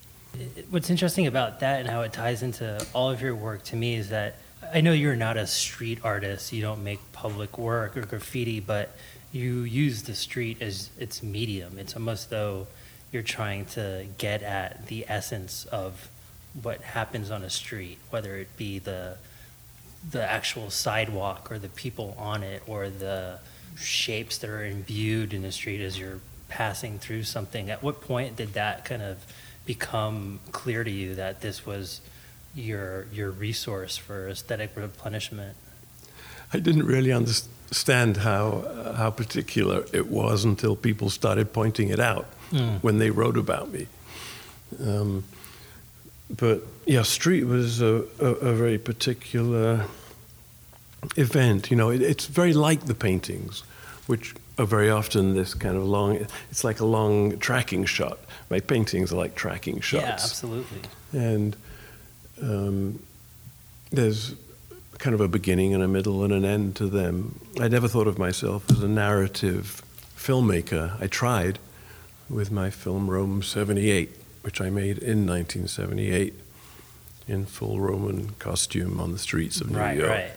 What's 0.70 0.90
interesting 0.90 1.28
about 1.28 1.62
that 1.62 1.80
and 1.80 1.90
how 1.90 2.02
it 2.02 2.12
ties 2.12 2.44
into 2.44 2.86
all 2.94 3.10
of 3.10 3.22
your 3.22 3.36
work 3.36 3.64
to 3.66 3.76
me 3.76 3.96
is 3.96 4.10
that 4.10 4.36
I 4.74 4.82
know 4.82 4.92
you're 4.92 5.16
not 5.16 5.38
a 5.38 5.48
street 5.48 6.00
artist. 6.04 6.52
You 6.52 6.62
don't 6.62 6.84
make 6.84 7.00
public 7.14 7.58
work 7.58 7.96
or 7.96 8.02
graffiti, 8.02 8.60
but 8.60 8.96
you 9.32 9.62
use 9.62 10.04
the 10.04 10.16
street 10.16 10.62
as 10.62 10.90
its 10.98 11.22
medium. 11.22 11.78
It's 11.78 11.96
almost 11.96 12.30
though 12.30 12.68
you're 13.12 13.24
trying 13.24 13.66
to 13.66 14.06
get 14.18 14.44
at 14.44 14.88
the 14.88 15.06
essence 15.08 15.66
of 15.66 16.10
what 16.62 16.82
happens 16.82 17.32
on 17.32 17.44
a 17.44 17.50
street, 17.50 17.98
whether 18.10 18.38
it 18.38 18.56
be 18.58 18.80
the 18.80 19.18
the 20.12 20.30
actual 20.30 20.70
sidewalk 20.70 21.52
or 21.52 21.58
the 21.58 21.70
people 21.70 22.16
on 22.20 22.44
it 22.44 22.62
or 22.68 22.90
the 22.90 23.40
shapes 23.76 24.38
that 24.38 24.50
are 24.50 24.64
imbued 24.64 25.34
in 25.34 25.42
the 25.42 25.52
street 25.52 25.82
as 25.82 25.98
you're 25.98 26.20
passing 26.48 27.00
through 27.00 27.24
something. 27.24 27.70
At 27.72 27.82
what 27.82 28.02
point 28.02 28.36
did 28.36 28.54
that 28.54 28.86
kind 28.86 29.02
of 29.02 29.26
become 29.66 30.40
clear 30.52 30.84
to 30.84 30.92
you 30.92 31.16
that 31.16 31.42
this 31.42 31.66
was 31.66 32.02
your 32.54 33.08
your 33.12 33.32
resource 33.32 33.98
for 33.98 34.30
aesthetic 34.30 34.72
replenishment? 34.76 35.58
I 36.54 36.60
didn't 36.60 36.86
really 36.86 37.12
understand 37.12 37.55
how 38.18 38.64
uh, 38.68 38.94
how 38.94 39.12
particular 39.12 39.86
it 39.94 40.08
was 40.08 40.46
until 40.46 40.76
people 40.76 41.10
started 41.10 41.54
pointing 41.54 41.90
it 41.90 42.00
out 42.00 42.28
mm. 42.52 42.82
when 42.82 43.00
they 43.00 43.10
wrote 43.10 43.38
about 43.38 43.72
me. 43.72 43.88
Um, 44.80 45.24
but 46.30 46.64
yeah, 46.86 47.04
street 47.04 47.44
was 47.46 47.82
a, 47.82 48.06
a, 48.20 48.26
a, 48.26 48.54
very 48.54 48.78
particular 48.78 49.86
event. 51.18 51.70
You 51.70 51.78
know, 51.78 51.90
it, 51.92 52.02
it's 52.02 52.26
very 52.26 52.54
like 52.54 52.86
the 52.86 52.96
paintings, 52.96 53.64
which 54.08 54.34
are 54.58 54.66
very 54.66 54.90
often 54.90 55.36
this 55.36 55.54
kind 55.54 55.78
of 55.78 55.84
long. 55.84 56.28
It's 56.50 56.64
like 56.64 56.80
a 56.80 56.86
long 56.86 57.38
tracking 57.40 57.86
shot. 57.86 58.20
My 58.50 58.60
paintings 58.60 59.12
are 59.12 59.18
like 59.18 59.36
tracking 59.36 59.82
shots. 59.82 60.04
Yeah, 60.04 60.12
absolutely. 60.14 60.82
And 61.14 61.56
um, 62.42 63.00
there's 63.92 64.36
kind 64.98 65.14
of 65.14 65.22
a 65.22 65.28
beginning 65.28 65.74
and 65.74 65.84
a 65.84 65.88
middle 65.88 66.24
and 66.24 66.34
an 66.34 66.46
end 66.46 66.76
to 66.78 66.88
them. 66.88 67.40
I 67.60 67.68
never 67.68 67.88
thought 67.88 68.08
of 68.08 68.18
myself 68.18 68.70
as 68.72 68.82
a 68.82 68.88
narrative 68.88 69.82
filmmaker. 70.16 71.02
I 71.02 71.08
tried 71.08 71.60
with 72.30 72.52
my 72.52 72.70
film 72.70 73.10
Rome 73.10 73.44
78, 73.44 74.10
which 74.42 74.62
I 74.62 74.70
made 74.70 74.98
in 74.98 75.28
1978 75.28 76.34
in 77.28 77.46
full 77.46 77.80
Roman 77.80 78.32
costume 78.40 79.00
on 79.00 79.12
the 79.12 79.18
streets 79.18 79.62
of 79.62 79.72
New 79.72 79.80
right, 79.80 79.98
York. 79.98 80.10
Right, 80.10 80.32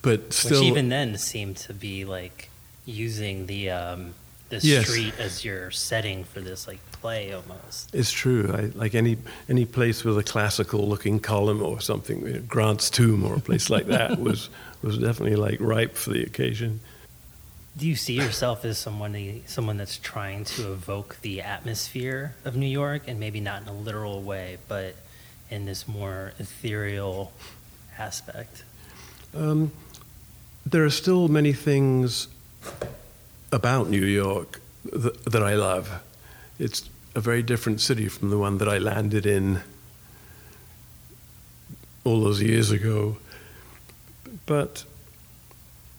But 0.00 0.32
still, 0.32 0.60
which 0.60 0.68
even 0.68 0.88
then 0.88 1.16
seemed 1.18 1.56
to 1.58 1.74
be 1.74 2.04
like 2.04 2.48
using 2.86 3.46
the 3.46 3.70
um, 3.70 4.14
the 4.48 4.58
yes. 4.58 4.88
street 4.88 5.14
as 5.18 5.44
your 5.44 5.70
setting 5.70 6.24
for 6.24 6.40
this 6.40 6.66
like 6.66 6.80
play 7.02 7.32
almost. 7.32 7.94
It's 7.94 8.12
true. 8.12 8.50
I, 8.54 8.78
like 8.78 8.94
any 8.94 9.18
any 9.48 9.66
place 9.66 10.04
with 10.04 10.16
a 10.16 10.22
classical 10.22 10.88
looking 10.88 11.20
column 11.20 11.60
or 11.60 11.80
something, 11.80 12.24
you 12.24 12.32
know, 12.34 12.40
Grant's 12.46 12.88
Tomb 12.88 13.24
or 13.24 13.34
a 13.34 13.40
place 13.40 13.68
like 13.68 13.86
that 13.86 14.18
was 14.26 14.48
was 14.82 14.96
definitely 14.96 15.36
like 15.36 15.60
ripe 15.60 15.96
for 15.96 16.10
the 16.10 16.22
occasion. 16.22 16.80
Do 17.76 17.88
you 17.88 17.96
see 17.96 18.14
yourself 18.14 18.64
as 18.64 18.78
someone 18.78 19.42
someone 19.46 19.76
that's 19.76 19.98
trying 19.98 20.44
to 20.44 20.72
evoke 20.72 21.18
the 21.22 21.42
atmosphere 21.42 22.34
of 22.44 22.56
New 22.56 22.66
York, 22.66 23.02
and 23.08 23.18
maybe 23.18 23.40
not 23.40 23.62
in 23.62 23.68
a 23.68 23.74
literal 23.74 24.22
way, 24.22 24.58
but 24.68 24.94
in 25.50 25.66
this 25.66 25.88
more 25.88 26.32
ethereal 26.38 27.32
aspect? 27.98 28.62
Um, 29.34 29.72
there 30.64 30.84
are 30.84 30.90
still 30.90 31.28
many 31.28 31.52
things 31.52 32.28
about 33.50 33.88
New 33.88 34.04
York 34.04 34.60
th- 34.90 35.18
that 35.24 35.42
I 35.42 35.54
love. 35.54 36.02
It's 36.58 36.88
a 37.14 37.20
very 37.20 37.42
different 37.42 37.80
city 37.80 38.08
from 38.08 38.30
the 38.30 38.38
one 38.38 38.58
that 38.58 38.68
I 38.68 38.78
landed 38.78 39.26
in 39.26 39.60
all 42.04 42.20
those 42.22 42.42
years 42.42 42.70
ago. 42.70 43.16
But 44.46 44.84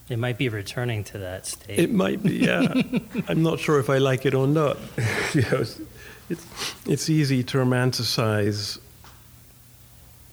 it 0.08 0.18
might 0.18 0.36
be 0.36 0.48
returning 0.48 1.04
to 1.04 1.18
that 1.18 1.46
state. 1.46 1.78
It 1.78 1.90
might 1.90 2.22
be, 2.22 2.36
yeah. 2.36 2.74
I'm 3.28 3.42
not 3.42 3.58
sure 3.58 3.78
if 3.78 3.88
I 3.88 3.98
like 3.98 4.26
it 4.26 4.34
or 4.34 4.46
not. 4.46 4.76
you 5.34 5.42
know, 5.42 5.60
it's, 5.60 5.80
it's, 6.28 6.74
it's 6.86 7.08
easy 7.08 7.42
to 7.44 7.58
romanticize 7.58 8.78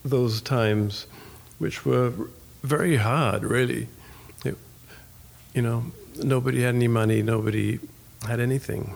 those 0.03 0.41
times, 0.41 1.05
which 1.59 1.85
were 1.85 2.11
very 2.63 2.97
hard, 2.97 3.43
really. 3.43 3.87
It, 4.43 4.57
you 5.53 5.61
know, 5.61 5.85
nobody 6.17 6.63
had 6.63 6.75
any 6.75 6.87
money, 6.87 7.21
nobody 7.21 7.79
had 8.27 8.39
anything. 8.39 8.93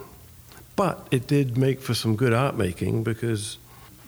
But 0.76 1.08
it 1.12 1.28
did 1.28 1.58
make 1.58 1.82
for 1.82 1.94
some 1.94 2.16
good 2.16 2.34
art 2.34 2.58
making 2.58 3.04
because 3.04 3.58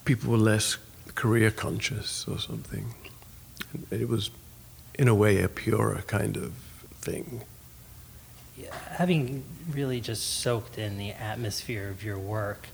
people 0.05 0.31
were 0.31 0.37
less 0.37 0.77
career 1.15 1.51
conscious 1.51 2.27
or 2.27 2.39
something. 2.39 2.93
It 3.89 4.09
was, 4.09 4.29
in 4.95 5.07
a 5.07 5.15
way, 5.15 5.41
a 5.41 5.47
purer 5.47 6.03
kind 6.07 6.35
of 6.35 6.53
thing. 7.01 7.41
Yeah, 8.57 8.75
having 8.91 9.43
really 9.71 10.01
just 10.01 10.41
soaked 10.41 10.77
in 10.77 10.97
the 10.97 11.11
atmosphere 11.11 11.89
of 11.89 12.03
your 12.03 12.17
work, 12.17 12.67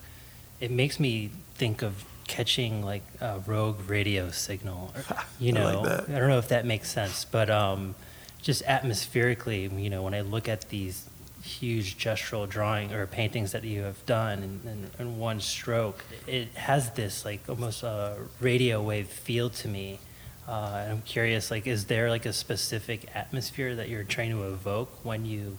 it 0.60 0.72
makes 0.72 1.00
me 1.00 1.30
think 1.56 1.82
of 1.82 2.06
catching 2.26 2.84
like 2.84 3.04
a 3.20 3.40
rogue 3.46 3.90
radio 3.90 4.32
signal. 4.32 4.94
You 5.40 5.52
know, 5.52 5.68
I, 5.68 5.74
like 5.74 6.10
I 6.10 6.20
don't 6.20 6.30
know 6.30 6.38
if 6.38 6.50
that 6.50 6.66
makes 6.66 6.90
sense, 6.90 7.26
but 7.26 7.50
um, 7.50 7.96
just 8.42 8.64
atmospherically, 8.64 9.64
you 9.78 9.90
know, 9.90 10.04
when 10.04 10.14
I 10.14 10.22
look 10.22 10.48
at 10.48 10.70
these 10.70 11.10
huge 11.44 11.98
gestural 11.98 12.48
drawing 12.48 12.94
or 12.94 13.06
paintings 13.06 13.52
that 13.52 13.64
you 13.66 13.82
have 13.82 14.04
done 14.06 14.42
in, 14.44 14.62
in, 14.66 14.92
in 14.98 15.20
one 15.20 15.42
stroke, 15.42 16.04
it 16.26 16.48
has 16.56 16.92
this 16.92 17.26
like 17.26 17.42
almost 17.50 17.84
a 17.84 18.18
radio 18.40 18.82
wave 18.82 19.08
feel 19.08 19.50
to 19.50 19.68
me. 19.68 20.00
Uh, 20.48 20.88
I'm 20.90 21.02
curious, 21.02 21.52
like, 21.52 21.68
is 21.68 21.86
there 21.86 22.10
like 22.10 22.26
a 22.26 22.34
specific 22.34 23.08
atmosphere 23.14 23.76
that 23.76 23.90
you're 23.90 24.04
trying 24.04 24.32
to 24.32 24.44
evoke 24.44 24.90
when 25.04 25.26
you 25.26 25.58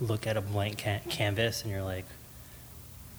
look 0.00 0.26
at 0.26 0.36
a 0.36 0.40
blank 0.40 0.82
ca- 0.82 1.00
canvas 1.08 1.62
and 1.62 1.70
you're 1.70 1.82
like, 1.82 2.06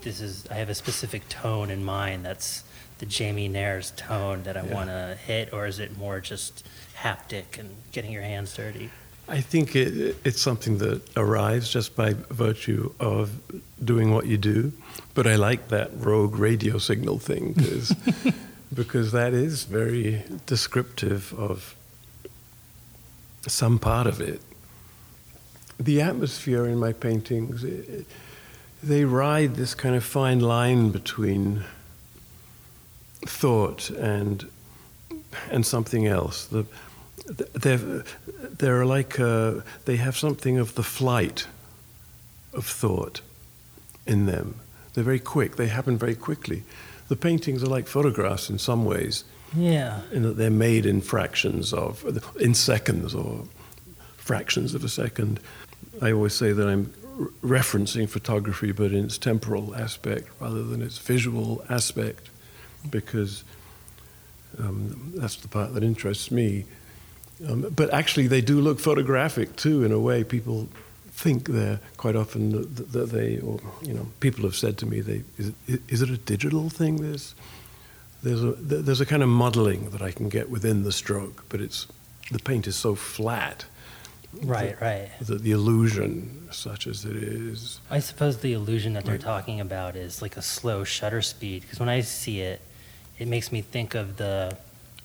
this 0.01 0.21
is, 0.21 0.45
I 0.51 0.55
have 0.55 0.69
a 0.69 0.75
specific 0.75 1.27
tone 1.29 1.69
in 1.69 1.83
mind 1.83 2.25
that's 2.25 2.63
the 2.99 3.05
Jamie 3.05 3.47
Nares 3.47 3.91
tone 3.91 4.43
that 4.43 4.57
I 4.57 4.65
yeah. 4.65 4.73
want 4.73 4.89
to 4.89 5.17
hit, 5.25 5.53
or 5.53 5.65
is 5.65 5.79
it 5.79 5.97
more 5.97 6.19
just 6.19 6.67
haptic 6.97 7.57
and 7.57 7.75
getting 7.91 8.11
your 8.11 8.23
hands 8.23 8.55
dirty? 8.55 8.89
I 9.29 9.41
think 9.41 9.75
it, 9.75 10.15
it's 10.23 10.41
something 10.41 10.77
that 10.77 11.01
arrives 11.17 11.69
just 11.69 11.95
by 11.95 12.13
virtue 12.29 12.93
of 12.99 13.31
doing 13.83 14.13
what 14.13 14.25
you 14.25 14.37
do. 14.37 14.71
But 15.13 15.27
I 15.27 15.35
like 15.35 15.67
that 15.67 15.91
rogue 15.95 16.35
radio 16.37 16.77
signal 16.77 17.19
thing 17.19 17.53
because 18.73 19.11
that 19.11 19.33
is 19.33 19.65
very 19.65 20.23
descriptive 20.45 21.33
of 21.37 21.75
some 23.47 23.79
part 23.79 24.07
of 24.07 24.21
it. 24.21 24.41
The 25.79 26.01
atmosphere 26.01 26.65
in 26.65 26.77
my 26.77 26.93
paintings, 26.93 27.63
it, 27.63 28.05
they 28.81 29.03
ride 29.05 29.55
this 29.55 29.75
kind 29.75 29.95
of 29.95 30.03
fine 30.03 30.39
line 30.39 30.91
between 30.91 31.63
thought 33.25 33.89
and 33.89 34.49
and 35.51 35.65
something 35.65 36.07
else. 36.07 36.45
The, 36.45 36.65
they're, 37.27 38.03
they're 38.27 38.85
like 38.85 39.19
uh, 39.19 39.61
they 39.85 39.97
have 39.97 40.17
something 40.17 40.57
of 40.57 40.75
the 40.75 40.83
flight 40.83 41.47
of 42.53 42.65
thought 42.65 43.21
in 44.05 44.25
them. 44.25 44.59
They're 44.93 45.03
very 45.03 45.19
quick. 45.19 45.57
They 45.57 45.67
happen 45.67 45.97
very 45.97 46.15
quickly. 46.15 46.63
The 47.07 47.15
paintings 47.15 47.63
are 47.63 47.67
like 47.67 47.87
photographs 47.87 48.49
in 48.49 48.57
some 48.57 48.85
ways. 48.85 49.23
Yeah. 49.55 50.01
In 50.11 50.23
that 50.23 50.37
they're 50.37 50.49
made 50.49 50.85
in 50.85 51.01
fractions 51.01 51.73
of, 51.73 52.03
in 52.39 52.53
seconds 52.53 53.13
or 53.13 53.45
fractions 54.17 54.73
of 54.73 54.83
a 54.83 54.89
second. 54.89 55.39
I 56.01 56.11
always 56.11 56.33
say 56.33 56.51
that 56.51 56.67
I'm 56.67 56.93
referencing 57.41 58.09
photography, 58.09 58.71
but 58.71 58.91
in 58.91 59.05
its 59.05 59.17
temporal 59.17 59.75
aspect 59.75 60.29
rather 60.39 60.63
than 60.63 60.81
its 60.81 60.97
visual 60.97 61.63
aspect, 61.69 62.29
because 62.89 63.43
um, 64.59 65.13
that's 65.15 65.37
the 65.37 65.47
part 65.47 65.73
that 65.73 65.83
interests 65.83 66.31
me. 66.31 66.65
Um, 67.45 67.67
but 67.75 67.93
actually, 67.93 68.27
they 68.27 68.41
do 68.41 68.59
look 68.61 68.79
photographic 68.79 69.55
too, 69.55 69.83
in 69.83 69.91
a 69.91 69.99
way. 69.99 70.23
People 70.23 70.69
think 71.11 71.49
they're 71.49 71.79
quite 71.97 72.15
often 72.15 72.51
that 72.75 73.09
they, 73.11 73.39
or 73.39 73.59
you 73.81 73.93
know, 73.93 74.07
people 74.19 74.43
have 74.43 74.55
said 74.55 74.77
to 74.79 74.85
me, 74.85 75.01
they, 75.01 75.23
is, 75.37 75.51
it, 75.67 75.81
is 75.87 76.01
it 76.01 76.09
a 76.09 76.17
digital 76.17 76.69
thing? 76.69 76.97
There's, 76.97 77.35
there's 78.23 78.43
a, 78.43 78.53
there's 78.53 79.01
a 79.01 79.05
kind 79.05 79.23
of 79.23 79.29
modeling 79.29 79.89
that 79.91 80.01
I 80.01 80.11
can 80.11 80.29
get 80.29 80.49
within 80.49 80.83
the 80.83 80.91
stroke, 80.91 81.45
but 81.49 81.61
it's, 81.61 81.87
the 82.31 82.39
paint 82.39 82.67
is 82.67 82.75
so 82.75 82.95
flat. 82.95 83.65
Right, 84.43 84.79
that, 84.79 84.85
right. 84.85 85.09
That 85.21 85.41
the 85.41 85.51
illusion, 85.51 86.49
such 86.51 86.85
as 86.85 87.05
it 87.05 87.15
is. 87.15 87.79
I 87.89 87.99
suppose 87.99 88.39
the 88.39 88.53
illusion 88.53 88.93
that 88.93 89.05
they're 89.05 89.13
right. 89.13 89.21
talking 89.21 89.59
about 89.59 89.95
is 89.95 90.21
like 90.21 90.37
a 90.37 90.41
slow 90.41 90.83
shutter 90.83 91.21
speed, 91.21 91.61
because 91.63 91.79
when 91.79 91.89
I 91.89 92.01
see 92.01 92.41
it, 92.41 92.61
it 93.17 93.27
makes 93.27 93.51
me 93.51 93.61
think 93.61 93.95
of 93.95 94.17
the, 94.17 94.57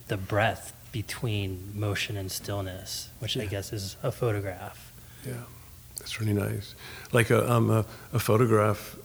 the 0.09 0.17
breath 0.17 0.73
between 0.93 1.73
motion 1.75 2.15
and 2.15 2.31
stillness, 2.31 3.09
which 3.19 3.35
yeah. 3.35 3.43
I 3.43 3.45
guess 3.47 3.73
is 3.73 3.97
a 4.01 4.13
photograph. 4.13 4.93
Yeah. 5.25 5.33
That's 6.03 6.19
really 6.19 6.33
nice. 6.33 6.75
Like 7.13 7.29
a, 7.29 7.49
um, 7.49 7.69
a, 7.69 7.85
a 8.11 8.19
photograph, 8.19 8.97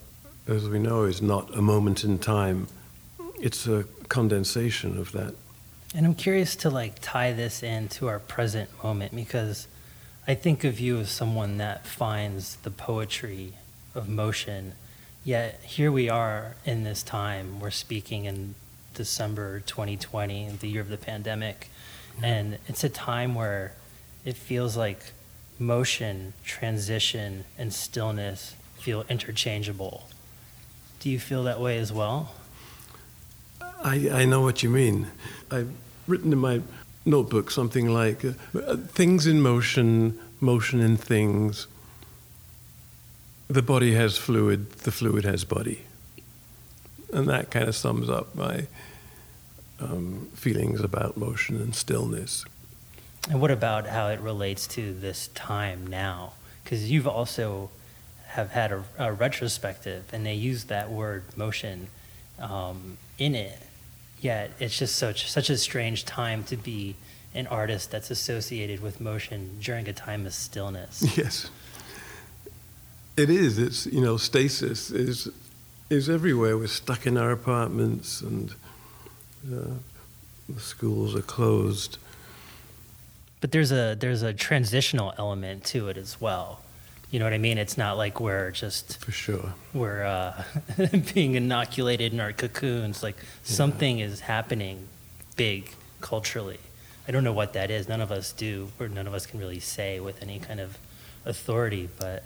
as 0.48 0.68
we 0.68 0.80
know, 0.80 1.04
is 1.04 1.22
not 1.22 1.56
a 1.56 1.62
moment 1.62 2.02
in 2.02 2.18
time. 2.18 2.66
It's 3.36 3.68
a 3.68 3.84
condensation 4.08 4.98
of 4.98 5.12
that. 5.12 5.34
And 5.94 6.04
I'm 6.04 6.16
curious 6.16 6.56
to 6.56 6.70
like 6.70 6.96
tie 7.00 7.32
this 7.32 7.62
into 7.62 8.08
our 8.08 8.18
present 8.18 8.68
moment 8.82 9.14
because 9.14 9.68
I 10.26 10.34
think 10.34 10.64
of 10.64 10.80
you 10.80 10.98
as 10.98 11.08
someone 11.10 11.58
that 11.58 11.86
finds 11.86 12.56
the 12.56 12.70
poetry 12.70 13.52
of 13.94 14.08
motion. 14.08 14.72
Yet 15.24 15.60
here 15.62 15.92
we 15.92 16.08
are 16.08 16.56
in 16.64 16.82
this 16.82 17.04
time. 17.04 17.60
We're 17.60 17.70
speaking 17.70 18.24
in 18.24 18.56
December 18.92 19.60
2020, 19.60 20.50
the 20.60 20.68
year 20.68 20.80
of 20.80 20.88
the 20.88 20.98
pandemic, 20.98 21.70
and 22.22 22.58
it's 22.66 22.84
a 22.84 22.88
time 22.88 23.34
where 23.34 23.74
it 24.24 24.36
feels 24.36 24.76
like 24.76 25.12
motion, 25.58 26.32
transition, 26.44 27.44
and 27.56 27.72
stillness 27.72 28.54
feel 28.78 29.04
interchangeable. 29.08 30.08
Do 31.00 31.10
you 31.10 31.18
feel 31.18 31.44
that 31.44 31.60
way 31.60 31.78
as 31.78 31.92
well? 31.92 32.34
I, 33.60 34.08
I 34.10 34.24
know 34.24 34.40
what 34.40 34.62
you 34.62 34.70
mean. 34.70 35.08
I've 35.50 35.72
written 36.06 36.32
in 36.32 36.38
my 36.38 36.62
notebook 37.04 37.50
something 37.50 37.92
like 37.92 38.24
uh, 38.24 38.76
things 38.76 39.26
in 39.26 39.40
motion, 39.40 40.18
motion 40.40 40.80
in 40.80 40.96
things. 40.96 41.66
The 43.48 43.62
body 43.62 43.94
has 43.94 44.18
fluid, 44.18 44.70
the 44.80 44.90
fluid 44.92 45.24
has 45.24 45.44
body. 45.44 45.84
And 47.12 47.26
that 47.28 47.50
kind 47.50 47.68
of 47.68 47.74
sums 47.74 48.10
up 48.10 48.34
my 48.34 48.66
um, 49.80 50.28
feelings 50.34 50.80
about 50.80 51.16
motion 51.16 51.56
and 51.56 51.74
stillness. 51.74 52.44
And 53.30 53.40
what 53.40 53.50
about 53.50 53.86
how 53.86 54.08
it 54.08 54.20
relates 54.20 54.66
to 54.68 54.92
this 54.94 55.28
time 55.28 55.86
now? 55.86 56.32
Because 56.64 56.90
you've 56.90 57.06
also 57.06 57.70
have 58.28 58.50
had 58.50 58.72
a, 58.72 58.84
a, 58.98 59.12
retrospective, 59.12 60.04
and 60.12 60.24
they 60.24 60.34
use 60.34 60.64
that 60.64 60.90
word 60.90 61.24
motion 61.36 61.88
um, 62.38 62.98
in 63.18 63.34
it. 63.34 63.58
Yet 64.20 64.52
it's 64.58 64.78
just 64.78 64.96
such 64.96 65.30
such 65.30 65.48
a 65.50 65.56
strange 65.56 66.04
time 66.04 66.42
to 66.44 66.56
be 66.56 66.96
an 67.34 67.46
artist 67.46 67.90
that's 67.90 68.10
associated 68.10 68.82
with 68.82 69.00
motion 69.00 69.58
during 69.60 69.88
a 69.88 69.92
time 69.92 70.26
of 70.26 70.34
stillness. 70.34 71.04
Yes, 71.16 71.50
it 73.16 73.30
is. 73.30 73.58
It's 73.58 73.86
you 73.86 74.00
know 74.00 74.16
stasis 74.16 74.90
is 74.90 75.28
is 75.90 76.10
everywhere. 76.10 76.58
We're 76.58 76.66
stuck 76.66 77.06
in 77.06 77.16
our 77.16 77.30
apartments, 77.30 78.20
and 78.20 78.54
the 79.44 79.76
schools 80.58 81.14
are 81.14 81.22
closed 81.22 81.98
but 83.40 83.52
there's 83.52 83.72
a 83.72 83.96
there's 83.98 84.22
a 84.22 84.32
transitional 84.32 85.14
element 85.18 85.64
to 85.64 85.88
it 85.88 85.96
as 85.96 86.20
well. 86.20 86.60
You 87.10 87.18
know 87.18 87.24
what 87.24 87.32
I 87.32 87.38
mean? 87.38 87.56
It's 87.56 87.78
not 87.78 87.96
like 87.96 88.20
we're 88.20 88.50
just 88.50 89.02
for 89.02 89.12
sure 89.12 89.54
we're 89.72 90.04
uh, 90.04 90.42
being 91.14 91.34
inoculated 91.34 92.12
in 92.12 92.20
our 92.20 92.32
cocoons. 92.32 93.02
Like 93.02 93.16
yeah. 93.16 93.24
something 93.44 94.00
is 94.00 94.20
happening 94.20 94.88
big 95.36 95.70
culturally. 96.00 96.58
I 97.06 97.12
don't 97.12 97.24
know 97.24 97.32
what 97.32 97.54
that 97.54 97.70
is. 97.70 97.88
None 97.88 98.02
of 98.02 98.12
us 98.12 98.32
do, 98.32 98.70
or 98.78 98.88
none 98.88 99.06
of 99.06 99.14
us 99.14 99.24
can 99.24 99.40
really 99.40 99.60
say 99.60 99.98
with 100.00 100.20
any 100.20 100.38
kind 100.38 100.60
of 100.60 100.76
authority. 101.24 101.88
But 101.98 102.24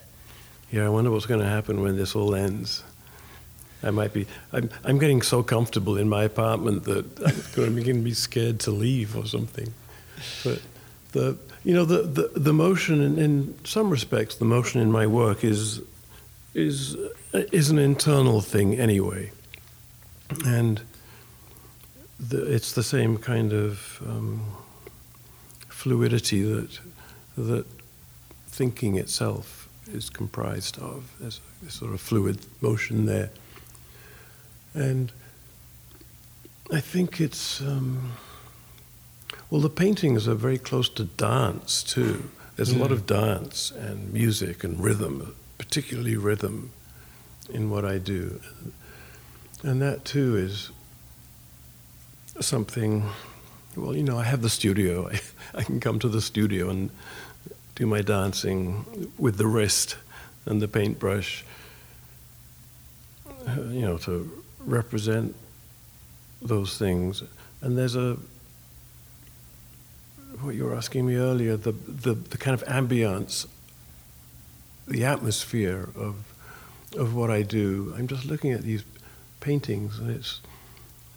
yeah, 0.72 0.86
I 0.86 0.88
wonder 0.88 1.10
what's 1.10 1.26
going 1.26 1.40
to 1.40 1.46
happen 1.46 1.82
when 1.82 1.96
this 1.96 2.16
all 2.16 2.34
ends. 2.34 2.82
I 3.82 3.90
might 3.90 4.12
be. 4.12 4.26
I'm. 4.52 4.70
I'm 4.84 4.98
getting 4.98 5.22
so 5.22 5.42
comfortable 5.42 5.96
in 5.96 6.08
my 6.08 6.24
apartment 6.24 6.84
that 6.84 7.04
I'm 7.56 7.74
going 7.74 7.84
to 7.84 7.94
be 7.94 8.14
scared 8.14 8.60
to 8.60 8.70
leave 8.70 9.16
or 9.16 9.26
something. 9.26 9.72
But 10.44 10.62
the 11.12 11.36
you 11.64 11.74
know 11.74 11.84
the 11.84 12.02
the, 12.02 12.38
the 12.38 12.52
motion 12.52 13.00
in, 13.00 13.18
in 13.18 13.54
some 13.64 13.90
respects 13.90 14.36
the 14.36 14.44
motion 14.44 14.80
in 14.80 14.90
my 14.90 15.06
work 15.06 15.44
is 15.44 15.80
is 16.54 16.96
is 17.32 17.70
an 17.70 17.78
internal 17.78 18.40
thing 18.40 18.78
anyway, 18.78 19.30
and 20.44 20.82
the, 22.20 22.54
it's 22.54 22.72
the 22.72 22.82
same 22.82 23.16
kind 23.16 23.52
of 23.52 24.00
um, 24.06 24.44
fluidity 25.68 26.42
that 26.42 26.80
that 27.36 27.66
thinking 28.46 28.96
itself 28.96 29.68
is 29.90 30.10
comprised 30.10 30.78
of. 30.78 31.10
There's 31.20 31.40
a 31.66 31.70
sort 31.70 31.92
of 31.92 32.00
fluid 32.00 32.44
motion 32.60 33.06
there, 33.06 33.30
and 34.74 35.12
I 36.72 36.80
think 36.80 37.20
it's. 37.20 37.60
Um, 37.60 38.12
well, 39.50 39.60
the 39.60 39.68
paintings 39.68 40.26
are 40.26 40.34
very 40.34 40.58
close 40.58 40.88
to 40.90 41.04
dance 41.04 41.82
too. 41.82 42.30
There's 42.56 42.70
a 42.70 42.78
lot 42.78 42.92
of 42.92 43.06
dance 43.06 43.70
and 43.70 44.12
music 44.12 44.64
and 44.64 44.82
rhythm, 44.82 45.34
particularly 45.58 46.16
rhythm, 46.16 46.70
in 47.50 47.70
what 47.70 47.84
I 47.84 47.98
do. 47.98 48.40
And 49.62 49.80
that 49.82 50.04
too 50.04 50.36
is 50.36 50.70
something. 52.40 53.08
Well, 53.76 53.94
you 53.96 54.02
know, 54.02 54.18
I 54.18 54.24
have 54.24 54.42
the 54.42 54.50
studio. 54.50 55.08
I, 55.08 55.20
I 55.54 55.62
can 55.62 55.80
come 55.80 55.98
to 55.98 56.08
the 56.08 56.20
studio 56.20 56.70
and 56.70 56.90
do 57.74 57.86
my 57.86 58.00
dancing 58.00 59.12
with 59.18 59.36
the 59.36 59.46
wrist 59.46 59.96
and 60.46 60.60
the 60.60 60.68
paintbrush, 60.68 61.44
uh, 63.46 63.60
you 63.70 63.82
know, 63.82 63.98
to 63.98 64.41
represent 64.64 65.34
those 66.40 66.78
things. 66.78 67.22
And 67.60 67.76
there's 67.78 67.96
a 67.96 68.16
what 70.40 70.54
you 70.54 70.64
were 70.64 70.74
asking 70.74 71.06
me 71.06 71.16
earlier, 71.16 71.56
the, 71.56 71.72
the, 71.72 72.14
the 72.14 72.38
kind 72.38 72.60
of 72.60 72.66
ambience, 72.66 73.46
the 74.88 75.04
atmosphere 75.04 75.88
of, 75.94 76.16
of 76.96 77.14
what 77.14 77.30
I 77.30 77.42
do. 77.42 77.94
I'm 77.96 78.08
just 78.08 78.24
looking 78.24 78.52
at 78.52 78.62
these 78.62 78.82
paintings, 79.40 79.98
and 79.98 80.10
it's, 80.10 80.40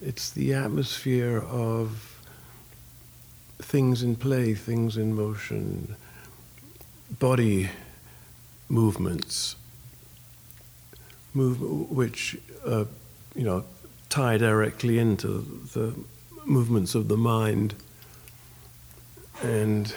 it's 0.02 0.30
the 0.30 0.54
atmosphere 0.54 1.40
of 1.40 2.20
things 3.60 4.04
in 4.04 4.16
play, 4.16 4.54
things 4.54 4.98
in 4.98 5.16
motion, 5.16 5.96
body 7.20 7.70
movements, 8.70 9.56
move, 11.34 11.90
which 11.90 12.38
uh, 12.66 12.86
you 13.36 13.44
know 13.44 13.64
tie 14.10 14.38
directly 14.38 14.98
into 14.98 15.28
the 15.74 15.94
movements 16.46 16.96
of 16.96 17.08
the 17.08 17.18
mind 17.18 17.76
and 19.44 19.94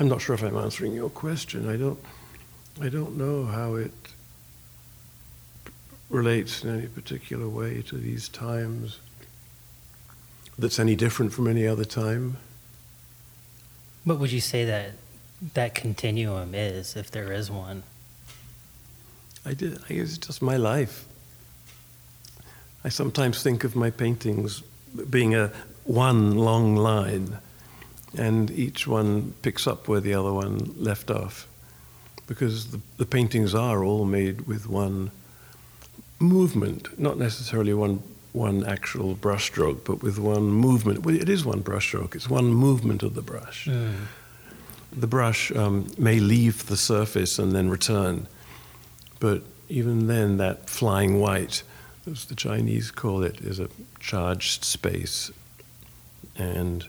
I'm 0.00 0.08
not 0.08 0.22
sure 0.22 0.34
if 0.34 0.42
I'm 0.42 0.56
answering 0.56 0.94
your 0.94 1.10
question. 1.10 1.68
I 1.68 1.76
don't, 1.76 1.98
I 2.80 2.88
don't 2.88 3.18
know 3.18 3.44
how 3.44 3.74
it 3.74 3.92
relates 6.08 6.64
in 6.64 6.74
any 6.74 6.86
particular 6.86 7.46
way 7.46 7.82
to 7.82 7.98
these 7.98 8.30
times 8.30 8.98
that's 10.58 10.78
any 10.78 10.96
different 10.96 11.34
from 11.34 11.46
any 11.46 11.66
other 11.66 11.84
time. 11.84 12.38
What 14.04 14.18
would 14.18 14.32
you 14.32 14.40
say 14.40 14.64
that 14.64 14.92
that 15.54 15.74
continuum 15.74 16.54
is, 16.54 16.96
if 16.96 17.10
there 17.10 17.30
is 17.32 17.50
one? 17.50 17.82
I 19.44 19.54
did. 19.54 19.78
I 19.88 19.94
it's 19.94 20.18
just 20.18 20.42
my 20.42 20.56
life. 20.56 21.06
I 22.84 22.88
sometimes 22.88 23.42
think 23.42 23.64
of 23.64 23.76
my 23.76 23.90
paintings 23.90 24.62
being 25.08 25.34
a 25.34 25.50
one 25.84 26.36
long 26.36 26.76
line, 26.76 27.38
and 28.16 28.50
each 28.50 28.86
one 28.86 29.34
picks 29.42 29.66
up 29.66 29.88
where 29.88 30.00
the 30.00 30.14
other 30.14 30.32
one 30.32 30.74
left 30.76 31.10
off, 31.10 31.46
because 32.26 32.70
the, 32.70 32.80
the 32.96 33.06
paintings 33.06 33.54
are 33.54 33.84
all 33.84 34.04
made 34.04 34.42
with 34.42 34.68
one 34.68 35.10
movement, 36.18 36.98
not 36.98 37.18
necessarily 37.18 37.74
one 37.74 38.02
one 38.32 38.64
actual 38.64 39.16
brushstroke, 39.16 39.84
but 39.84 40.02
with 40.02 40.18
one 40.18 40.44
movement. 40.44 41.04
Well, 41.04 41.16
it 41.16 41.28
is 41.28 41.44
one 41.44 41.62
brushstroke. 41.62 42.14
It's 42.14 42.30
one 42.30 42.52
movement 42.52 43.02
of 43.02 43.14
the 43.14 43.22
brush. 43.22 43.66
Mm. 43.66 43.94
The 44.92 45.06
brush 45.06 45.50
um, 45.52 45.90
may 45.98 46.20
leave 46.20 46.66
the 46.66 46.76
surface 46.76 47.38
and 47.38 47.52
then 47.52 47.70
return, 47.70 48.26
but 49.20 49.42
even 49.68 50.08
then, 50.08 50.38
that 50.38 50.68
flying 50.68 51.20
white, 51.20 51.62
as 52.10 52.24
the 52.24 52.34
Chinese 52.34 52.90
call 52.90 53.22
it, 53.22 53.40
is 53.40 53.60
a 53.60 53.68
charged 54.00 54.64
space, 54.64 55.30
and 56.36 56.86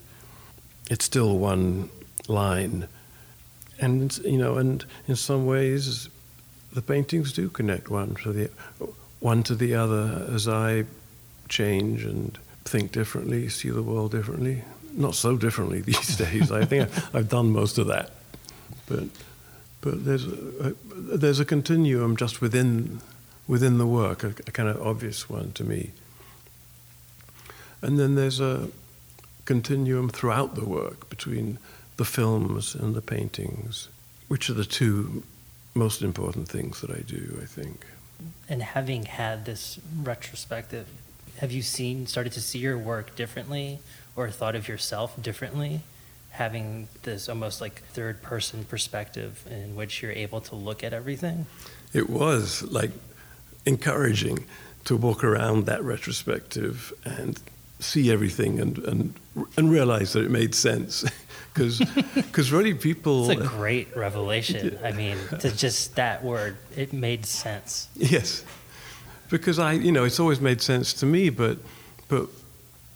it's 0.90 1.06
still 1.06 1.38
one 1.38 1.90
line. 2.28 2.88
And 3.80 4.18
you 4.20 4.38
know, 4.38 4.58
and 4.58 4.84
in 5.08 5.16
some 5.16 5.46
ways, 5.46 6.10
the 6.74 6.82
paintings 6.82 7.34
do 7.34 7.50
connect 7.50 7.90
one 7.90 8.16
to 8.16 8.32
the 8.32 8.50
one 9.20 9.44
to 9.44 9.56
the 9.56 9.76
other 9.76 10.26
as 10.34 10.48
I 10.48 10.86
change 11.50 12.04
and 12.04 12.38
think 12.66 12.92
differently, 12.92 13.50
see 13.50 13.70
the 13.70 13.84
world 13.84 14.12
differently. 14.12 14.64
Not 14.94 15.16
so 15.16 15.38
differently 15.38 15.82
these 15.92 16.18
days. 16.18 16.52
I 16.52 16.66
think 16.66 16.90
I've 17.14 17.30
done 17.30 17.52
most 17.52 17.78
of 17.78 17.88
that, 17.88 18.12
but 18.88 19.04
but 19.82 20.06
there's 20.06 20.26
a, 20.26 20.76
there's 20.96 21.40
a 21.40 21.46
continuum 21.46 22.16
just 22.16 22.40
within 22.40 23.02
within 23.48 23.78
the 23.78 23.88
work, 23.88 24.24
a, 24.24 24.28
a 24.28 24.52
kind 24.52 24.70
of 24.70 24.82
obvious 24.82 25.30
one 25.30 25.52
to 25.54 25.64
me. 25.64 25.92
And 27.82 28.00
then 28.00 28.16
there's 28.16 28.40
a 28.40 28.70
continuum 29.46 30.10
throughout 30.10 30.56
the 30.56 30.66
work 30.66 31.10
between 31.10 31.58
the 31.98 32.06
films 32.06 32.76
and 32.76 32.96
the 32.96 33.02
paintings, 33.02 33.90
which 34.28 34.50
are 34.50 34.54
the 34.54 34.66
two 34.66 35.24
most 35.74 36.02
important 36.02 36.48
things 36.48 36.82
that 36.82 36.92
I 36.92 37.02
do, 37.02 37.40
I 37.42 37.46
think. 37.46 37.86
And 38.48 38.62
having 38.62 39.06
had 39.06 39.46
this 39.46 39.80
retrospective, 40.02 40.88
have 41.40 41.52
you 41.52 41.62
seen, 41.62 42.08
started 42.08 42.34
to 42.34 42.42
see 42.42 42.60
your 42.60 42.78
work 42.78 43.16
differently 43.16 43.80
or 44.16 44.30
thought 44.30 44.56
of 44.56 44.68
yourself 44.68 45.22
differently? 45.22 45.82
Having 46.32 46.88
this 47.04 47.30
almost 47.30 47.62
like 47.62 47.82
third 47.94 48.22
person 48.22 48.64
perspective 48.64 49.46
in 49.50 49.76
which 49.76 50.02
you're 50.02 50.12
able 50.12 50.42
to 50.42 50.56
look 50.56 50.84
at 50.84 50.94
everything? 50.94 51.46
It 51.94 52.10
was 52.10 52.64
like 52.64 52.92
encouraging 53.66 54.46
to 54.86 54.98
walk 54.98 55.24
around 55.24 55.66
that 55.68 55.84
retrospective 55.84 56.94
and 57.06 57.40
see 57.80 58.12
everything 58.12 58.60
and, 58.60 58.78
and, 58.80 59.14
and 59.58 59.72
realize 59.72 60.14
that 60.14 60.24
it 60.26 60.32
made 60.32 60.56
sense. 60.56 61.06
Because 61.54 62.52
really, 62.52 62.74
people. 62.74 63.30
It's 63.30 63.42
a 63.42 63.46
great 63.46 63.94
revelation. 63.96 64.80
I 64.84 64.94
mean, 64.94 65.18
to 65.40 65.54
just 65.54 65.96
that 65.96 66.24
word, 66.24 66.56
it 66.78 66.94
made 66.94 67.26
sense. 67.26 67.90
Yes. 67.96 68.46
Because 69.30 69.60
I, 69.60 69.74
you 69.74 69.92
know, 69.92 70.06
it's 70.06 70.20
always 70.20 70.40
made 70.40 70.62
sense 70.62 70.94
to 70.94 71.06
me, 71.06 71.30
but, 71.30 71.58
but 72.08 72.30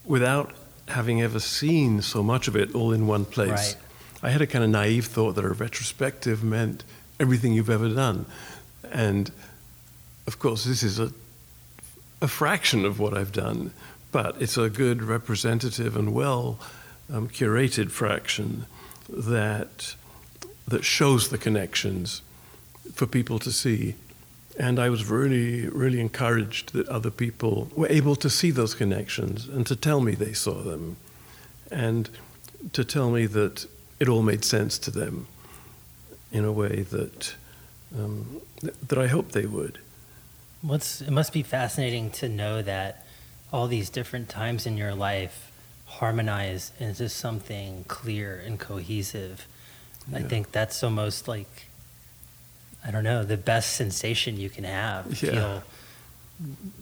without 0.06 0.54
having 0.88 1.22
ever 1.22 1.40
seen 1.40 2.02
so 2.02 2.22
much 2.22 2.48
of 2.48 2.56
it 2.56 2.74
all 2.76 2.92
in 2.92 3.08
one 3.08 3.26
place, 3.26 3.76
right. 3.76 3.78
I 4.24 4.30
had 4.30 4.42
a 4.42 4.48
kind 4.48 4.64
of 4.64 4.70
naive 4.70 5.06
thought 5.06 5.34
that 5.34 5.46
a 5.46 5.50
retrospective 5.50 6.44
meant 6.44 6.84
everything 7.20 7.54
you've 7.54 7.70
ever 7.70 7.90
done. 7.90 8.26
And 8.92 9.32
of 10.28 10.40
course, 10.40 10.66
this 10.66 10.84
is 10.84 11.00
a, 11.00 11.12
a 12.22 12.28
fraction 12.28 12.86
of 12.86 13.00
what 13.00 13.16
I've 13.16 13.32
done, 13.32 13.72
but 14.12 14.42
it's 14.42 14.58
a 14.58 14.70
good 14.70 15.04
representative 15.04 15.96
and 15.96 16.14
well 16.14 16.60
um, 17.12 17.28
curated 17.30 17.92
fraction 17.92 18.66
that 19.10 19.96
that 20.68 20.84
shows 20.84 21.30
the 21.30 21.38
connections 21.38 22.24
for 22.94 23.06
people 23.06 23.38
to 23.40 23.52
see. 23.52 23.96
And 24.58 24.80
I 24.80 24.90
was 24.90 25.06
really, 25.06 25.68
really 25.68 26.00
encouraged 26.00 26.74
that 26.74 26.88
other 26.88 27.12
people 27.12 27.70
were 27.76 27.90
able 27.90 28.16
to 28.18 28.30
see 28.30 28.52
those 28.52 28.74
connections 28.74 29.48
and 29.48 29.68
to 29.68 29.76
tell 29.76 30.00
me 30.00 30.16
they 30.16 30.34
saw 30.34 30.62
them, 30.64 30.98
and 31.70 32.10
to 32.72 32.86
tell 32.86 33.12
me 33.12 33.26
that 33.26 33.66
it 34.00 34.08
all 34.08 34.22
made 34.22 34.46
sense 34.46 34.78
to 34.80 34.92
them 34.92 35.28
in 36.32 36.46
a 36.46 36.52
way 36.52 36.84
that 36.84 37.36
um, 37.98 38.42
that 38.88 38.98
I 38.98 39.08
hoped 39.08 39.34
they 39.34 39.46
would. 39.46 39.80
What's 40.62 41.02
it 41.02 41.12
must 41.12 41.34
be 41.34 41.44
fascinating 41.44 42.10
to 42.12 42.30
know 42.30 42.62
that 42.62 43.06
all 43.52 43.68
these 43.68 43.90
different 43.90 44.30
times 44.30 44.66
in 44.66 44.78
your 44.78 44.96
life 44.96 45.52
harmonize 45.86 46.72
into 46.80 47.08
something 47.08 47.86
clear 47.88 48.42
and 48.46 48.60
cohesive. 48.60 49.48
Yeah. 50.12 50.20
I 50.20 50.22
think 50.24 50.52
that's 50.52 50.84
almost 50.84 51.28
like 51.28 51.65
I 52.86 52.92
don't 52.92 53.04
know 53.04 53.24
the 53.24 53.38
best 53.38 53.74
sensation 53.74 54.38
you 54.38 54.50
can 54.50 54.64
have. 54.64 55.22
Yeah. 55.22 55.32
Feel, 55.32 55.64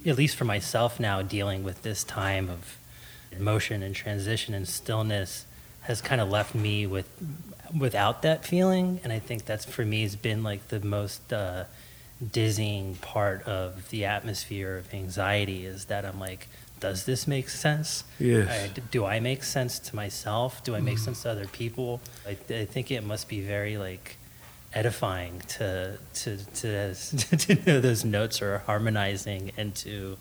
at 0.05 0.17
least 0.17 0.35
for 0.35 0.45
myself 0.45 0.99
now, 0.99 1.21
dealing 1.21 1.63
with 1.63 1.83
this 1.83 2.03
time 2.03 2.49
of 2.49 2.77
motion 3.39 3.81
and 3.81 3.95
transition 3.95 4.53
and 4.53 4.67
stillness 4.67 5.45
has 5.83 6.01
kind 6.01 6.21
of 6.21 6.29
left 6.29 6.55
me 6.55 6.85
with 6.87 7.07
without 7.77 8.21
that 8.21 8.45
feeling, 8.45 8.99
and 9.03 9.11
I 9.11 9.19
think 9.19 9.45
that's 9.45 9.65
for 9.65 9.85
me 9.85 10.03
has 10.03 10.15
been 10.15 10.43
like 10.43 10.67
the 10.67 10.79
most 10.79 11.31
uh, 11.33 11.65
dizzying 12.31 12.95
part 12.95 13.43
of 13.43 13.89
the 13.89 14.05
atmosphere 14.05 14.77
of 14.77 14.93
anxiety 14.93 15.65
is 15.65 15.85
that 15.85 16.05
I'm 16.05 16.19
like 16.19 16.47
does 16.83 17.05
this 17.05 17.29
make 17.29 17.47
sense? 17.47 18.03
Yes. 18.19 18.49
I, 18.49 18.79
do 18.91 19.05
I 19.05 19.21
make 19.21 19.45
sense 19.45 19.79
to 19.79 19.95
myself? 19.95 20.61
Do 20.65 20.75
I 20.75 20.81
make 20.81 20.97
mm. 20.97 21.05
sense 21.05 21.23
to 21.23 21.29
other 21.29 21.47
people? 21.47 22.01
I, 22.27 22.31
I 22.31 22.65
think 22.65 22.91
it 22.91 23.05
must 23.05 23.29
be 23.29 23.39
very 23.39 23.77
like 23.77 24.17
edifying 24.73 25.41
to 25.47 25.97
to 26.13 26.37
to 26.37 26.93
to 27.37 27.55
know 27.65 27.79
those 27.79 28.03
notes 28.05 28.41
are 28.41 28.59
harmonizing 28.59 29.51
into 29.57 30.17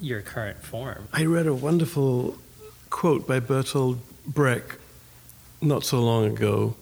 your 0.00 0.22
current 0.22 0.62
form. 0.62 1.08
I 1.12 1.24
read 1.24 1.46
a 1.46 1.54
wonderful 1.54 2.38
quote 2.88 3.26
by 3.26 3.40
Bertolt 3.40 3.98
Brecht 4.26 4.78
not 5.60 5.84
so 5.84 6.00
long 6.00 6.26
ago, 6.26 6.74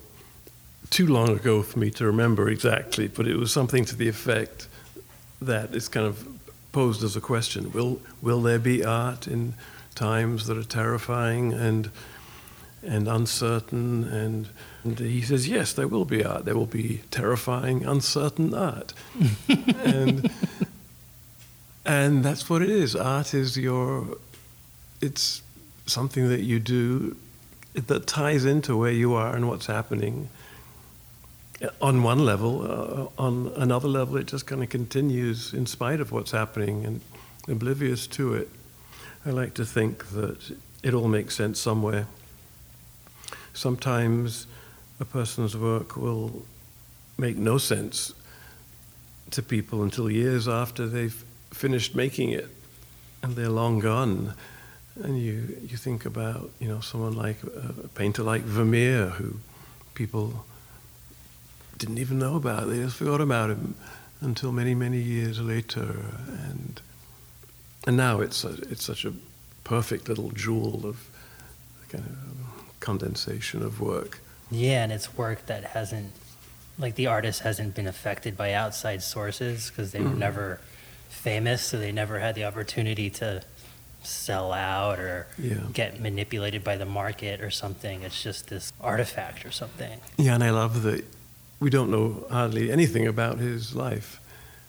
too 0.91 1.07
long 1.07 1.31
ago 1.31 1.63
for 1.63 1.79
me 1.79 1.91
to 1.91 2.07
remember 2.07 2.49
exactly, 2.49 3.09
but 3.09 3.27
it 3.27 3.37
was 3.37 3.53
something 3.53 3.85
to 3.87 3.97
the 3.97 4.09
effect 4.09 4.69
that 5.41 5.75
it's 5.75 5.89
kind 5.89 6.07
of 6.07 6.27
posed 6.73 7.03
as 7.03 7.17
a 7.17 7.21
question 7.21 7.73
will, 7.73 8.01
will 8.23 8.41
there 8.43 8.59
be 8.59 8.85
art 8.85 9.27
in 9.27 9.55
times 9.95 10.47
that 10.47 10.57
are 10.57 10.63
terrifying 10.63 11.53
and, 11.53 11.91
and 12.83 13.09
uncertain? 13.09 14.05
And, 14.05 14.49
and 14.85 14.99
he 14.99 15.23
says, 15.23 15.49
yes, 15.49 15.73
there 15.73 15.89
will 15.89 16.05
be 16.05 16.25
art. 16.25 16.45
There 16.45 16.57
will 16.57 16.67
be 16.67 17.03
terrifying, 17.11 17.85
uncertain 17.85 18.55
art. 18.55 18.93
and, 19.49 20.31
and 21.85 22.25
that's 22.25 22.49
what 22.49 22.63
it 22.63 22.71
is. 22.71 22.95
Art 22.95 23.35
is 23.35 23.57
your, 23.57 24.17
it's 25.01 25.43
something 25.87 26.29
that 26.29 26.41
you 26.41 26.59
do 26.59 27.17
that 27.75 28.07
ties 28.07 28.45
into 28.45 28.77
where 28.77 28.93
you 28.93 29.15
are 29.15 29.35
and 29.35 29.49
what's 29.49 29.67
happening 29.67 30.29
on 31.81 32.03
one 32.03 32.25
level, 32.25 33.11
uh, 33.19 33.23
on 33.23 33.53
another 33.57 33.89
level, 33.89 34.17
it 34.17 34.27
just 34.27 34.47
kind 34.47 34.63
of 34.63 34.69
continues 34.69 35.53
in 35.53 35.67
spite 35.67 36.01
of 36.01 36.13
what's 36.13 36.31
happening 36.31 36.85
and 36.85 37.01
oblivious 37.49 38.07
to 38.07 38.35
it. 38.35 38.49
I 39.27 39.31
like 39.31 39.55
to 39.55 39.65
think 39.65 40.11
that 40.11 40.57
it 40.83 40.95
all 40.95 41.09
makes 41.09 41.35
sense 41.35 41.59
somewhere. 41.59 42.07
Sometimes 43.53 44.47
a 45.01 45.05
person's 45.05 45.57
work 45.57 45.97
will 45.97 46.45
make 47.17 47.37
no 47.37 47.59
sense 47.59 48.13
to 49.31 49.43
people 49.43 49.83
until 49.83 50.11
years 50.11 50.49
after 50.49 50.87
they've 50.87 51.25
finished 51.51 51.95
making 51.95 52.31
it 52.31 52.49
and 53.23 53.37
they're 53.37 53.49
long 53.49 53.79
gone. 53.79 54.35
And 55.03 55.19
you, 55.19 55.59
you 55.63 55.77
think 55.77 56.05
about, 56.05 56.51
you 56.59 56.69
know, 56.69 56.81
someone 56.81 57.15
like 57.15 57.37
a 57.43 57.89
painter 57.89 58.23
like 58.23 58.43
Vermeer, 58.43 59.11
who 59.11 59.37
people 59.95 60.45
didn't 61.77 61.99
even 61.99 62.19
know 62.19 62.37
about. 62.37 62.69
They 62.69 62.79
just 62.79 62.97
forgot 62.97 63.21
about 63.21 63.51
him 63.51 63.75
until 64.21 64.51
many, 64.51 64.75
many 64.75 64.99
years 64.99 65.41
later. 65.41 65.97
And 66.49 66.81
and 67.87 67.97
now 67.97 68.21
it's 68.21 68.45
a, 68.45 68.51
it's 68.71 68.85
such 68.85 69.05
a 69.05 69.15
perfect 69.65 70.09
little 70.09 70.31
jewel 70.31 70.85
of 70.85 71.09
kind 71.89 72.05
of 72.05 72.48
condensation 72.81 73.63
of 73.63 73.81
work. 73.81 74.21
Yeah, 74.51 74.83
and 74.83 74.93
it's 74.93 75.17
work 75.17 75.47
that 75.47 75.65
hasn't, 75.65 76.13
like 76.79 76.95
the 76.95 77.07
artist 77.07 77.41
hasn't 77.41 77.75
been 77.75 77.87
affected 77.87 78.37
by 78.37 78.53
outside 78.53 79.03
sources 79.03 79.71
because 79.71 79.93
they 79.93 80.01
were 80.01 80.11
mm. 80.11 80.19
never 80.19 80.61
famous, 81.09 81.63
so 81.63 81.79
they 81.79 81.93
never 81.93 82.19
had 82.19 82.35
the 82.35 82.45
opportunity 82.45 83.11
to 83.11 83.43
sell 84.03 84.53
out 84.53 84.99
or 84.99 85.27
Yeah. 85.39 85.57
get 85.73 86.01
manipulated 86.01 86.65
by 86.65 86.77
the 86.77 86.87
market 86.87 87.41
or 87.41 87.51
something. 87.51 88.03
It's 88.03 88.23
just 88.23 88.49
this 88.49 88.73
artifact 88.81 89.45
or 89.45 89.51
something. 89.51 90.01
Yeah, 90.17 90.35
and 90.35 90.45
I 90.45 90.51
love 90.51 90.83
that 90.85 91.05
we 91.61 91.71
don't 91.71 91.91
know 91.91 92.27
hardly 92.31 92.71
anything 92.71 93.07
about 93.07 93.39
his 93.39 93.75
life. 93.75 94.21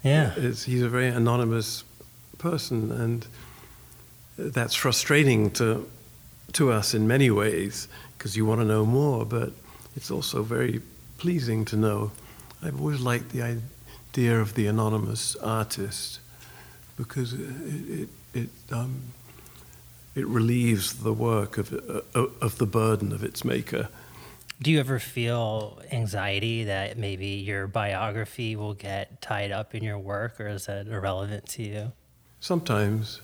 Yeah. 0.03 0.33
It's, 0.35 0.63
he's 0.63 0.81
a 0.81 0.89
very 0.89 1.07
anonymous 1.07 1.83
person, 2.37 2.91
and 2.91 3.27
that's 4.37 4.73
frustrating 4.73 5.51
to 5.51 5.87
to 6.53 6.71
us 6.71 6.93
in 6.93 7.07
many 7.07 7.29
ways 7.31 7.87
because 8.17 8.35
you 8.35 8.45
want 8.45 8.61
to 8.61 8.65
know 8.65 8.85
more. 8.85 9.25
But 9.25 9.51
it's 9.95 10.11
also 10.11 10.43
very 10.43 10.81
pleasing 11.17 11.65
to 11.65 11.75
know. 11.75 12.11
I've 12.61 12.79
always 12.79 13.01
liked 13.01 13.29
the 13.29 13.41
idea 13.41 14.39
of 14.39 14.55
the 14.55 14.67
anonymous 14.67 15.35
artist 15.37 16.19
because 16.97 17.33
it 17.33 17.39
it 17.87 18.09
it, 18.33 18.49
um, 18.71 19.01
it 20.15 20.27
relieves 20.27 21.03
the 21.03 21.13
work 21.13 21.57
of 21.57 21.73
uh, 21.73 22.27
of 22.41 22.57
the 22.57 22.65
burden 22.65 23.11
of 23.11 23.23
its 23.23 23.43
maker. 23.43 23.89
Do 24.61 24.71
you 24.71 24.79
ever 24.81 24.99
feel 24.99 25.81
anxiety 25.89 26.65
that 26.65 26.97
maybe 26.97 27.27
your 27.27 27.65
biography 27.67 28.57
will 28.57 28.73
get 28.73 29.21
tied 29.21 29.51
up 29.51 29.73
in 29.73 29.83
your 29.83 29.97
work, 29.97 30.39
or 30.41 30.49
is 30.49 30.65
that 30.65 30.87
irrelevant 30.87 31.47
to 31.49 31.63
you? 31.63 31.91
Sometimes. 32.41 33.21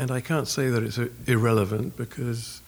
And 0.00 0.10
I 0.10 0.22
can't 0.22 0.48
say 0.48 0.70
that 0.70 0.82
it's 0.82 0.98
uh, 0.98 1.08
irrelevant 1.26 1.94
because 1.94 2.62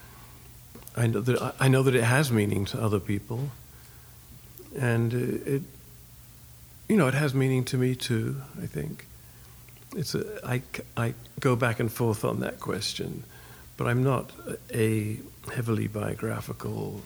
I 0.94 1.06
know 1.06 1.22
that, 1.22 1.54
I 1.58 1.66
know 1.66 1.82
that 1.82 1.94
it 1.94 2.04
has 2.04 2.30
meaning 2.30 2.66
to 2.66 2.78
other 2.78 3.00
people. 3.00 3.48
And 4.78 5.14
it, 5.14 5.46
it, 5.46 5.62
you 6.90 6.98
know, 6.98 7.08
it 7.08 7.14
has 7.14 7.32
meaning 7.32 7.64
to 7.64 7.78
me 7.78 7.94
too, 7.94 8.42
I 8.62 8.66
think. 8.66 9.06
It's 9.96 10.14
a, 10.14 10.46
I, 10.46 10.60
I 10.94 11.14
go 11.40 11.56
back 11.56 11.80
and 11.80 11.90
forth 11.90 12.22
on 12.22 12.40
that 12.40 12.60
question, 12.60 13.24
but 13.78 13.86
I'm 13.86 14.04
not 14.04 14.30
a 14.70 15.18
heavily 15.54 15.86
biographical 15.86 17.00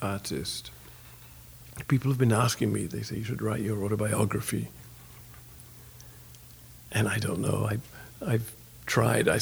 artist. 0.00 0.72
People 1.86 2.10
have 2.10 2.18
been 2.18 2.32
asking 2.32 2.72
me, 2.72 2.86
they 2.86 3.02
say, 3.02 3.18
you 3.18 3.24
should 3.24 3.42
write 3.42 3.60
your 3.60 3.84
autobiography. 3.84 4.70
And 6.90 7.06
I 7.06 7.18
don't 7.18 7.38
know. 7.38 7.68
I, 7.70 7.78
I've 8.26 8.52
tried. 8.86 9.28
I, 9.28 9.38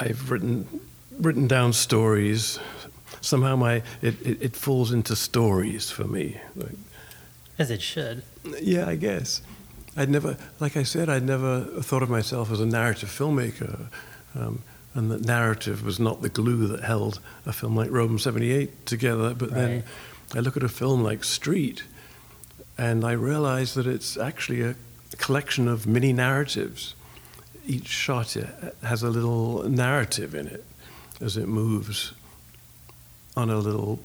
have 0.00 0.30
written, 0.30 0.80
written 1.18 1.46
down 1.46 1.72
stories. 1.72 2.58
Somehow 3.20 3.56
my, 3.56 3.82
it, 4.02 4.20
it, 4.26 4.42
it 4.42 4.56
falls 4.56 4.92
into 4.92 5.16
stories 5.16 5.90
for 5.90 6.04
me. 6.04 6.40
Like, 6.56 6.76
As 7.58 7.70
it 7.70 7.82
should. 7.82 8.22
yeah, 8.60 8.86
I 8.88 8.96
guess. 8.96 9.42
I'd 9.96 10.08
never, 10.10 10.36
like 10.60 10.76
I 10.76 10.84
said, 10.84 11.08
I'd 11.08 11.24
never 11.24 11.62
thought 11.82 12.02
of 12.02 12.10
myself 12.10 12.52
as 12.52 12.60
a 12.60 12.66
narrative 12.66 13.08
filmmaker. 13.08 13.86
Um, 14.34 14.62
and 14.94 15.10
that 15.10 15.24
narrative 15.24 15.84
was 15.84 16.00
not 16.00 16.22
the 16.22 16.28
glue 16.28 16.66
that 16.68 16.80
held 16.82 17.20
a 17.46 17.52
film 17.52 17.76
like 17.76 17.90
Rome 17.90 18.18
78 18.18 18.86
together. 18.86 19.34
But 19.34 19.52
then 19.52 19.84
I 20.34 20.40
look 20.40 20.56
at 20.56 20.62
a 20.62 20.68
film 20.68 21.02
like 21.02 21.24
Street, 21.24 21.84
and 22.76 23.04
I 23.04 23.12
realize 23.12 23.74
that 23.74 23.86
it's 23.86 24.16
actually 24.16 24.62
a 24.62 24.74
collection 25.16 25.68
of 25.68 25.86
mini 25.86 26.12
narratives. 26.12 26.94
Each 27.68 27.86
shot 27.86 28.34
has 28.82 29.02
a 29.02 29.10
little 29.10 29.68
narrative 29.68 30.34
in 30.34 30.46
it 30.48 30.64
as 31.20 31.36
it 31.36 31.46
moves 31.46 32.12
on 33.36 33.50
a 33.50 33.58
little 33.58 34.00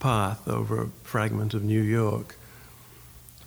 path 0.00 0.48
over 0.48 0.82
a 0.82 0.88
fragment 1.04 1.54
of 1.54 1.62
New 1.62 1.82
York. 1.82 2.36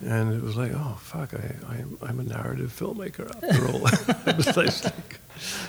And 0.00 0.32
it 0.32 0.42
was 0.42 0.56
like, 0.56 0.72
oh, 0.74 0.96
fuck, 1.00 1.34
I, 1.34 1.56
I, 1.68 2.08
I'm 2.08 2.20
a 2.20 2.22
narrative 2.22 2.72
filmmaker 2.78 3.28
after 3.34 3.66
all. 3.66 3.80
like, 4.56 5.20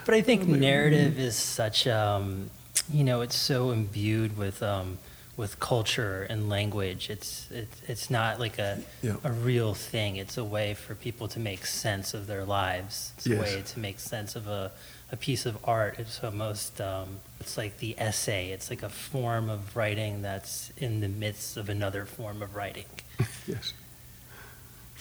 But 0.06 0.16
I 0.16 0.22
think 0.22 0.46
narrative 0.48 1.18
is 1.18 1.36
such, 1.36 1.88
um, 1.88 2.50
you 2.92 3.04
know, 3.04 3.22
it's 3.22 3.36
so 3.36 3.72
imbued 3.72 4.38
with 4.38 4.62
um, 4.62 5.00
with 5.38 5.60
culture 5.60 6.26
and 6.30 6.50
language. 6.50 7.10
It's 7.10 7.48
it's 7.52 7.82
it's 7.88 8.10
not 8.10 8.40
like 8.40 8.58
a 8.58 8.82
Yeah. 9.04 9.18
a 9.24 9.32
real 9.32 9.74
thing. 9.76 10.16
It's 10.18 10.38
a 10.38 10.44
way 10.44 10.74
for 10.74 10.96
people 10.96 11.28
to 11.30 11.40
make 11.40 11.66
sense 11.68 12.14
of 12.16 12.26
their 12.28 12.44
lives. 12.44 13.14
It's 13.18 13.28
Yes. 13.28 13.38
a 13.38 13.42
way 13.44 13.62
to 13.62 13.80
make 13.80 14.00
sense 14.00 14.36
of 14.36 14.48
a, 14.48 14.72
a 15.12 15.16
piece 15.16 15.46
of 15.46 15.58
art. 15.64 16.00
It's 16.00 16.24
almost 16.24 16.82
um, 16.82 17.20
it's 17.40 17.56
like 17.56 17.78
the 17.78 17.96
essay. 18.00 18.50
It's 18.50 18.70
like 18.72 18.82
a 18.84 18.90
form 18.90 19.48
of 19.50 19.76
writing 19.76 20.24
that's 20.24 20.72
in 20.78 21.02
the 21.02 21.08
midst 21.08 21.56
of 21.56 21.70
another 21.70 22.06
form 22.06 22.42
of 22.42 22.56
writing. 22.56 22.86
yes. 23.48 23.74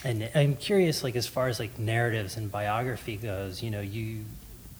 And 0.03 0.29
I'm 0.35 0.55
curious, 0.55 1.03
like 1.03 1.15
as 1.15 1.25
far 1.25 1.47
as 1.47 1.59
like 1.59 1.79
narratives 1.79 2.37
and 2.37 2.51
biography 2.51 3.17
goes, 3.17 3.63
you 3.63 3.71
know, 3.71 3.81
you 3.81 4.25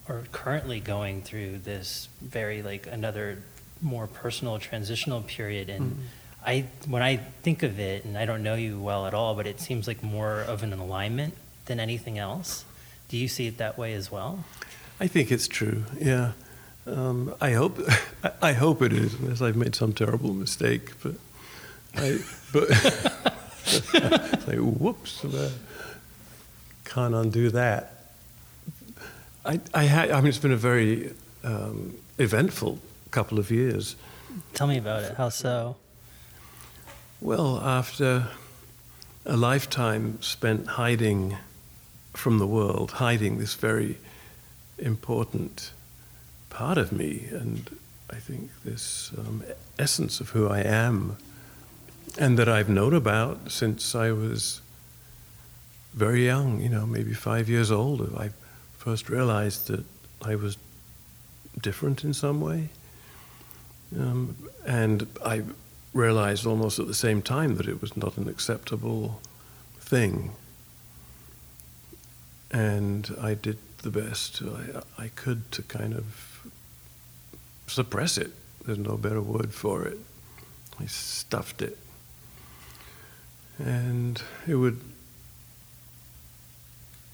are 0.07 0.21
currently 0.31 0.79
going 0.79 1.23
through 1.23 1.57
this 1.57 2.07
very 2.21 2.61
like 2.61 2.85
another 2.85 3.39
more 3.81 4.07
personal 4.07 4.59
transitional 4.59 5.21
period, 5.21 5.69
and 5.69 5.91
Mhm. 5.91 5.97
I 6.45 6.65
when 6.87 7.01
I 7.01 7.17
think 7.43 7.63
of 7.63 7.79
it, 7.79 8.05
and 8.05 8.17
I 8.17 8.25
don't 8.25 8.43
know 8.43 8.55
you 8.55 8.79
well 8.79 9.05
at 9.07 9.13
all, 9.13 9.35
but 9.35 9.45
it 9.47 9.59
seems 9.59 9.87
like 9.87 10.01
more 10.03 10.41
of 10.41 10.63
an 10.63 10.73
alignment 10.73 11.33
than 11.65 11.79
anything 11.79 12.17
else. 12.17 12.63
Do 13.09 13.17
you 13.17 13.27
see 13.27 13.47
it 13.47 13.57
that 13.57 13.77
way 13.77 13.93
as 13.93 14.11
well? 14.11 14.45
I 14.99 15.07
think 15.07 15.31
it's 15.31 15.47
true. 15.47 15.83
Yeah, 15.99 16.31
um, 16.85 17.33
I 17.39 17.51
hope. 17.51 17.79
I, 18.41 18.53
hope 18.53 18.81
it 18.81 18.93
is, 18.93 19.13
unless 19.15 19.41
I've 19.41 19.55
made 19.55 19.75
some 19.75 19.93
terrible 19.93 20.33
mistake. 20.33 20.91
But 21.03 21.15
I. 21.95 22.19
But 22.51 22.69
like 24.47 24.57
whoops, 24.57 25.23
uh, 25.25 25.51
can't 26.85 27.13
undo 27.13 27.49
that. 27.51 27.93
I. 29.45 29.59
I 29.73 29.83
had. 29.83 30.11
I 30.11 30.17
mean, 30.21 30.27
it's 30.29 30.37
been 30.37 30.51
a 30.51 30.57
very 30.57 31.13
um, 31.43 31.95
eventful 32.17 32.79
couple 33.17 33.39
of 33.39 33.49
years. 33.49 33.95
Tell 34.53 34.67
me 34.67 34.77
about 34.77 35.01
it. 35.01 35.15
How 35.15 35.29
so? 35.29 35.75
Well, 37.19 37.59
after 37.61 38.27
a 39.25 39.35
lifetime 39.35 40.21
spent 40.21 40.67
hiding 40.67 41.35
from 42.13 42.37
the 42.37 42.45
world, 42.45 42.91
hiding 42.91 43.39
this 43.39 43.55
very 43.55 43.97
important 44.77 45.71
part 46.51 46.77
of 46.77 46.91
me, 46.91 47.27
and 47.31 47.75
I 48.11 48.17
think 48.17 48.51
this 48.63 49.11
um, 49.17 49.43
essence 49.79 50.21
of 50.21 50.29
who 50.29 50.47
I 50.47 50.59
am, 50.59 51.17
and 52.19 52.37
that 52.37 52.47
I've 52.47 52.69
known 52.69 52.93
about 52.93 53.51
since 53.51 53.95
I 53.95 54.11
was 54.11 54.61
very 55.95 56.23
young, 56.23 56.61
you 56.61 56.69
know, 56.69 56.85
maybe 56.85 57.13
five 57.15 57.49
years 57.49 57.71
old, 57.71 58.15
I 58.15 58.29
first 58.77 59.09
realized 59.09 59.69
that 59.69 59.83
I 60.21 60.35
was 60.35 60.55
different 61.59 62.03
in 62.03 62.13
some 62.13 62.41
way. 62.41 62.69
Um, 63.95 64.35
and 64.65 65.07
I 65.23 65.43
realized 65.93 66.45
almost 66.45 66.79
at 66.79 66.87
the 66.87 66.93
same 66.93 67.21
time 67.21 67.55
that 67.55 67.67
it 67.67 67.81
was 67.81 67.95
not 67.95 68.17
an 68.17 68.27
acceptable 68.27 69.21
thing. 69.79 70.31
And 72.51 73.15
I 73.21 73.33
did 73.33 73.57
the 73.83 73.91
best 73.91 74.41
I, 74.41 75.03
I 75.03 75.07
could 75.09 75.51
to 75.53 75.61
kind 75.63 75.93
of 75.93 76.45
suppress 77.67 78.17
it. 78.17 78.31
There's 78.65 78.77
no 78.77 78.97
better 78.97 79.21
word 79.21 79.53
for 79.53 79.85
it. 79.85 79.97
I 80.79 80.85
stuffed 80.85 81.61
it. 81.61 81.77
And 83.57 84.21
it 84.47 84.55
would, 84.55 84.79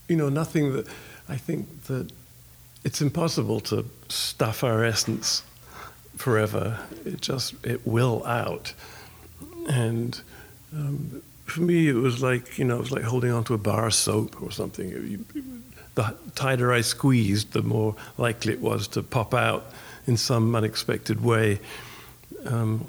you 0.08 0.16
know, 0.16 0.30
nothing 0.30 0.74
that 0.74 0.88
I 1.30 1.38
think 1.38 1.84
that 1.86 2.12
it's 2.84 3.02
impossible 3.02 3.62
to 3.62 3.86
stuff 4.10 4.64
our 4.64 4.84
essence 4.84 5.44
forever. 6.18 6.80
It 7.06 7.22
just 7.22 7.54
it 7.66 7.86
will 7.86 8.26
out, 8.26 8.74
and 9.68 10.20
um, 10.74 11.22
for 11.46 11.62
me 11.62 11.88
it 11.90 11.94
was 11.96 12.22
like 12.22 12.58
you 12.58 12.66
know 12.66 12.76
it 12.78 12.80
was 12.82 12.92
like 12.92 13.04
holding 13.04 13.32
onto 13.32 13.54
a 13.54 13.58
bar 13.58 13.88
of 13.88 13.94
soap 13.94 14.42
or 14.42 14.52
something. 14.52 14.90
It- 14.90 15.04
you- 15.04 15.26
the 15.96 16.16
tighter 16.34 16.74
I 16.74 16.82
squeezed, 16.82 17.52
the 17.54 17.62
more 17.62 17.96
likely 18.18 18.52
it 18.54 18.60
was 18.60 18.88
to 18.90 19.04
pop 19.04 19.32
out 19.32 19.72
in 20.08 20.18
some 20.18 20.56
unexpected 20.56 21.24
way. 21.24 21.60
Um, 22.46 22.88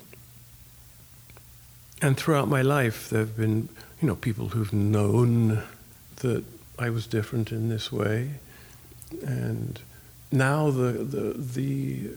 and 2.01 2.17
throughout 2.17 2.49
my 2.49 2.63
life, 2.63 3.11
there 3.11 3.21
have 3.21 3.37
been 3.37 3.69
you 4.01 4.09
know 4.09 4.15
people 4.17 4.49
who've 4.49 4.73
known 4.73 5.63
that 6.17 6.45
I 6.79 6.89
was 6.91 7.07
different 7.07 7.53
in 7.53 7.69
this 7.69 7.93
way, 7.93 8.31
and 9.23 9.79
now 10.33 10.71
the 10.71 10.93
the 10.93 11.35
the 11.35 12.11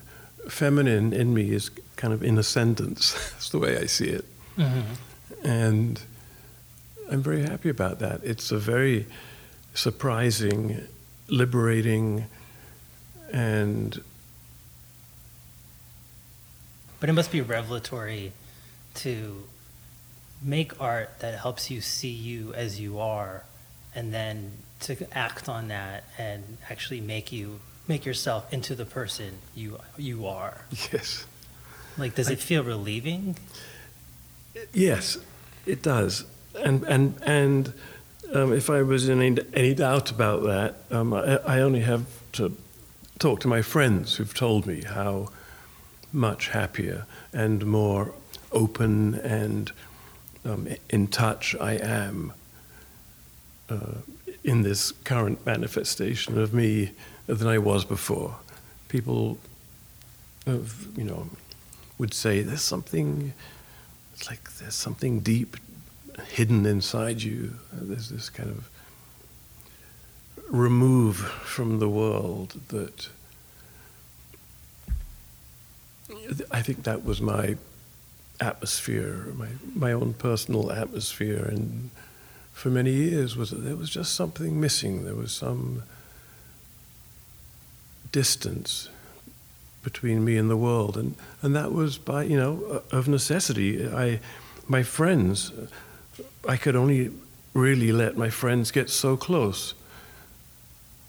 feminine 0.50 1.14
in 1.14 1.34
me 1.34 1.52
is 1.52 1.70
kind 1.96 2.14
of 2.14 2.24
in 2.24 2.38
ascendance. 2.38 3.14
That's 3.32 3.50
the 3.50 3.60
way 3.60 3.78
I 3.78 3.86
see 3.86 4.08
it. 4.08 4.26
Mm-hmm. 4.58 5.48
And 5.48 6.02
I'm 7.12 7.22
very 7.22 7.44
happy 7.44 7.70
about 7.70 8.00
that. 8.00 8.22
It's 8.24 8.52
a 8.52 8.58
very 8.58 9.06
surprising, 9.74 10.82
liberating, 11.30 12.26
and 13.32 14.02
But 17.00 17.10
it 17.10 17.14
must 17.14 17.32
be 17.32 17.42
revelatory 17.42 18.32
to 18.96 19.44
make 20.42 20.80
art 20.82 21.20
that 21.20 21.40
helps 21.40 21.70
you 21.70 21.82
see 21.82 22.10
you 22.12 22.54
as 22.54 22.80
you 22.80 23.00
are 23.00 23.44
and 23.94 24.14
then 24.14 24.52
to 24.80 24.96
act 25.18 25.50
on 25.50 25.68
that 25.70 26.04
and 26.18 26.58
actually 26.70 27.02
make 27.02 27.32
you 27.32 27.60
make 27.88 28.06
yourself 28.06 28.52
into 28.54 28.76
the 28.76 28.86
person 28.86 29.40
you 29.56 29.80
you 29.98 30.26
are. 30.28 30.62
Yes. 30.92 31.26
Like, 31.98 32.14
does 32.14 32.30
it 32.30 32.40
feel 32.40 32.64
relieving? 32.64 33.38
Yes, 34.74 35.18
it 35.66 35.82
does. 35.82 36.26
And 36.64 36.84
and 36.84 37.16
and 37.24 37.74
um, 38.34 38.54
if 38.54 38.70
I 38.70 38.82
was 38.82 39.08
in 39.08 39.22
any, 39.22 39.42
any 39.54 39.74
doubt 39.74 40.12
about 40.12 40.44
that, 40.44 40.76
um, 40.92 41.14
I, 41.14 41.38
I 41.38 41.60
only 41.62 41.82
have 41.82 42.06
to 42.34 42.56
talk 43.20 43.40
to 43.42 43.48
my 43.48 43.62
friends 43.62 44.16
who've 44.16 44.34
told 44.34 44.68
me 44.68 44.84
how 44.84 45.30
much 46.14 46.50
happier 46.50 47.06
and 47.34 47.66
more 47.66 48.14
open 48.52 49.16
and 49.16 49.72
um, 50.46 50.68
in 50.90 51.08
touch 51.08 51.56
I 51.60 51.74
am 51.74 52.34
uh, 53.70 53.96
in 54.44 54.62
this 54.62 54.92
current 54.92 55.46
manifestation 55.46 56.38
of 56.38 56.54
me 56.54 56.92
than 57.28 57.48
I 57.48 57.58
was 57.58 57.86
before. 57.86 58.36
People, 58.88 59.38
have, 60.46 60.88
you 60.96 61.04
know, 61.04 61.30
would 61.98 62.14
say 62.14 62.42
there's 62.42 62.62
something. 62.62 63.34
It's 64.14 64.30
like 64.30 64.52
there's 64.56 64.76
something 64.76 65.20
deep 65.20 65.58
hidden 66.30 66.66
inside 66.66 67.22
you. 67.22 67.54
There's 67.72 68.10
this 68.10 68.30
kind 68.30 68.50
of 68.50 68.70
remove 70.50 71.18
from 71.18 71.80
the 71.80 71.90
world 71.90 72.60
that 72.70 73.10
I 76.52 76.62
think 76.62 76.84
that 76.84 77.04
was 77.04 77.22
my 77.22 77.58
atmosphere, 78.40 79.34
my, 79.36 79.50
my 79.76 79.92
own 79.92 80.14
personal 80.14 80.72
atmosphere. 80.72 81.44
And 81.44 81.90
for 82.54 82.70
many 82.70 82.92
years 82.92 83.36
was 83.36 83.52
there 83.52 83.76
was 83.76 83.90
just 83.90 84.16
something 84.16 84.60
missing. 84.60 85.04
There 85.04 85.16
was 85.16 85.32
some 85.32 85.84
distance 88.12 88.90
between 89.84 90.26
me 90.26 90.38
and 90.38 90.50
the 90.50 90.58
world. 90.58 90.98
And, 90.98 91.16
and 91.42 91.56
that 91.56 91.72
was 91.72 91.98
by, 91.98 92.24
you 92.24 92.38
know, 92.38 92.82
of 92.92 93.08
necessity. 93.08 93.88
I, 93.88 94.20
my 94.68 94.84
friends, 94.84 95.52
I 96.48 96.58
could 96.58 96.76
only 96.76 97.12
really 97.54 97.92
let 97.92 98.18
my 98.18 98.30
friends 98.30 98.72
get 98.72 98.90
so 98.90 99.18
close 99.18 99.74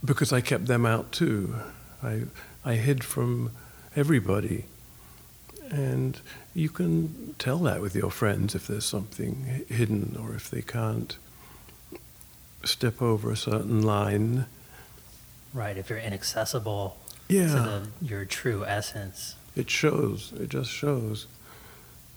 because 0.05 0.32
I 0.32 0.40
kept 0.40 0.66
them 0.66 0.86
out 0.86 1.12
too. 1.12 1.57
I, 2.03 2.22
I 2.64 2.74
hid 2.74 3.05
from 3.05 3.51
everybody. 3.96 4.66
And 5.70 6.20
you 6.55 6.70
can 6.70 7.34
tell 7.38 7.59
that 7.59 7.80
with 7.80 7.94
your 7.94 8.11
friends 8.11 8.55
if 8.55 8.66
there's 8.66 8.86
something 8.86 9.64
hidden 9.68 10.16
or 10.20 10.34
if 10.34 10.51
they 10.51 10.62
can't 10.62 11.16
step 12.64 13.03
over 13.03 13.30
a 13.30 13.36
certain 13.36 13.82
line. 13.82 14.46
Right, 15.59 15.76
if 15.76 15.90
you're 15.90 15.98
inaccessible 15.98 16.96
yeah. 17.26 17.48
to 17.48 17.52
the, 17.52 17.88
your 18.00 18.24
true 18.24 18.64
essence. 18.64 19.34
It 19.56 19.68
shows, 19.68 20.32
it 20.38 20.50
just 20.50 20.70
shows. 20.70 21.26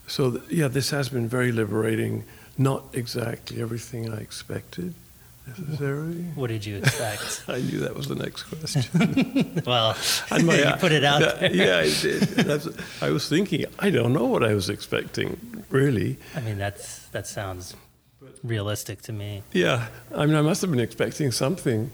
So, 0.06 0.30
th- 0.30 0.44
yeah, 0.52 0.68
this 0.68 0.92
has 0.92 1.10
been 1.10 1.28
very 1.28 1.52
liberating. 1.52 2.26
Not 2.56 2.84
exactly 2.94 3.60
everything 3.60 4.14
I 4.14 4.18
expected 4.18 4.94
necessarily. 5.48 6.22
What 6.36 6.52
did 6.52 6.68
you 6.68 6.78
expect? 6.78 7.46
I 7.48 7.62
knew 7.62 7.80
that 7.80 7.96
was 7.96 8.08
the 8.08 8.14
next 8.14 8.44
question. 8.44 9.64
well, 9.66 9.98
my, 10.30 10.60
you 10.60 10.74
put 10.78 10.92
it 10.92 11.04
out 11.04 11.22
there. 11.22 11.52
Yeah, 11.52 11.80
I 11.80 11.90
did. 12.00 12.80
I 13.02 13.10
was 13.10 13.28
thinking, 13.28 13.66
I 13.80 13.90
don't 13.90 14.14
know 14.14 14.26
what 14.26 14.44
I 14.44 14.54
was 14.54 14.70
expecting, 14.70 15.66
really. 15.72 16.20
I 16.36 16.42
mean, 16.42 16.60
that's 16.60 17.08
that 17.08 17.26
sounds 17.26 17.76
realistic 18.44 19.02
to 19.04 19.14
me. 19.14 19.42
Yeah, 19.52 19.88
I 20.16 20.28
mean, 20.28 20.36
I 20.36 20.44
must 20.44 20.62
have 20.62 20.70
been 20.70 20.80
expecting 20.80 21.32
something. 21.32 21.90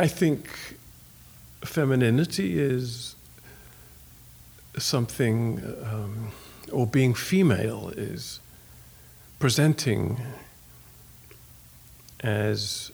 I 0.00 0.08
think 0.08 0.48
femininity 1.62 2.58
is 2.58 3.16
something, 4.78 5.62
um, 5.84 6.32
or 6.72 6.86
being 6.86 7.12
female 7.12 7.92
is 7.94 8.40
presenting 9.38 10.18
as 12.20 12.90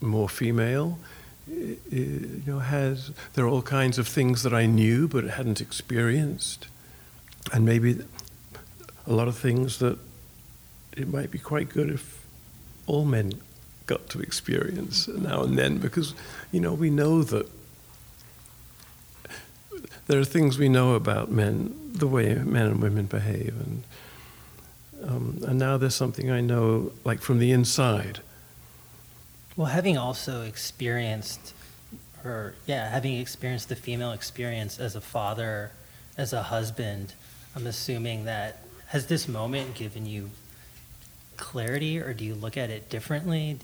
more 0.00 0.28
female. 0.28 0.98
You 1.46 2.42
know, 2.44 2.58
has 2.58 3.12
there 3.34 3.44
are 3.44 3.48
all 3.48 3.62
kinds 3.62 3.96
of 3.96 4.08
things 4.08 4.42
that 4.42 4.52
I 4.52 4.66
knew 4.66 5.06
but 5.06 5.22
hadn't 5.22 5.60
experienced, 5.60 6.66
and 7.52 7.64
maybe 7.64 8.00
a 9.06 9.12
lot 9.12 9.28
of 9.28 9.38
things 9.38 9.78
that 9.78 9.98
it 10.96 11.06
might 11.06 11.30
be 11.30 11.38
quite 11.38 11.68
good 11.68 11.90
if 11.90 12.26
all 12.88 13.04
men 13.04 13.34
got 13.86 14.08
to 14.10 14.20
experience 14.20 15.08
now 15.08 15.42
and 15.42 15.58
then, 15.58 15.78
because 15.78 16.14
you 16.52 16.60
know 16.60 16.72
we 16.72 16.90
know 16.90 17.22
that 17.22 17.48
there 20.06 20.20
are 20.20 20.24
things 20.24 20.58
we 20.58 20.68
know 20.68 20.94
about 20.94 21.30
men, 21.30 21.74
the 21.92 22.06
way 22.06 22.34
men 22.34 22.66
and 22.66 22.82
women 22.82 23.06
behave, 23.06 23.54
and 23.58 23.82
um, 25.06 25.38
and 25.46 25.58
now 25.58 25.76
there's 25.76 25.94
something 25.94 26.30
I 26.30 26.40
know, 26.40 26.92
like 27.04 27.20
from 27.20 27.38
the 27.38 27.52
inside. 27.52 28.20
Well, 29.56 29.68
having 29.68 29.96
also 29.98 30.42
experienced, 30.42 31.54
or 32.24 32.54
yeah, 32.66 32.88
having 32.88 33.18
experienced 33.18 33.68
the 33.68 33.76
female 33.76 34.12
experience 34.12 34.78
as 34.80 34.96
a 34.96 35.00
father, 35.00 35.70
as 36.16 36.32
a 36.32 36.44
husband, 36.44 37.12
I'm 37.54 37.66
assuming 37.66 38.24
that 38.24 38.64
has 38.88 39.06
this 39.06 39.28
moment 39.28 39.74
given 39.74 40.06
you 40.06 40.30
clarity, 41.36 41.98
or 42.00 42.14
do 42.14 42.24
you 42.24 42.34
look 42.34 42.56
at 42.56 42.70
it 42.70 42.88
differently? 42.88 43.58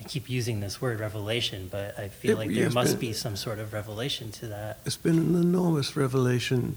I 0.00 0.04
keep 0.04 0.30
using 0.30 0.60
this 0.60 0.80
word 0.80 0.98
revelation, 0.98 1.68
but 1.70 1.98
I 1.98 2.08
feel 2.08 2.32
it, 2.32 2.38
like 2.38 2.54
there 2.54 2.70
must 2.70 2.98
been, 2.98 3.08
be 3.08 3.12
some 3.12 3.36
sort 3.36 3.58
of 3.58 3.72
revelation 3.72 4.32
to 4.32 4.46
that. 4.46 4.78
It's 4.86 4.96
been 4.96 5.18
an 5.18 5.34
enormous 5.34 5.94
revelation. 5.94 6.76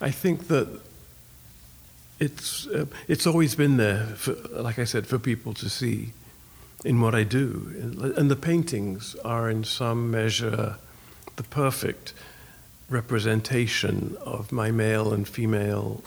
I 0.00 0.10
think 0.10 0.48
that 0.48 0.80
it's 2.18 2.66
uh, 2.68 2.86
it's 3.06 3.26
always 3.26 3.54
been 3.54 3.76
there, 3.76 4.06
for, 4.16 4.32
like 4.50 4.78
I 4.78 4.84
said, 4.84 5.06
for 5.06 5.18
people 5.18 5.52
to 5.54 5.68
see 5.68 6.12
in 6.84 7.00
what 7.00 7.14
I 7.14 7.22
do, 7.22 8.12
and 8.16 8.30
the 8.30 8.36
paintings 8.36 9.14
are 9.24 9.50
in 9.50 9.62
some 9.64 10.10
measure 10.10 10.76
the 11.36 11.42
perfect 11.44 12.12
representation 12.88 14.16
of 14.24 14.52
my 14.52 14.70
male 14.70 15.12
and 15.12 15.26
female 15.28 16.02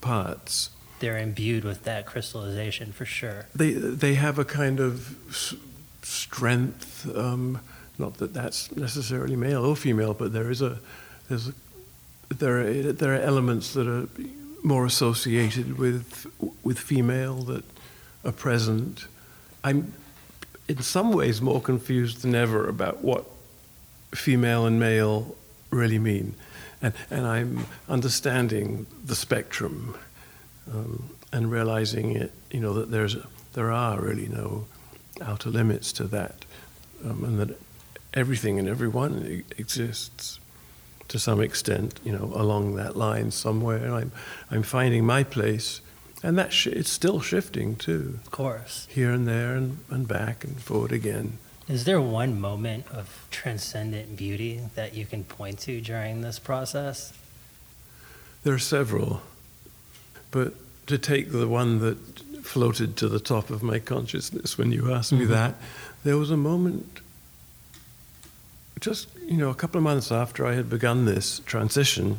parts 0.00 0.70
they're 1.00 1.18
imbued 1.18 1.64
with 1.64 1.84
that 1.84 2.06
crystallization 2.06 2.92
for 2.92 3.04
sure. 3.04 3.46
They 3.54 3.72
they 3.72 4.14
have 4.14 4.38
a 4.38 4.44
kind 4.44 4.80
of 4.80 5.16
strength. 6.02 7.08
Um, 7.16 7.60
not 7.98 8.18
that 8.18 8.32
that's 8.32 8.74
necessarily 8.76 9.36
male 9.36 9.64
or 9.64 9.76
female, 9.76 10.14
but 10.14 10.32
there 10.32 10.50
is 10.50 10.62
a 10.62 10.78
there's 11.28 11.48
a, 11.48 11.54
there 12.34 12.60
are, 12.60 12.92
there 12.92 13.14
are 13.14 13.20
elements 13.20 13.72
that 13.74 13.86
are 13.86 14.08
more 14.62 14.84
associated 14.86 15.78
with 15.78 16.26
with 16.62 16.78
female 16.78 17.42
that 17.44 17.64
are 18.24 18.32
present. 18.32 19.06
I'm 19.64 19.92
in 20.68 20.82
some 20.82 21.12
ways 21.12 21.40
more 21.40 21.60
confused 21.60 22.22
than 22.22 22.34
ever 22.34 22.68
about 22.68 23.02
what 23.02 23.24
female 24.14 24.66
and 24.66 24.78
male 24.78 25.34
really 25.70 25.98
mean, 25.98 26.34
and 26.80 26.94
and 27.10 27.26
I'm 27.26 27.66
understanding 27.88 28.86
the 29.04 29.14
spectrum 29.14 29.96
um, 30.72 31.10
and 31.32 31.50
realizing 31.50 32.16
it, 32.16 32.32
you 32.50 32.60
know, 32.60 32.72
that 32.74 32.90
there's 32.90 33.16
there 33.54 33.70
are 33.72 34.00
really 34.00 34.28
no 34.28 34.66
outer 35.20 35.50
limits 35.50 35.92
to 35.92 36.04
that, 36.04 36.44
um, 37.04 37.24
and 37.24 37.40
that 37.40 37.58
everything 38.14 38.58
and 38.58 38.68
everyone 38.68 39.44
exists 39.56 40.40
to 41.08 41.18
some 41.18 41.40
extent, 41.40 42.00
you 42.04 42.12
know, 42.12 42.32
along 42.34 42.76
that 42.76 42.96
line 42.96 43.30
somewhere. 43.30 43.84
And 43.84 43.94
I'm 43.94 44.12
I'm 44.50 44.62
finding 44.62 45.04
my 45.04 45.24
place, 45.24 45.80
and 46.22 46.38
that 46.38 46.52
sh- 46.52 46.68
it's 46.68 46.90
still 46.90 47.20
shifting 47.20 47.76
too. 47.76 48.18
Of 48.24 48.30
course. 48.30 48.86
Here 48.90 49.10
and 49.10 49.26
there 49.26 49.54
and, 49.54 49.78
and 49.90 50.06
back 50.06 50.44
and 50.44 50.60
forward 50.60 50.92
again. 50.92 51.38
Is 51.68 51.84
there 51.84 52.00
one 52.00 52.40
moment 52.40 52.86
of 52.90 53.26
transcendent 53.30 54.16
beauty 54.16 54.62
that 54.74 54.94
you 54.94 55.04
can 55.04 55.22
point 55.24 55.58
to 55.60 55.82
during 55.82 56.22
this 56.22 56.38
process? 56.38 57.12
There 58.42 58.54
are 58.54 58.58
several. 58.58 59.20
But 60.30 60.54
to 60.86 60.98
take 60.98 61.32
the 61.32 61.48
one 61.48 61.78
that 61.80 61.96
floated 62.42 62.96
to 62.96 63.08
the 63.08 63.20
top 63.20 63.50
of 63.50 63.62
my 63.62 63.78
consciousness 63.78 64.56
when 64.56 64.72
you 64.72 64.92
asked 64.92 65.12
me 65.12 65.20
mm-hmm. 65.20 65.32
that, 65.32 65.54
there 66.04 66.16
was 66.16 66.30
a 66.30 66.36
moment, 66.36 67.00
just 68.80 69.08
you 69.26 69.36
know, 69.36 69.50
a 69.50 69.54
couple 69.54 69.78
of 69.78 69.84
months 69.84 70.10
after 70.10 70.46
I 70.46 70.54
had 70.54 70.70
begun 70.70 71.04
this 71.04 71.40
transition. 71.40 72.18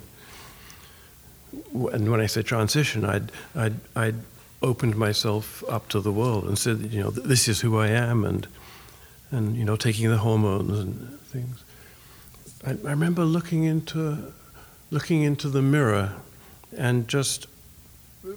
And 1.74 2.12
when 2.12 2.22
I 2.22 2.28
say 2.28 2.43
transition, 2.43 3.05
I'd, 3.05 3.32
I'd, 3.55 3.76
I'd 3.95 4.16
opened 4.62 4.95
myself 4.95 5.64
up 5.70 5.88
to 5.89 5.99
the 5.99 6.12
world 6.12 6.45
and 6.45 6.57
said, 6.57 6.80
you 6.91 7.01
know, 7.01 7.10
this 7.10 7.47
is 7.47 7.62
who 7.62 7.78
I 7.78 7.88
am, 7.88 8.26
and 8.26 8.47
and 9.32 9.55
you 9.55 9.64
know, 9.64 9.76
taking 9.76 10.10
the 10.10 10.18
hormones 10.18 10.80
and 10.80 11.20
things. 11.22 11.64
I, 12.66 12.72
I 12.72 12.91
remember 12.91 13.24
looking 13.24 13.64
into 13.64 14.34
looking 14.91 15.22
into 15.22 15.49
the 15.49 15.62
mirror 15.62 16.14
and 16.76 17.07
just 17.07 17.47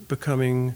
becoming 0.08 0.74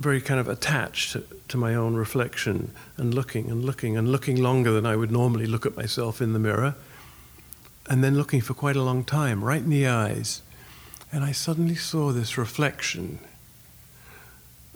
very 0.00 0.20
kind 0.20 0.40
of 0.40 0.48
attached 0.48 1.12
to, 1.12 1.24
to 1.48 1.56
my 1.56 1.74
own 1.74 1.94
reflection 1.94 2.72
and 2.96 3.14
looking 3.14 3.50
and 3.50 3.64
looking 3.64 3.96
and 3.96 4.10
looking 4.10 4.42
longer 4.42 4.72
than 4.72 4.84
I 4.84 4.96
would 4.96 5.10
normally 5.10 5.46
look 5.46 5.64
at 5.64 5.76
myself 5.76 6.20
in 6.20 6.32
the 6.32 6.38
mirror. 6.38 6.74
And 7.86 8.02
then 8.02 8.16
looking 8.16 8.40
for 8.40 8.54
quite 8.54 8.76
a 8.76 8.82
long 8.82 9.04
time, 9.04 9.44
right 9.44 9.62
in 9.62 9.68
the 9.68 9.86
eyes. 9.86 10.40
And 11.12 11.22
I 11.22 11.32
suddenly 11.32 11.74
saw 11.74 12.12
this 12.12 12.38
reflection 12.38 13.18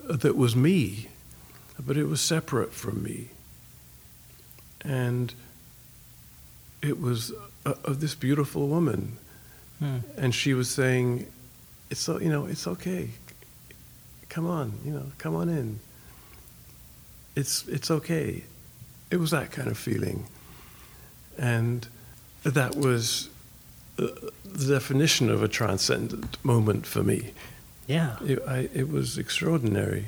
that 0.04 0.36
was 0.36 0.54
me, 0.54 1.08
but 1.84 1.96
it 1.96 2.04
was 2.04 2.20
separate 2.20 2.72
from 2.72 3.02
me. 3.02 3.30
And 4.82 5.34
it 6.82 7.00
was 7.00 7.32
of 7.64 8.00
this 8.00 8.14
beautiful 8.14 8.68
woman. 8.68 9.16
Hmm. 9.78 9.98
And 10.16 10.34
she 10.34 10.54
was 10.54 10.70
saying, 10.70 11.26
it's 11.90 12.00
so, 12.00 12.20
you 12.20 12.28
know, 12.28 12.46
it's 12.46 12.66
okay. 12.66 13.10
Come 14.38 14.46
on, 14.46 14.72
you 14.84 14.92
know, 14.92 15.02
come 15.18 15.34
on 15.34 15.48
in. 15.48 15.80
It's, 17.34 17.66
it's 17.66 17.90
okay. 17.90 18.44
It 19.10 19.16
was 19.16 19.32
that 19.32 19.50
kind 19.50 19.66
of 19.66 19.76
feeling. 19.76 20.28
And 21.36 21.88
that 22.44 22.76
was 22.76 23.30
uh, 23.98 24.06
the 24.44 24.74
definition 24.74 25.28
of 25.28 25.42
a 25.42 25.48
transcendent 25.48 26.36
moment 26.44 26.86
for 26.86 27.02
me. 27.02 27.32
Yeah. 27.88 28.14
It, 28.24 28.40
I, 28.46 28.68
it 28.72 28.88
was 28.88 29.18
extraordinary. 29.18 30.06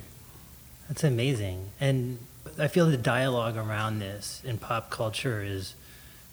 That's 0.86 1.02
amazing. 1.02 1.70
And 1.80 2.18
I 2.56 2.68
feel 2.68 2.86
the 2.86 2.96
dialogue 2.96 3.56
around 3.56 3.98
this 3.98 4.42
in 4.44 4.58
pop 4.58 4.90
culture 4.90 5.42
is 5.42 5.74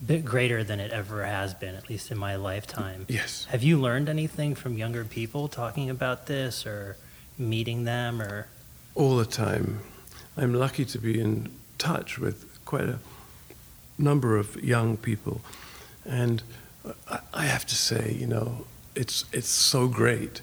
a 0.04 0.06
bit 0.06 0.24
greater 0.24 0.64
than 0.64 0.80
it 0.80 0.92
ever 0.92 1.26
has 1.26 1.56
been, 1.56 1.74
at 1.74 1.90
least 1.90 2.12
in 2.12 2.20
my 2.20 2.36
lifetime. 2.36 3.08
Yes. 3.10 3.46
Have 3.46 3.64
you 3.64 3.82
learned 3.82 4.08
anything 4.08 4.54
from 4.54 4.78
younger 4.78 5.04
people 5.04 5.48
talking 5.48 5.90
about 5.90 6.28
this 6.28 6.68
or 6.68 6.96
meeting 7.38 7.84
them 7.84 8.22
or? 8.22 8.48
All 8.96 9.18
the 9.18 9.26
time. 9.26 9.80
I'm 10.36 10.54
lucky 10.54 10.86
to 10.86 11.00
be 11.00 11.20
in 11.20 11.52
touch 11.78 12.20
with 12.20 12.64
quite 12.66 12.86
a 12.86 13.00
number 13.98 14.38
of 14.38 14.62
young 14.64 14.98
people. 14.98 15.42
And 16.06 16.44
I 17.34 17.46
have 17.46 17.66
to 17.68 17.76
say, 17.76 18.16
you 18.18 18.28
know, 18.28 18.66
it's, 18.96 19.26
it's 19.32 19.50
so 19.50 19.88
great 19.88 20.42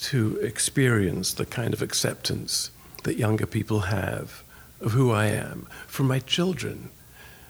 to 0.00 0.38
experience 0.40 1.32
the 1.32 1.46
kind 1.46 1.74
of 1.74 1.82
acceptance 1.82 2.70
that 3.04 3.16
younger 3.16 3.46
people 3.46 3.80
have 3.80 4.42
of 4.80 4.92
who 4.92 5.10
I 5.10 5.26
am 5.26 5.66
from 5.86 6.06
my 6.06 6.20
children. 6.20 6.90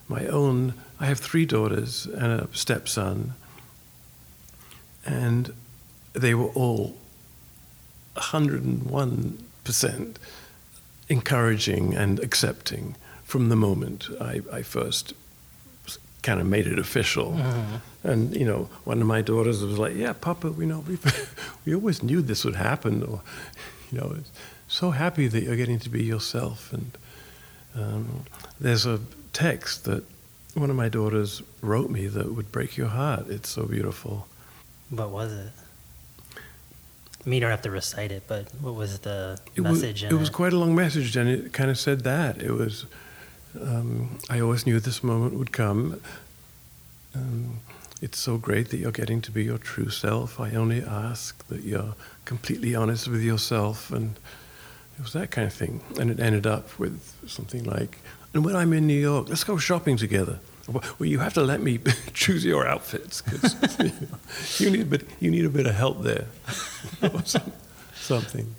My 0.09 0.27
own, 0.27 0.75
I 0.99 1.07
have 1.07 1.19
three 1.19 1.45
daughters 1.45 2.07
and 2.07 2.41
a 2.41 2.49
stepson, 2.53 3.35
and 5.05 5.53
they 6.15 6.35
were 6.35 6.49
all 6.49 6.97
101% 8.19 10.17
encouraging 11.09 11.95
and 11.95 12.21
accepting 12.21 12.95
from 13.25 13.49
the 13.49 13.57
moment 13.57 14.09
I, 14.21 14.43
I 14.53 14.63
first 14.63 15.15
kind 16.23 16.41
of 16.41 16.47
made 16.47 16.67
it 16.67 16.79
official. 16.79 17.33
Mm-hmm. 17.33 17.77
And 18.09 18.37
you 18.37 18.45
know, 18.45 18.69
one 18.85 19.01
of 19.01 19.07
my 19.07 19.23
daughters 19.23 19.63
was 19.63 19.79
like, 19.79 19.95
"Yeah, 19.95 20.13
Papa, 20.13 20.51
we 20.51 20.67
know 20.67 20.81
we 20.81 20.99
we 21.65 21.75
always 21.75 22.03
knew 22.03 22.23
this 22.23 22.45
would 22.45 22.57
happen." 22.57 23.03
Or, 23.03 23.23
you 23.91 23.99
know, 23.99 24.17
so 24.67 24.91
happy 24.91 25.27
that 25.29 25.43
you're 25.43 25.57
getting 25.57 25.79
to 25.81 25.91
be 25.91 26.05
yourself. 26.05 26.73
And 26.73 26.99
um, 27.75 28.25
there's 28.61 28.87
a 28.87 29.01
text 29.33 29.85
that 29.85 30.05
one 30.55 30.71
of 30.71 30.77
my 30.77 30.89
daughters 30.89 31.43
wrote 31.61 31.91
me 31.91 32.07
that 32.09 32.35
would 32.35 32.51
break 32.51 32.77
your 32.77 32.89
heart. 32.89 33.29
It's 33.29 33.49
so 33.49 33.65
beautiful. 33.65 34.27
What 34.91 35.11
was 35.11 35.33
it? 35.33 35.53
I 37.29 37.31
mean, 37.31 37.37
you 37.37 37.41
don't 37.43 37.51
have 37.51 37.61
to 37.63 37.71
recite 37.71 38.11
it, 38.11 38.23
but 38.27 38.47
what 38.63 38.75
was 38.75 39.01
the 39.01 39.39
it 39.55 39.61
message? 39.61 40.03
Was, 40.03 40.11
it, 40.11 40.15
it 40.15 40.19
was 40.19 40.31
quite 40.31 40.55
a 40.55 40.57
long 40.57 40.75
message, 40.75 41.15
and 41.15 41.29
it 41.29 41.53
kind 41.53 41.69
of 41.71 41.79
said 41.79 42.01
that. 42.05 42.41
It 42.41 42.53
was, 42.53 42.87
um, 43.61 44.19
I 44.31 44.41
always 44.41 44.65
knew 44.65 44.81
this 44.81 45.05
moment 45.05 45.35
would 45.35 45.53
come. 45.53 46.01
Um, 47.15 47.61
it's 48.01 48.19
so 48.19 48.39
great 48.39 48.71
that 48.71 48.79
you're 48.79 48.93
getting 48.93 49.21
to 49.21 49.31
be 49.31 49.45
your 49.45 49.59
true 49.59 49.91
self. 49.91 50.41
I 50.41 50.53
only 50.53 50.83
ask 50.83 51.47
that 51.49 51.65
you're 51.65 51.95
completely 52.25 52.75
honest 52.75 53.09
with 53.09 53.23
yourself. 53.23 53.91
And 53.91 54.17
it 54.99 55.03
was 55.03 55.13
that 55.13 55.31
kind 55.31 55.47
of 55.47 55.53
thing. 55.53 55.83
And 56.01 56.11
it 56.11 56.19
ended 56.21 56.47
up 56.47 56.79
with 56.79 57.15
something 57.27 57.63
like, 57.63 57.99
and 58.33 58.43
when 58.43 58.57
I'm 58.57 58.73
in 58.73 58.87
New 58.87 58.99
York, 58.99 59.29
let's 59.29 59.45
go 59.45 59.59
shopping 59.59 59.99
together. 59.99 60.39
Well, 60.69 61.09
you 61.09 61.19
have 61.21 61.33
to 61.35 61.43
let 61.43 61.63
me 61.63 61.81
choose 62.13 62.45
your 62.45 62.67
outfits 62.67 63.23
because 63.23 63.55
you, 63.79 63.85
know, 64.07 64.19
you, 64.59 64.71
need 64.71 64.83
a 64.83 64.85
bit, 64.85 65.09
you 65.19 65.31
need 65.31 65.45
a 65.45 65.51
bit 65.51 65.67
of 65.67 65.75
help 65.75 66.03
there. 66.03 66.27
or 67.03 67.23
something. 67.95 68.55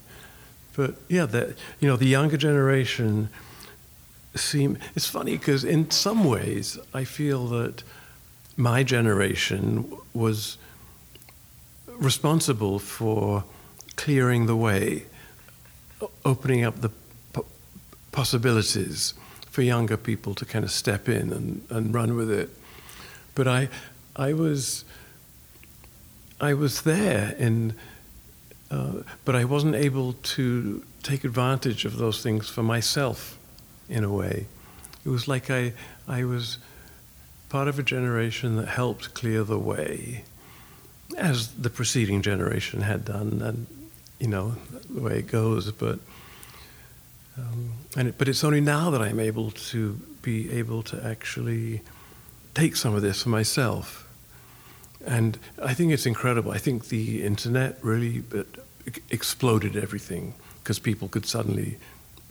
But 0.76 0.95
yeah, 1.07 1.26
the, 1.26 1.55
you 1.80 1.88
know, 1.88 1.97
the 1.97 2.07
younger 2.07 2.38
generation 2.38 3.30
seem, 4.36 4.78
it's 4.95 5.07
funny 5.07 5.38
because 5.38 5.64
in 5.64 5.91
some 5.91 6.24
ways 6.24 6.80
I 6.93 7.03
feel 7.03 7.45
that 7.47 7.84
my 8.57 8.84
generation 8.84 9.91
was 10.14 10.57
responsible 11.88 12.80
for 12.80 13.43
clearing 13.95 14.45
the 14.45 14.55
way, 14.55 15.05
opening 16.26 16.64
up 16.64 16.82
the 16.82 16.89
possibilities 18.12 19.14
for 19.49 19.61
younger 19.61 19.97
people 19.97 20.35
to 20.35 20.45
kind 20.45 20.63
of 20.63 20.71
step 20.71 21.09
in 21.09 21.33
and, 21.33 21.65
and 21.69 21.93
run 21.93 22.15
with 22.15 22.31
it. 22.31 22.49
But 23.35 23.47
I, 23.47 23.69
I 24.15 24.33
was, 24.33 24.85
I 26.39 26.53
was 26.53 26.81
there 26.81 27.35
in, 27.37 27.73
uh, 28.69 29.03
but 29.25 29.35
I 29.35 29.45
wasn't 29.45 29.75
able 29.75 30.13
to 30.13 30.83
take 31.03 31.23
advantage 31.23 31.85
of 31.85 31.97
those 31.97 32.21
things 32.21 32.49
for 32.49 32.63
myself, 32.63 33.39
in 33.89 34.03
a 34.03 34.11
way. 34.11 34.45
It 35.03 35.09
was 35.09 35.27
like 35.27 35.49
I, 35.49 35.73
I 36.07 36.23
was 36.23 36.59
part 37.49 37.67
of 37.67 37.79
a 37.79 37.83
generation 37.83 38.55
that 38.57 38.67
helped 38.67 39.13
clear 39.13 39.43
the 39.43 39.57
way, 39.57 40.23
as 41.17 41.47
the 41.55 41.69
preceding 41.69 42.21
generation 42.21 42.81
had 42.81 43.03
done, 43.03 43.41
and 43.43 43.67
you 44.19 44.27
know 44.27 44.55
the 44.89 45.01
way 45.01 45.19
it 45.19 45.27
goes. 45.27 45.71
But 45.71 45.99
um, 47.37 47.71
and 47.99 48.07
it, 48.07 48.17
but 48.17 48.29
it's 48.29 48.45
only 48.45 48.61
now 48.61 48.89
that 48.91 49.01
I'm 49.01 49.19
able 49.19 49.51
to 49.51 49.99
be 50.21 50.49
able 50.53 50.83
to 50.83 51.05
actually 51.05 51.81
take 52.55 52.77
some 52.77 52.95
of 52.95 53.01
this 53.01 53.23
for 53.23 53.29
myself, 53.29 54.07
and 55.05 55.37
I 55.61 55.73
think 55.73 55.91
it's 55.91 56.05
incredible. 56.05 56.53
I 56.53 56.59
think 56.59 56.87
the 56.87 57.21
internet 57.25 57.77
really 57.83 58.23
exploded 59.09 59.75
everything 59.75 60.33
because 60.63 60.79
people 60.79 61.09
could 61.09 61.25
suddenly 61.25 61.77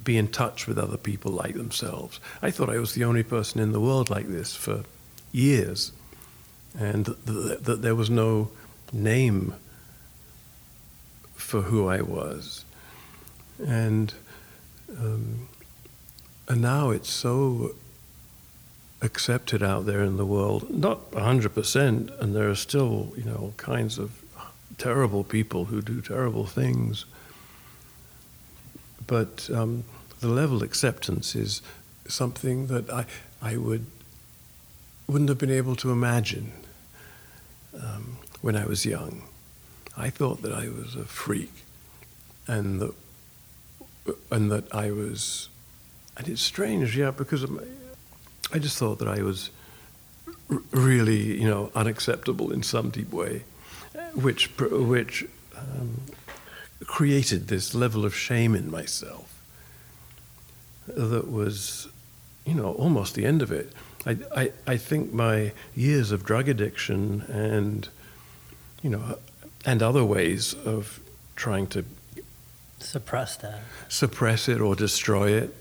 be 0.02 0.16
in 0.16 0.28
touch 0.28 0.66
with 0.66 0.78
other 0.78 0.96
people 0.96 1.32
like 1.32 1.54
themselves. 1.54 2.18
I 2.40 2.50
thought 2.50 2.70
I 2.70 2.78
was 2.78 2.94
the 2.94 3.04
only 3.04 3.22
person 3.22 3.60
in 3.60 3.72
the 3.72 3.80
world 3.80 4.08
like 4.08 4.28
this 4.28 4.56
for 4.56 4.84
years, 5.32 5.92
and 6.78 7.04
that 7.04 7.66
th- 7.66 7.80
there 7.80 7.94
was 7.94 8.08
no 8.08 8.50
name 8.90 9.52
for 11.34 11.60
who 11.60 11.88
I 11.88 12.00
was, 12.00 12.64
and 13.58 14.14
um, 14.98 15.46
and 16.48 16.60
now 16.60 16.90
it's 16.90 17.10
so 17.10 17.74
accepted 19.00 19.62
out 19.62 19.86
there 19.86 20.02
in 20.02 20.16
the 20.16 20.26
world, 20.26 20.68
not 20.70 21.00
hundred 21.14 21.54
percent, 21.54 22.10
and 22.18 22.34
there 22.34 22.48
are 22.48 22.56
still 22.56 23.12
you 23.16 23.24
know 23.24 23.36
all 23.36 23.54
kinds 23.56 23.98
of 23.98 24.22
terrible 24.76 25.24
people 25.24 25.66
who 25.66 25.82
do 25.82 26.00
terrible 26.00 26.46
things, 26.46 27.04
but 29.06 29.48
um, 29.52 29.84
the 30.20 30.28
level 30.28 30.56
of 30.56 30.62
acceptance 30.62 31.34
is 31.36 31.62
something 32.08 32.66
that 32.68 32.90
I 32.90 33.04
I 33.40 33.56
would 33.56 33.86
wouldn't 35.06 35.28
have 35.28 35.38
been 35.38 35.50
able 35.50 35.76
to 35.76 35.90
imagine 35.90 36.52
um, 37.74 38.18
when 38.40 38.56
I 38.56 38.66
was 38.66 38.84
young. 38.84 39.22
I 39.96 40.10
thought 40.10 40.42
that 40.42 40.52
I 40.52 40.68
was 40.68 40.94
a 40.94 41.04
freak, 41.04 41.52
and 42.46 42.80
that 42.80 42.94
and 44.30 44.50
that 44.50 44.74
I 44.74 44.90
was, 44.90 45.48
and 46.18 46.28
it's 46.28 46.42
strange, 46.42 46.96
yeah, 46.96 47.12
because 47.12 47.44
I 48.52 48.58
just 48.58 48.76
thought 48.76 48.98
that 48.98 49.08
I 49.08 49.22
was 49.22 49.50
r- 50.50 50.60
really, 50.72 51.40
you 51.40 51.48
know, 51.48 51.70
unacceptable 51.74 52.52
in 52.52 52.62
some 52.62 52.90
deep 52.90 53.12
way, 53.12 53.44
which 54.14 54.50
which 54.58 55.26
um, 55.56 56.00
created 56.86 57.48
this 57.48 57.74
level 57.74 58.04
of 58.04 58.14
shame 58.14 58.54
in 58.54 58.70
myself 58.70 59.42
that 60.86 61.30
was, 61.30 61.88
you 62.44 62.54
know, 62.54 62.72
almost 62.72 63.14
the 63.14 63.24
end 63.24 63.42
of 63.42 63.52
it. 63.52 63.72
I, 64.06 64.16
I, 64.34 64.52
I 64.66 64.76
think 64.76 65.12
my 65.12 65.52
years 65.74 66.12
of 66.12 66.24
drug 66.24 66.48
addiction 66.48 67.22
and, 67.28 67.88
you 68.82 68.90
know, 68.90 69.18
and 69.66 69.82
other 69.82 70.04
ways 70.04 70.54
of 70.64 71.00
trying 71.36 71.66
to 71.68 71.84
suppress 72.78 73.36
that, 73.36 73.60
suppress 73.88 74.48
it 74.48 74.60
or 74.60 74.74
destroy 74.74 75.32
it. 75.32 75.54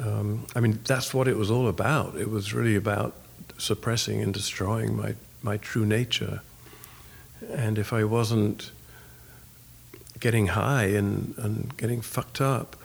Um, 0.00 0.46
I 0.54 0.60
mean, 0.60 0.80
that's 0.84 1.12
what 1.12 1.28
it 1.28 1.36
was 1.36 1.50
all 1.50 1.68
about. 1.68 2.16
It 2.16 2.30
was 2.30 2.54
really 2.54 2.76
about 2.76 3.14
suppressing 3.58 4.22
and 4.22 4.32
destroying 4.32 4.96
my, 4.96 5.14
my 5.42 5.56
true 5.58 5.84
nature. 5.86 6.40
And 7.50 7.78
if 7.78 7.92
I 7.92 8.04
wasn't 8.04 8.70
getting 10.22 10.46
high 10.46 10.84
and, 10.84 11.34
and 11.36 11.76
getting 11.76 12.00
fucked 12.00 12.40
up. 12.40 12.76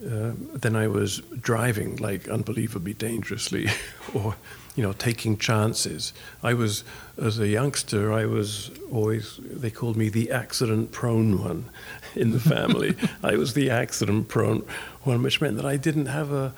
Uh, 0.00 0.32
then 0.54 0.76
I 0.76 0.86
was 0.86 1.20
driving 1.40 1.96
like 1.96 2.28
unbelievably 2.28 2.94
dangerously, 2.94 3.66
or 4.14 4.36
you 4.78 4.84
know, 4.84 4.92
taking 4.92 5.36
chances. 5.36 6.12
I 6.40 6.54
was, 6.54 6.84
as 7.20 7.40
a 7.40 7.48
youngster, 7.48 8.12
I 8.12 8.26
was 8.26 8.70
always 8.92 9.40
they 9.42 9.70
called 9.70 9.96
me 9.96 10.08
the 10.08 10.30
accident-prone 10.30 11.42
one 11.42 11.64
in 12.14 12.30
the 12.30 12.38
family. 12.38 12.94
I 13.24 13.34
was 13.34 13.54
the 13.54 13.70
accident-prone 13.70 14.64
one, 15.02 15.24
which 15.24 15.40
meant 15.40 15.56
that 15.56 15.66
I 15.66 15.78
didn't 15.78 16.06
have 16.06 16.30
a 16.30 16.54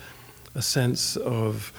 a 0.54 0.60
sense 0.60 1.16
of 1.16 1.72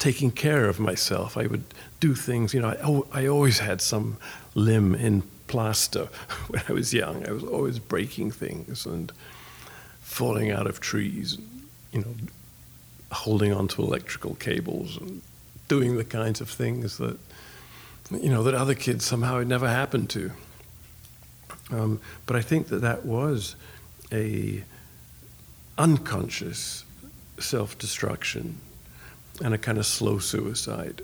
taking 0.00 0.32
care 0.32 0.68
of 0.68 0.80
myself. 0.80 1.36
I 1.36 1.46
would 1.46 1.62
do 2.00 2.16
things, 2.16 2.54
you 2.54 2.60
know. 2.60 3.06
I, 3.12 3.20
I 3.22 3.26
always 3.28 3.60
had 3.60 3.80
some 3.80 4.16
limb 4.56 4.96
in 4.96 5.22
plaster 5.46 6.08
when 6.48 6.62
I 6.68 6.72
was 6.72 6.92
young. 6.92 7.24
I 7.28 7.30
was 7.30 7.44
always 7.44 7.78
breaking 7.78 8.32
things 8.32 8.84
and 8.84 9.12
falling 10.00 10.50
out 10.50 10.66
of 10.66 10.80
trees, 10.80 11.38
you 11.92 12.00
know, 12.00 12.14
holding 13.12 13.52
onto 13.52 13.80
electrical 13.80 14.34
cables 14.34 14.96
and 14.96 15.22
doing 15.68 15.96
the 15.96 16.04
kinds 16.04 16.40
of 16.40 16.48
things 16.48 16.98
that, 16.98 17.18
you 18.10 18.30
know, 18.30 18.42
that 18.42 18.54
other 18.54 18.74
kids 18.74 19.04
somehow 19.04 19.38
had 19.38 19.48
never 19.48 19.68
happened 19.68 20.10
to. 20.10 20.32
Um, 21.70 22.00
but 22.26 22.36
I 22.36 22.42
think 22.42 22.68
that 22.68 22.80
that 22.82 23.06
was 23.06 23.56
a 24.12 24.64
unconscious 25.78 26.84
self-destruction 27.38 28.58
and 29.42 29.54
a 29.54 29.58
kind 29.58 29.78
of 29.78 29.86
slow 29.86 30.18
suicide, 30.18 31.02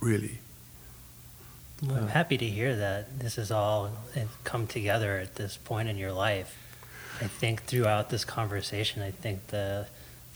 really. 0.00 0.38
Well, 1.82 1.96
I'm 1.96 2.08
happy 2.08 2.36
to 2.38 2.46
hear 2.46 2.74
that 2.76 3.18
this 3.18 3.36
has 3.36 3.50
all 3.50 3.90
come 4.42 4.66
together 4.66 5.18
at 5.18 5.36
this 5.36 5.56
point 5.56 5.88
in 5.88 5.96
your 5.96 6.12
life. 6.12 6.56
I 7.20 7.26
think 7.26 7.62
throughout 7.62 8.10
this 8.10 8.24
conversation, 8.24 9.02
I 9.02 9.10
think 9.10 9.48
the 9.48 9.86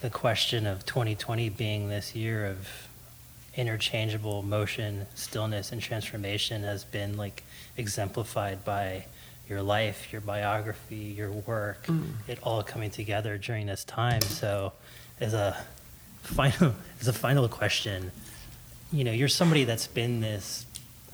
the 0.01 0.11
question 0.11 0.65
of 0.65 0.87
2020 0.87 1.49
being 1.49 1.89
this 1.89 2.15
year 2.15 2.47
of 2.47 2.88
interchangeable 3.59 4.43
motion, 4.43 5.07
stillness, 5.15 5.73
and 5.73 5.83
transformation 5.83 6.63
has 6.63 6.85
been 6.85 7.17
like 7.17 7.43
exemplified 7.77 8.65
by 8.65 9.05
your 9.49 9.63
life, 9.63 10.13
your 10.13 10.21
biography, 10.21 10.97
your 10.97 11.33
work, 11.33 11.87
mm. 11.87 12.05
it 12.29 12.39
all 12.43 12.63
coming 12.63 12.91
together 12.91 13.37
during 13.37 13.67
this 13.67 13.85
time. 13.85 14.21
So, 14.21 14.73
as 15.21 15.35
a 15.35 15.57
final, 16.23 16.75
as 17.01 17.09
a 17.09 17.13
final 17.13 17.49
question, 17.49 18.13
you 18.93 19.05
know, 19.05 19.13
you're 19.13 19.29
somebody 19.29 19.65
that's 19.65 19.89
been 19.89 20.21
this 20.21 20.65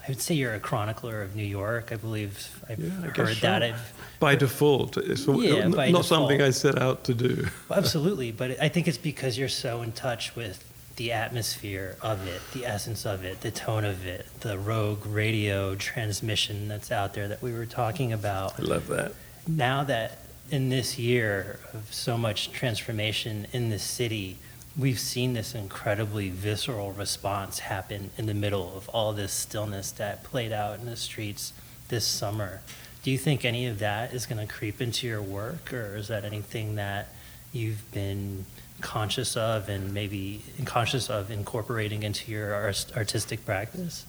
I 0.06 0.10
would 0.10 0.20
say 0.20 0.34
you're 0.34 0.52
a 0.52 0.60
chronicler 0.60 1.22
of 1.22 1.34
New 1.34 1.44
York. 1.44 1.88
I 1.90 1.96
believe 1.96 2.62
I've 2.68 2.78
yeah, 2.78 2.90
I 3.02 3.06
heard 3.06 3.36
that. 3.38 3.62
I've, 3.62 3.92
by 4.20 4.34
default, 4.34 4.98
it's 4.98 5.26
yeah, 5.26 5.66
not, 5.66 5.76
by 5.76 5.90
not 5.90 6.02
default. 6.02 6.04
something 6.04 6.42
I 6.42 6.50
set 6.50 6.78
out 6.78 7.04
to 7.04 7.14
do. 7.14 7.46
Absolutely, 7.70 8.30
but 8.30 8.60
I 8.60 8.68
think 8.68 8.86
it's 8.86 8.98
because 8.98 9.38
you're 9.38 9.48
so 9.48 9.80
in 9.80 9.92
touch 9.92 10.36
with 10.36 10.62
the 10.96 11.12
atmosphere 11.12 11.96
of 12.00 12.26
it, 12.26 12.40
the 12.52 12.64
essence 12.64 13.04
of 13.04 13.24
it, 13.24 13.40
the 13.40 13.50
tone 13.50 13.84
of 13.84 14.06
it, 14.06 14.26
the 14.40 14.58
rogue 14.58 15.04
radio 15.06 15.74
transmission 15.74 16.68
that's 16.68 16.92
out 16.92 17.14
there 17.14 17.28
that 17.28 17.42
we 17.42 17.52
were 17.52 17.66
talking 17.66 18.12
about. 18.12 18.58
I 18.58 18.62
love 18.62 18.86
that. 18.88 19.12
Now 19.46 19.84
that 19.84 20.18
in 20.50 20.68
this 20.68 20.98
year 20.98 21.58
of 21.72 21.92
so 21.92 22.16
much 22.16 22.52
transformation 22.52 23.46
in 23.52 23.70
the 23.70 23.78
city, 23.78 24.38
we've 24.76 24.98
seen 24.98 25.32
this 25.32 25.54
incredibly 25.54 26.28
visceral 26.28 26.92
response 26.92 27.60
happen 27.60 28.10
in 28.16 28.26
the 28.26 28.34
middle 28.34 28.76
of 28.76 28.88
all 28.90 29.12
this 29.12 29.32
stillness 29.32 29.90
that 29.92 30.22
played 30.24 30.52
out 30.52 30.78
in 30.78 30.86
the 30.86 30.96
streets 30.96 31.52
this 31.88 32.04
summer. 32.04 32.60
Do 33.02 33.10
you 33.10 33.18
think 33.18 33.44
any 33.44 33.66
of 33.66 33.80
that 33.80 34.14
is 34.14 34.26
going 34.26 34.46
to 34.46 34.52
creep 34.52 34.80
into 34.80 35.06
your 35.06 35.22
work, 35.22 35.72
or 35.72 35.96
is 35.96 36.08
that 36.08 36.24
anything 36.24 36.76
that 36.76 37.08
you've 37.52 37.90
been 37.92 38.46
conscious 38.80 39.36
of 39.36 39.68
and 39.68 39.92
maybe 39.94 40.42
conscious 40.64 41.08
of 41.10 41.30
incorporating 41.30 42.02
into 42.02 42.30
your 42.30 42.54
artistic 42.54 43.44
practice? 43.44 44.06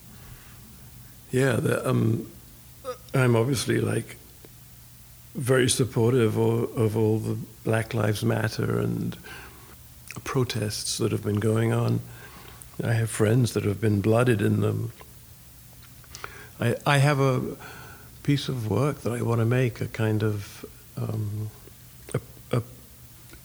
Yeah, 1.31 1.53
the, 1.53 1.87
um, 1.87 2.31
I'm 3.13 3.35
obviously 3.35 3.79
like 3.79 4.17
very 5.35 5.69
supportive 5.69 6.37
of, 6.37 6.77
of 6.77 6.97
all 6.97 7.19
the 7.19 7.37
Black 7.63 7.93
Lives 7.93 8.23
Matter 8.23 8.79
and 8.79 9.17
protests 10.23 10.97
that 10.97 11.11
have 11.11 11.23
been 11.23 11.39
going 11.39 11.73
on. 11.73 11.99
I 12.83 12.93
have 12.93 13.09
friends 13.09 13.53
that 13.53 13.63
have 13.63 13.81
been 13.81 14.01
blooded 14.01 14.41
in 14.41 14.61
them. 14.61 14.91
I, 16.59 16.75
I 16.85 16.97
have 16.99 17.19
a 17.19 17.57
piece 18.23 18.47
of 18.47 18.69
work 18.69 19.01
that 19.01 19.11
I 19.11 19.21
want 19.21 19.39
to 19.39 19.45
make, 19.45 19.81
a 19.81 19.87
kind 19.87 20.23
of, 20.23 20.65
um, 20.97 21.49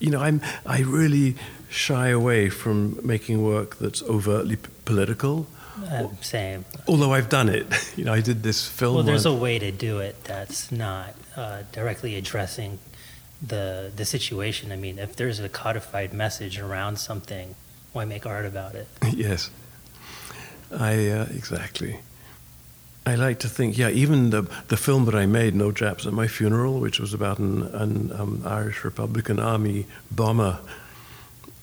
you 0.01 0.09
know, 0.09 0.19
I'm, 0.19 0.41
I 0.65 0.81
really 0.81 1.35
shy 1.69 2.09
away 2.09 2.49
from 2.49 2.99
making 3.05 3.43
work 3.43 3.77
that's 3.77 4.01
overtly 4.03 4.57
p- 4.57 4.69
political. 4.83 5.47
Uh, 5.89 6.07
same. 6.21 6.65
Although 6.87 7.13
I've 7.13 7.29
done 7.29 7.47
it, 7.47 7.65
you 7.95 8.03
know, 8.03 8.13
I 8.13 8.21
did 8.21 8.43
this 8.43 8.67
film. 8.67 8.95
Well, 8.95 9.03
there's 9.03 9.25
a 9.25 9.33
way 9.33 9.59
to 9.59 9.71
do 9.71 9.99
it 9.99 10.23
that's 10.25 10.71
not 10.71 11.15
uh, 11.37 11.63
directly 11.71 12.15
addressing 12.15 12.79
the 13.41 13.91
the 13.95 14.05
situation. 14.05 14.71
I 14.71 14.75
mean, 14.75 14.99
if 14.99 15.15
there's 15.15 15.39
a 15.39 15.49
codified 15.49 16.13
message 16.13 16.59
around 16.59 16.97
something, 16.97 17.55
why 17.93 18.05
make 18.05 18.25
art 18.25 18.45
about 18.45 18.75
it? 18.75 18.87
yes, 19.13 19.49
I 20.71 21.07
uh, 21.07 21.27
exactly. 21.31 21.99
I 23.05 23.15
like 23.15 23.39
to 23.39 23.49
think, 23.49 23.77
yeah, 23.77 23.89
even 23.89 24.29
the 24.29 24.43
the 24.67 24.77
film 24.77 25.05
that 25.05 25.15
I 25.15 25.25
made, 25.25 25.55
No 25.55 25.71
Japs 25.71 26.05
at 26.05 26.13
My 26.13 26.27
Funeral, 26.27 26.79
which 26.79 26.99
was 26.99 27.13
about 27.13 27.39
an, 27.39 27.63
an 27.63 28.11
um, 28.13 28.43
Irish 28.45 28.83
Republican 28.83 29.39
Army 29.39 29.87
bomber. 30.11 30.59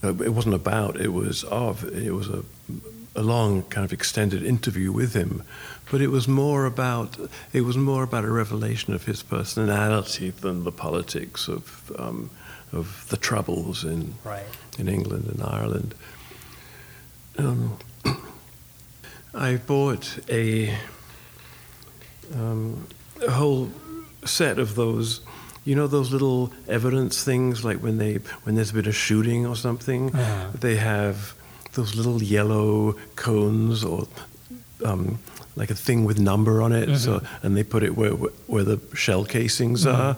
Uh, 0.03 0.15
it 0.17 0.33
wasn't 0.35 0.55
about. 0.55 1.01
It 1.01 1.13
was 1.13 1.45
of. 1.45 1.85
It 1.85 2.13
was 2.13 2.29
a 2.29 2.43
a 3.15 3.23
long 3.23 3.63
kind 3.65 3.85
of 3.85 3.93
extended 3.93 4.45
interview 4.45 4.93
with 4.93 5.13
him, 5.15 5.43
but 5.91 6.01
it 6.01 6.09
was 6.09 6.29
more 6.29 6.67
about 6.67 7.17
it 7.53 7.63
was 7.63 7.77
more 7.77 8.03
about 8.05 8.25
a 8.25 8.31
revelation 8.31 8.95
of 8.95 9.05
his 9.05 9.23
personality 9.23 10.31
than 10.31 10.65
the 10.65 10.73
politics 10.73 11.49
of 11.49 11.93
um, 11.99 12.31
of 12.73 13.07
the 13.09 13.17
troubles 13.17 13.85
in 13.85 14.15
right. 14.25 14.45
in 14.79 14.89
England 14.89 15.27
and 15.27 15.43
Ireland. 15.43 15.95
Um, 17.39 17.79
I 19.35 19.57
bought 19.57 20.19
a, 20.29 20.77
um, 22.35 22.87
a 23.27 23.31
whole 23.31 23.71
set 24.25 24.59
of 24.59 24.75
those 24.75 25.21
you 25.65 25.75
know 25.75 25.87
those 25.87 26.13
little 26.13 26.53
evidence 26.67 27.25
things 27.25 27.65
like 27.65 27.79
when 27.79 27.99
they 27.99 28.15
when 28.43 28.55
there's 28.55 28.73
been 28.73 28.89
a 28.89 28.93
shooting 28.93 29.47
or 29.47 29.57
something 29.57 30.15
uh-huh. 30.15 30.51
they 30.55 30.77
have 30.77 31.35
those 31.73 31.95
little 31.95 32.23
yellow 32.23 32.93
cones 33.17 33.85
or 33.85 34.09
um, 34.85 35.19
like 35.57 35.71
a 35.71 35.75
thing 35.75 36.05
with 36.05 36.19
number 36.19 36.63
on 36.63 36.73
it. 36.73 36.89
Mm-hmm. 36.89 36.97
So, 36.97 37.23
and 37.43 37.57
they 37.57 37.65
put 37.65 37.83
it 37.83 37.97
where 37.97 38.13
where 38.13 38.65
the 38.65 38.81
shell 38.95 39.25
casings 39.25 39.85
mm-hmm. 39.85 40.01
are. 40.01 40.17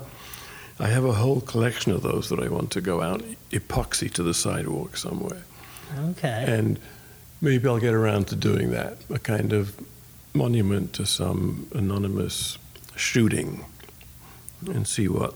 I 0.78 0.88
have 0.88 1.04
a 1.04 1.12
whole 1.12 1.40
collection 1.40 1.92
of 1.92 2.02
those 2.02 2.30
that 2.30 2.40
I 2.40 2.48
want 2.48 2.70
to 2.72 2.80
go 2.80 3.02
out 3.02 3.22
epoxy 3.50 4.10
to 4.12 4.22
the 4.22 4.32
sidewalk 4.32 4.96
somewhere. 4.96 5.42
Okay. 6.12 6.44
And 6.46 6.78
maybe 7.42 7.68
I'll 7.68 7.78
get 7.78 7.92
around 7.92 8.28
to 8.28 8.36
doing 8.36 8.70
that, 8.70 8.96
a 9.10 9.18
kind 9.18 9.52
of 9.52 9.78
monument 10.32 10.92
to 10.94 11.06
some 11.06 11.68
anonymous 11.74 12.58
shooting, 12.96 13.64
and 14.66 14.86
see 14.86 15.08
what 15.08 15.34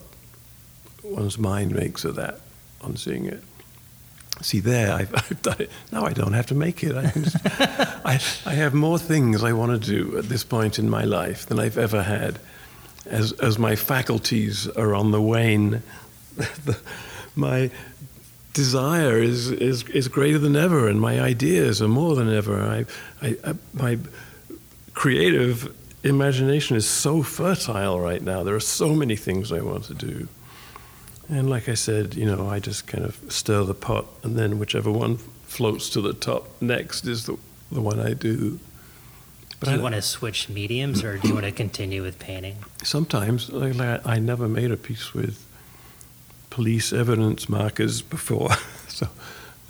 one's 1.02 1.38
mind 1.38 1.74
makes 1.74 2.04
of 2.04 2.16
that 2.16 2.40
on 2.80 2.96
seeing 2.96 3.26
it 3.26 3.42
see 4.42 4.60
there, 4.60 4.92
I've, 4.92 5.14
I've, 5.30 5.42
done 5.42 5.56
it. 5.60 5.70
Now 5.92 6.04
I 6.04 6.12
don't 6.12 6.32
have 6.32 6.46
to 6.46 6.54
make 6.54 6.82
it. 6.82 6.96
I, 6.96 7.10
just, 7.10 7.36
I, 7.44 8.20
I, 8.46 8.54
have 8.54 8.74
more 8.74 8.98
things 8.98 9.44
I 9.44 9.52
want 9.52 9.82
to 9.82 9.90
do 9.90 10.18
at 10.18 10.24
this 10.24 10.44
point 10.44 10.78
in 10.78 10.88
my 10.88 11.04
life 11.04 11.46
than 11.46 11.58
I've 11.58 11.78
ever 11.78 12.02
had. 12.02 12.38
As, 13.06 13.32
as 13.32 13.58
my 13.58 13.76
faculties 13.76 14.66
are 14.68 14.94
on 14.94 15.10
the 15.10 15.20
wane, 15.20 15.82
the, 16.36 16.78
my 17.36 17.70
desire 18.54 19.18
is, 19.18 19.50
is, 19.50 19.82
is 19.90 20.08
greater 20.08 20.38
than 20.38 20.56
ever, 20.56 20.88
and 20.88 21.00
my 21.00 21.20
ideas 21.20 21.82
are 21.82 21.88
more 21.88 22.14
than 22.14 22.32
ever. 22.32 22.62
I, 22.62 22.86
I, 23.20 23.36
I, 23.44 23.54
my 23.74 23.98
creative 24.94 25.74
imagination 26.02 26.76
is 26.76 26.88
so 26.88 27.22
fertile 27.22 28.00
right 28.00 28.22
now. 28.22 28.42
There 28.42 28.54
are 28.54 28.60
so 28.60 28.94
many 28.94 29.16
things 29.16 29.52
I 29.52 29.60
want 29.60 29.84
to 29.84 29.94
do. 29.94 30.28
And 31.28 31.48
like 31.48 31.68
I 31.68 31.74
said, 31.74 32.14
you 32.14 32.26
know, 32.26 32.48
I 32.48 32.60
just 32.60 32.86
kind 32.86 33.04
of 33.04 33.18
stir 33.28 33.64
the 33.64 33.74
pot, 33.74 34.06
and 34.22 34.36
then 34.36 34.58
whichever 34.58 34.90
one 34.90 35.16
floats 35.44 35.88
to 35.90 36.00
the 36.00 36.12
top 36.12 36.48
next 36.60 37.06
is 37.06 37.26
the, 37.26 37.38
the 37.72 37.80
one 37.80 37.98
I 37.98 38.12
do. 38.12 38.60
But 39.60 39.66
do 39.66 39.74
you 39.74 39.80
I, 39.80 39.82
want 39.82 39.94
to 39.94 40.02
switch 40.02 40.48
mediums, 40.48 41.02
or 41.02 41.16
do 41.16 41.28
you 41.28 41.34
want 41.34 41.46
to 41.46 41.52
continue 41.52 42.02
with 42.02 42.18
painting? 42.18 42.56
Sometimes, 42.82 43.50
like, 43.50 43.74
like 43.74 44.06
I 44.06 44.18
never 44.18 44.48
made 44.48 44.70
a 44.70 44.76
piece 44.76 45.14
with 45.14 45.42
police 46.50 46.92
evidence 46.92 47.48
markers 47.48 48.02
before, 48.02 48.50
so 48.88 49.08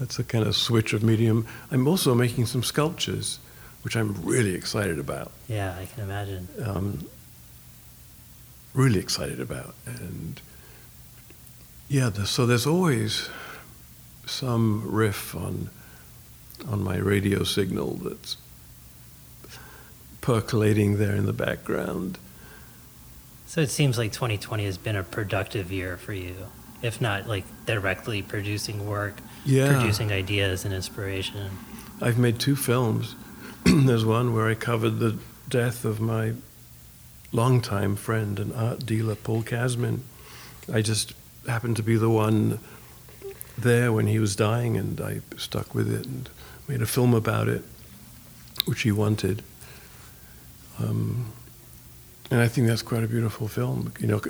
that's 0.01 0.19
a 0.19 0.25
kind 0.25 0.45
of 0.45 0.57
switch 0.57 0.93
of 0.93 1.05
medium. 1.05 1.47
I'm 1.71 1.87
also 1.87 2.15
making 2.15 2.47
some 2.47 2.65
sculptures, 2.65 3.39
which 3.85 3.97
I'm 3.97 4.15
really 4.24 4.55
excited 4.55 4.98
about. 4.98 5.31
Yeah, 5.47 5.77
I 5.78 5.85
can 5.85 6.02
imagine. 6.02 6.48
Um, 6.65 7.06
really 8.73 8.98
excited 8.98 9.40
about. 9.40 9.74
And 9.85 10.40
yeah, 11.89 12.09
the, 12.09 12.27
so 12.27 12.47
there's 12.47 12.66
always 12.66 13.28
some 14.27 14.90
riff 14.90 15.35
on 15.36 15.69
on 16.66 16.82
my 16.82 16.97
radio 16.97 17.43
signal 17.43 17.94
that's 17.94 18.39
percolating 20.23 20.97
there 20.97 21.15
in 21.15 21.27
the 21.27 21.32
background. 21.32 22.19
So 23.47 23.61
it 23.61 23.69
seems 23.69 23.98
like 23.98 24.12
2020 24.12 24.65
has 24.65 24.78
been 24.78 24.97
a 24.97 25.02
productive 25.02 25.70
year 25.70 25.98
for 25.98 26.15
you, 26.15 26.35
if 26.81 27.02
not 27.02 27.28
like 27.28 27.44
directly 27.66 28.23
producing 28.23 28.89
work, 28.89 29.20
yeah. 29.44 29.77
producing 29.77 30.11
ideas 30.11 30.65
and 30.65 30.73
inspiration. 30.73 31.51
I've 32.01 32.16
made 32.16 32.39
two 32.39 32.56
films. 32.56 33.15
There's 33.86 34.05
one 34.05 34.35
where 34.35 34.47
I 34.47 34.55
covered 34.55 34.99
the 34.99 35.16
death 35.49 35.86
of 35.86 35.99
my 35.99 36.35
longtime 37.32 37.97
friend 37.97 38.39
and 38.39 38.53
art 38.53 38.85
dealer, 38.85 39.15
Paul 39.15 39.43
Kasmin. 39.43 40.01
I 40.70 40.82
just 40.82 41.15
happened 41.49 41.77
to 41.77 41.82
be 41.82 41.97
the 41.97 42.11
one 42.11 42.59
there 43.57 43.91
when 43.91 44.07
he 44.07 44.19
was 44.19 44.36
dying, 44.36 44.77
and 44.77 45.01
I 45.01 45.20
stuck 45.39 45.74
with 45.74 45.91
it 45.91 46.05
and 46.05 46.28
made 46.69 46.82
a 46.82 46.86
film 46.86 47.15
about 47.15 47.49
it, 47.49 47.62
which 48.66 48.82
he 48.82 48.93
wanted. 48.93 49.43
Um, 50.78 51.32
and 52.31 52.41
I 52.41 52.49
think 52.49 52.66
that's 52.66 52.82
quite 52.82 53.03
a 53.03 53.09
beautiful 53.09 53.49
film. 53.49 53.95
You 53.99 54.09
know, 54.09 54.20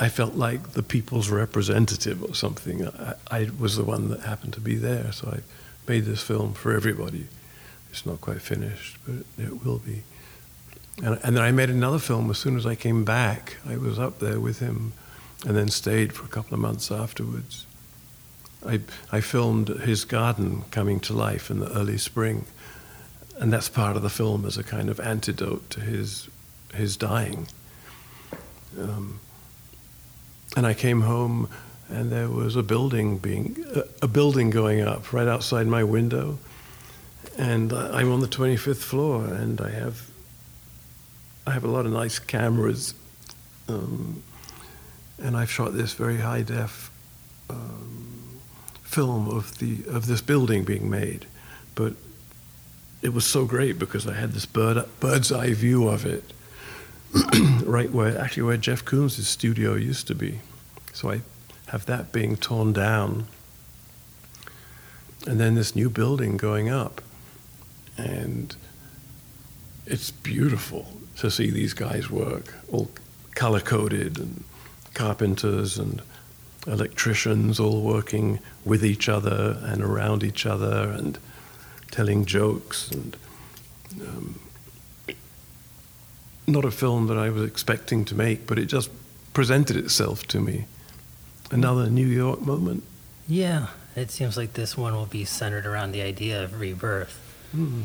I 0.00 0.08
felt 0.08 0.34
like 0.34 0.72
the 0.72 0.82
people's 0.82 1.28
representative 1.28 2.24
or 2.24 2.34
something. 2.34 2.88
I, 2.88 3.14
I 3.30 3.50
was 3.56 3.76
the 3.76 3.84
one 3.84 4.08
that 4.08 4.20
happened 4.20 4.54
to 4.54 4.60
be 4.60 4.74
there, 4.74 5.12
so 5.12 5.28
I 5.28 5.40
made 5.86 6.06
this 6.06 6.22
film 6.22 6.54
for 6.54 6.74
everybody. 6.74 7.28
It's 7.92 8.06
not 8.06 8.22
quite 8.22 8.40
finished, 8.40 8.96
but 9.06 9.26
it 9.38 9.64
will 9.64 9.78
be. 9.78 10.02
And, 11.02 11.20
and 11.22 11.36
then 11.36 11.44
I 11.44 11.52
made 11.52 11.68
another 11.68 11.98
film 11.98 12.30
as 12.30 12.38
soon 12.38 12.56
as 12.56 12.64
I 12.64 12.74
came 12.74 13.04
back. 13.04 13.58
I 13.68 13.76
was 13.76 13.98
up 13.98 14.18
there 14.18 14.40
with 14.40 14.60
him 14.60 14.94
and 15.46 15.54
then 15.54 15.68
stayed 15.68 16.14
for 16.14 16.24
a 16.24 16.28
couple 16.28 16.54
of 16.54 16.60
months 16.60 16.90
afterwards. 16.90 17.66
I, 18.66 18.80
I 19.10 19.20
filmed 19.20 19.68
his 19.68 20.06
garden 20.06 20.64
coming 20.70 21.00
to 21.00 21.12
life 21.12 21.50
in 21.50 21.60
the 21.60 21.70
early 21.76 21.98
spring, 21.98 22.46
and 23.38 23.52
that's 23.52 23.68
part 23.68 23.96
of 23.96 24.02
the 24.02 24.10
film 24.10 24.46
as 24.46 24.56
a 24.56 24.62
kind 24.62 24.88
of 24.88 24.98
antidote 24.98 25.68
to 25.70 25.80
his, 25.80 26.28
his 26.74 26.96
dying. 26.96 27.48
Um, 28.78 29.20
and 30.56 30.66
I 30.66 30.74
came 30.74 31.02
home, 31.02 31.48
and 31.90 32.10
there 32.10 32.28
was 32.28 32.56
a 32.56 32.62
building 32.62 33.18
being 33.18 33.64
a, 33.74 33.82
a 34.02 34.08
building 34.08 34.48
going 34.48 34.80
up 34.80 35.12
right 35.12 35.28
outside 35.28 35.66
my 35.66 35.84
window, 35.84 36.38
and 37.38 37.72
I'm 37.72 38.12
on 38.12 38.20
the 38.20 38.28
25th 38.28 38.76
floor, 38.76 39.24
and 39.24 39.60
I 39.60 39.70
have 39.70 40.10
I 41.46 41.52
have 41.52 41.64
a 41.64 41.68
lot 41.68 41.86
of 41.86 41.92
nice 41.92 42.18
cameras, 42.18 42.94
um, 43.68 44.22
and 45.18 45.36
I've 45.36 45.50
shot 45.50 45.72
this 45.72 45.92
very 45.92 46.18
high 46.18 46.42
def 46.42 46.90
um, 47.50 48.40
film 48.82 49.28
of 49.28 49.58
the 49.58 49.82
of 49.88 50.06
this 50.06 50.20
building 50.20 50.64
being 50.64 50.88
made, 50.88 51.26
but 51.74 51.94
it 53.00 53.12
was 53.12 53.26
so 53.26 53.44
great 53.44 53.78
because 53.78 54.06
I 54.06 54.14
had 54.14 54.32
this 54.32 54.46
bird 54.46 54.84
bird's 55.00 55.32
eye 55.32 55.54
view 55.54 55.88
of 55.88 56.06
it, 56.06 56.32
right 57.64 57.90
where 57.90 58.16
actually 58.18 58.44
where 58.44 58.56
Jeff 58.56 58.84
Koons' 58.84 59.20
studio 59.22 59.74
used 59.74 60.06
to 60.06 60.14
be. 60.14 60.40
So 60.92 61.10
I 61.10 61.22
have 61.68 61.86
that 61.86 62.12
being 62.12 62.36
torn 62.36 62.72
down, 62.72 63.26
and 65.26 65.40
then 65.40 65.56
this 65.56 65.74
new 65.74 65.90
building 65.90 66.36
going 66.36 66.68
up, 66.68 67.00
and 68.02 68.56
it's 69.86 70.10
beautiful 70.10 70.86
to 71.18 71.30
see 71.30 71.50
these 71.50 71.74
guys 71.74 72.10
work, 72.10 72.54
all 72.70 72.90
color 73.34 73.60
coded 73.60 74.18
and 74.18 74.44
carpenters 74.94 75.78
and 75.78 76.02
electricians 76.66 77.58
all 77.58 77.82
working 77.82 78.38
with 78.64 78.84
each 78.84 79.08
other 79.08 79.58
and 79.62 79.82
around 79.82 80.22
each 80.22 80.46
other 80.46 80.90
and 80.90 81.18
telling 81.90 82.24
jokes 82.24 82.90
and 82.90 83.16
um, 84.00 84.40
not 86.46 86.64
a 86.64 86.70
film 86.70 87.06
that 87.06 87.18
I 87.18 87.30
was 87.30 87.44
expecting 87.44 88.04
to 88.06 88.14
make, 88.14 88.46
but 88.46 88.58
it 88.58 88.66
just 88.66 88.90
presented 89.32 89.76
itself 89.76 90.26
to 90.28 90.40
me. 90.40 90.66
Another 91.50 91.88
New 91.90 92.06
York 92.06 92.40
moment. 92.40 92.82
Yeah, 93.28 93.68
it 93.94 94.10
seems 94.10 94.36
like 94.36 94.54
this 94.54 94.76
one 94.76 94.94
will 94.94 95.06
be 95.06 95.24
centered 95.24 95.66
around 95.66 95.92
the 95.92 96.02
idea 96.02 96.42
of 96.42 96.60
rebirth. 96.60 97.31
Hmm. 97.52 97.82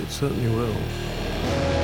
It 0.00 0.08
certainly 0.08 0.54
will. 0.54 1.75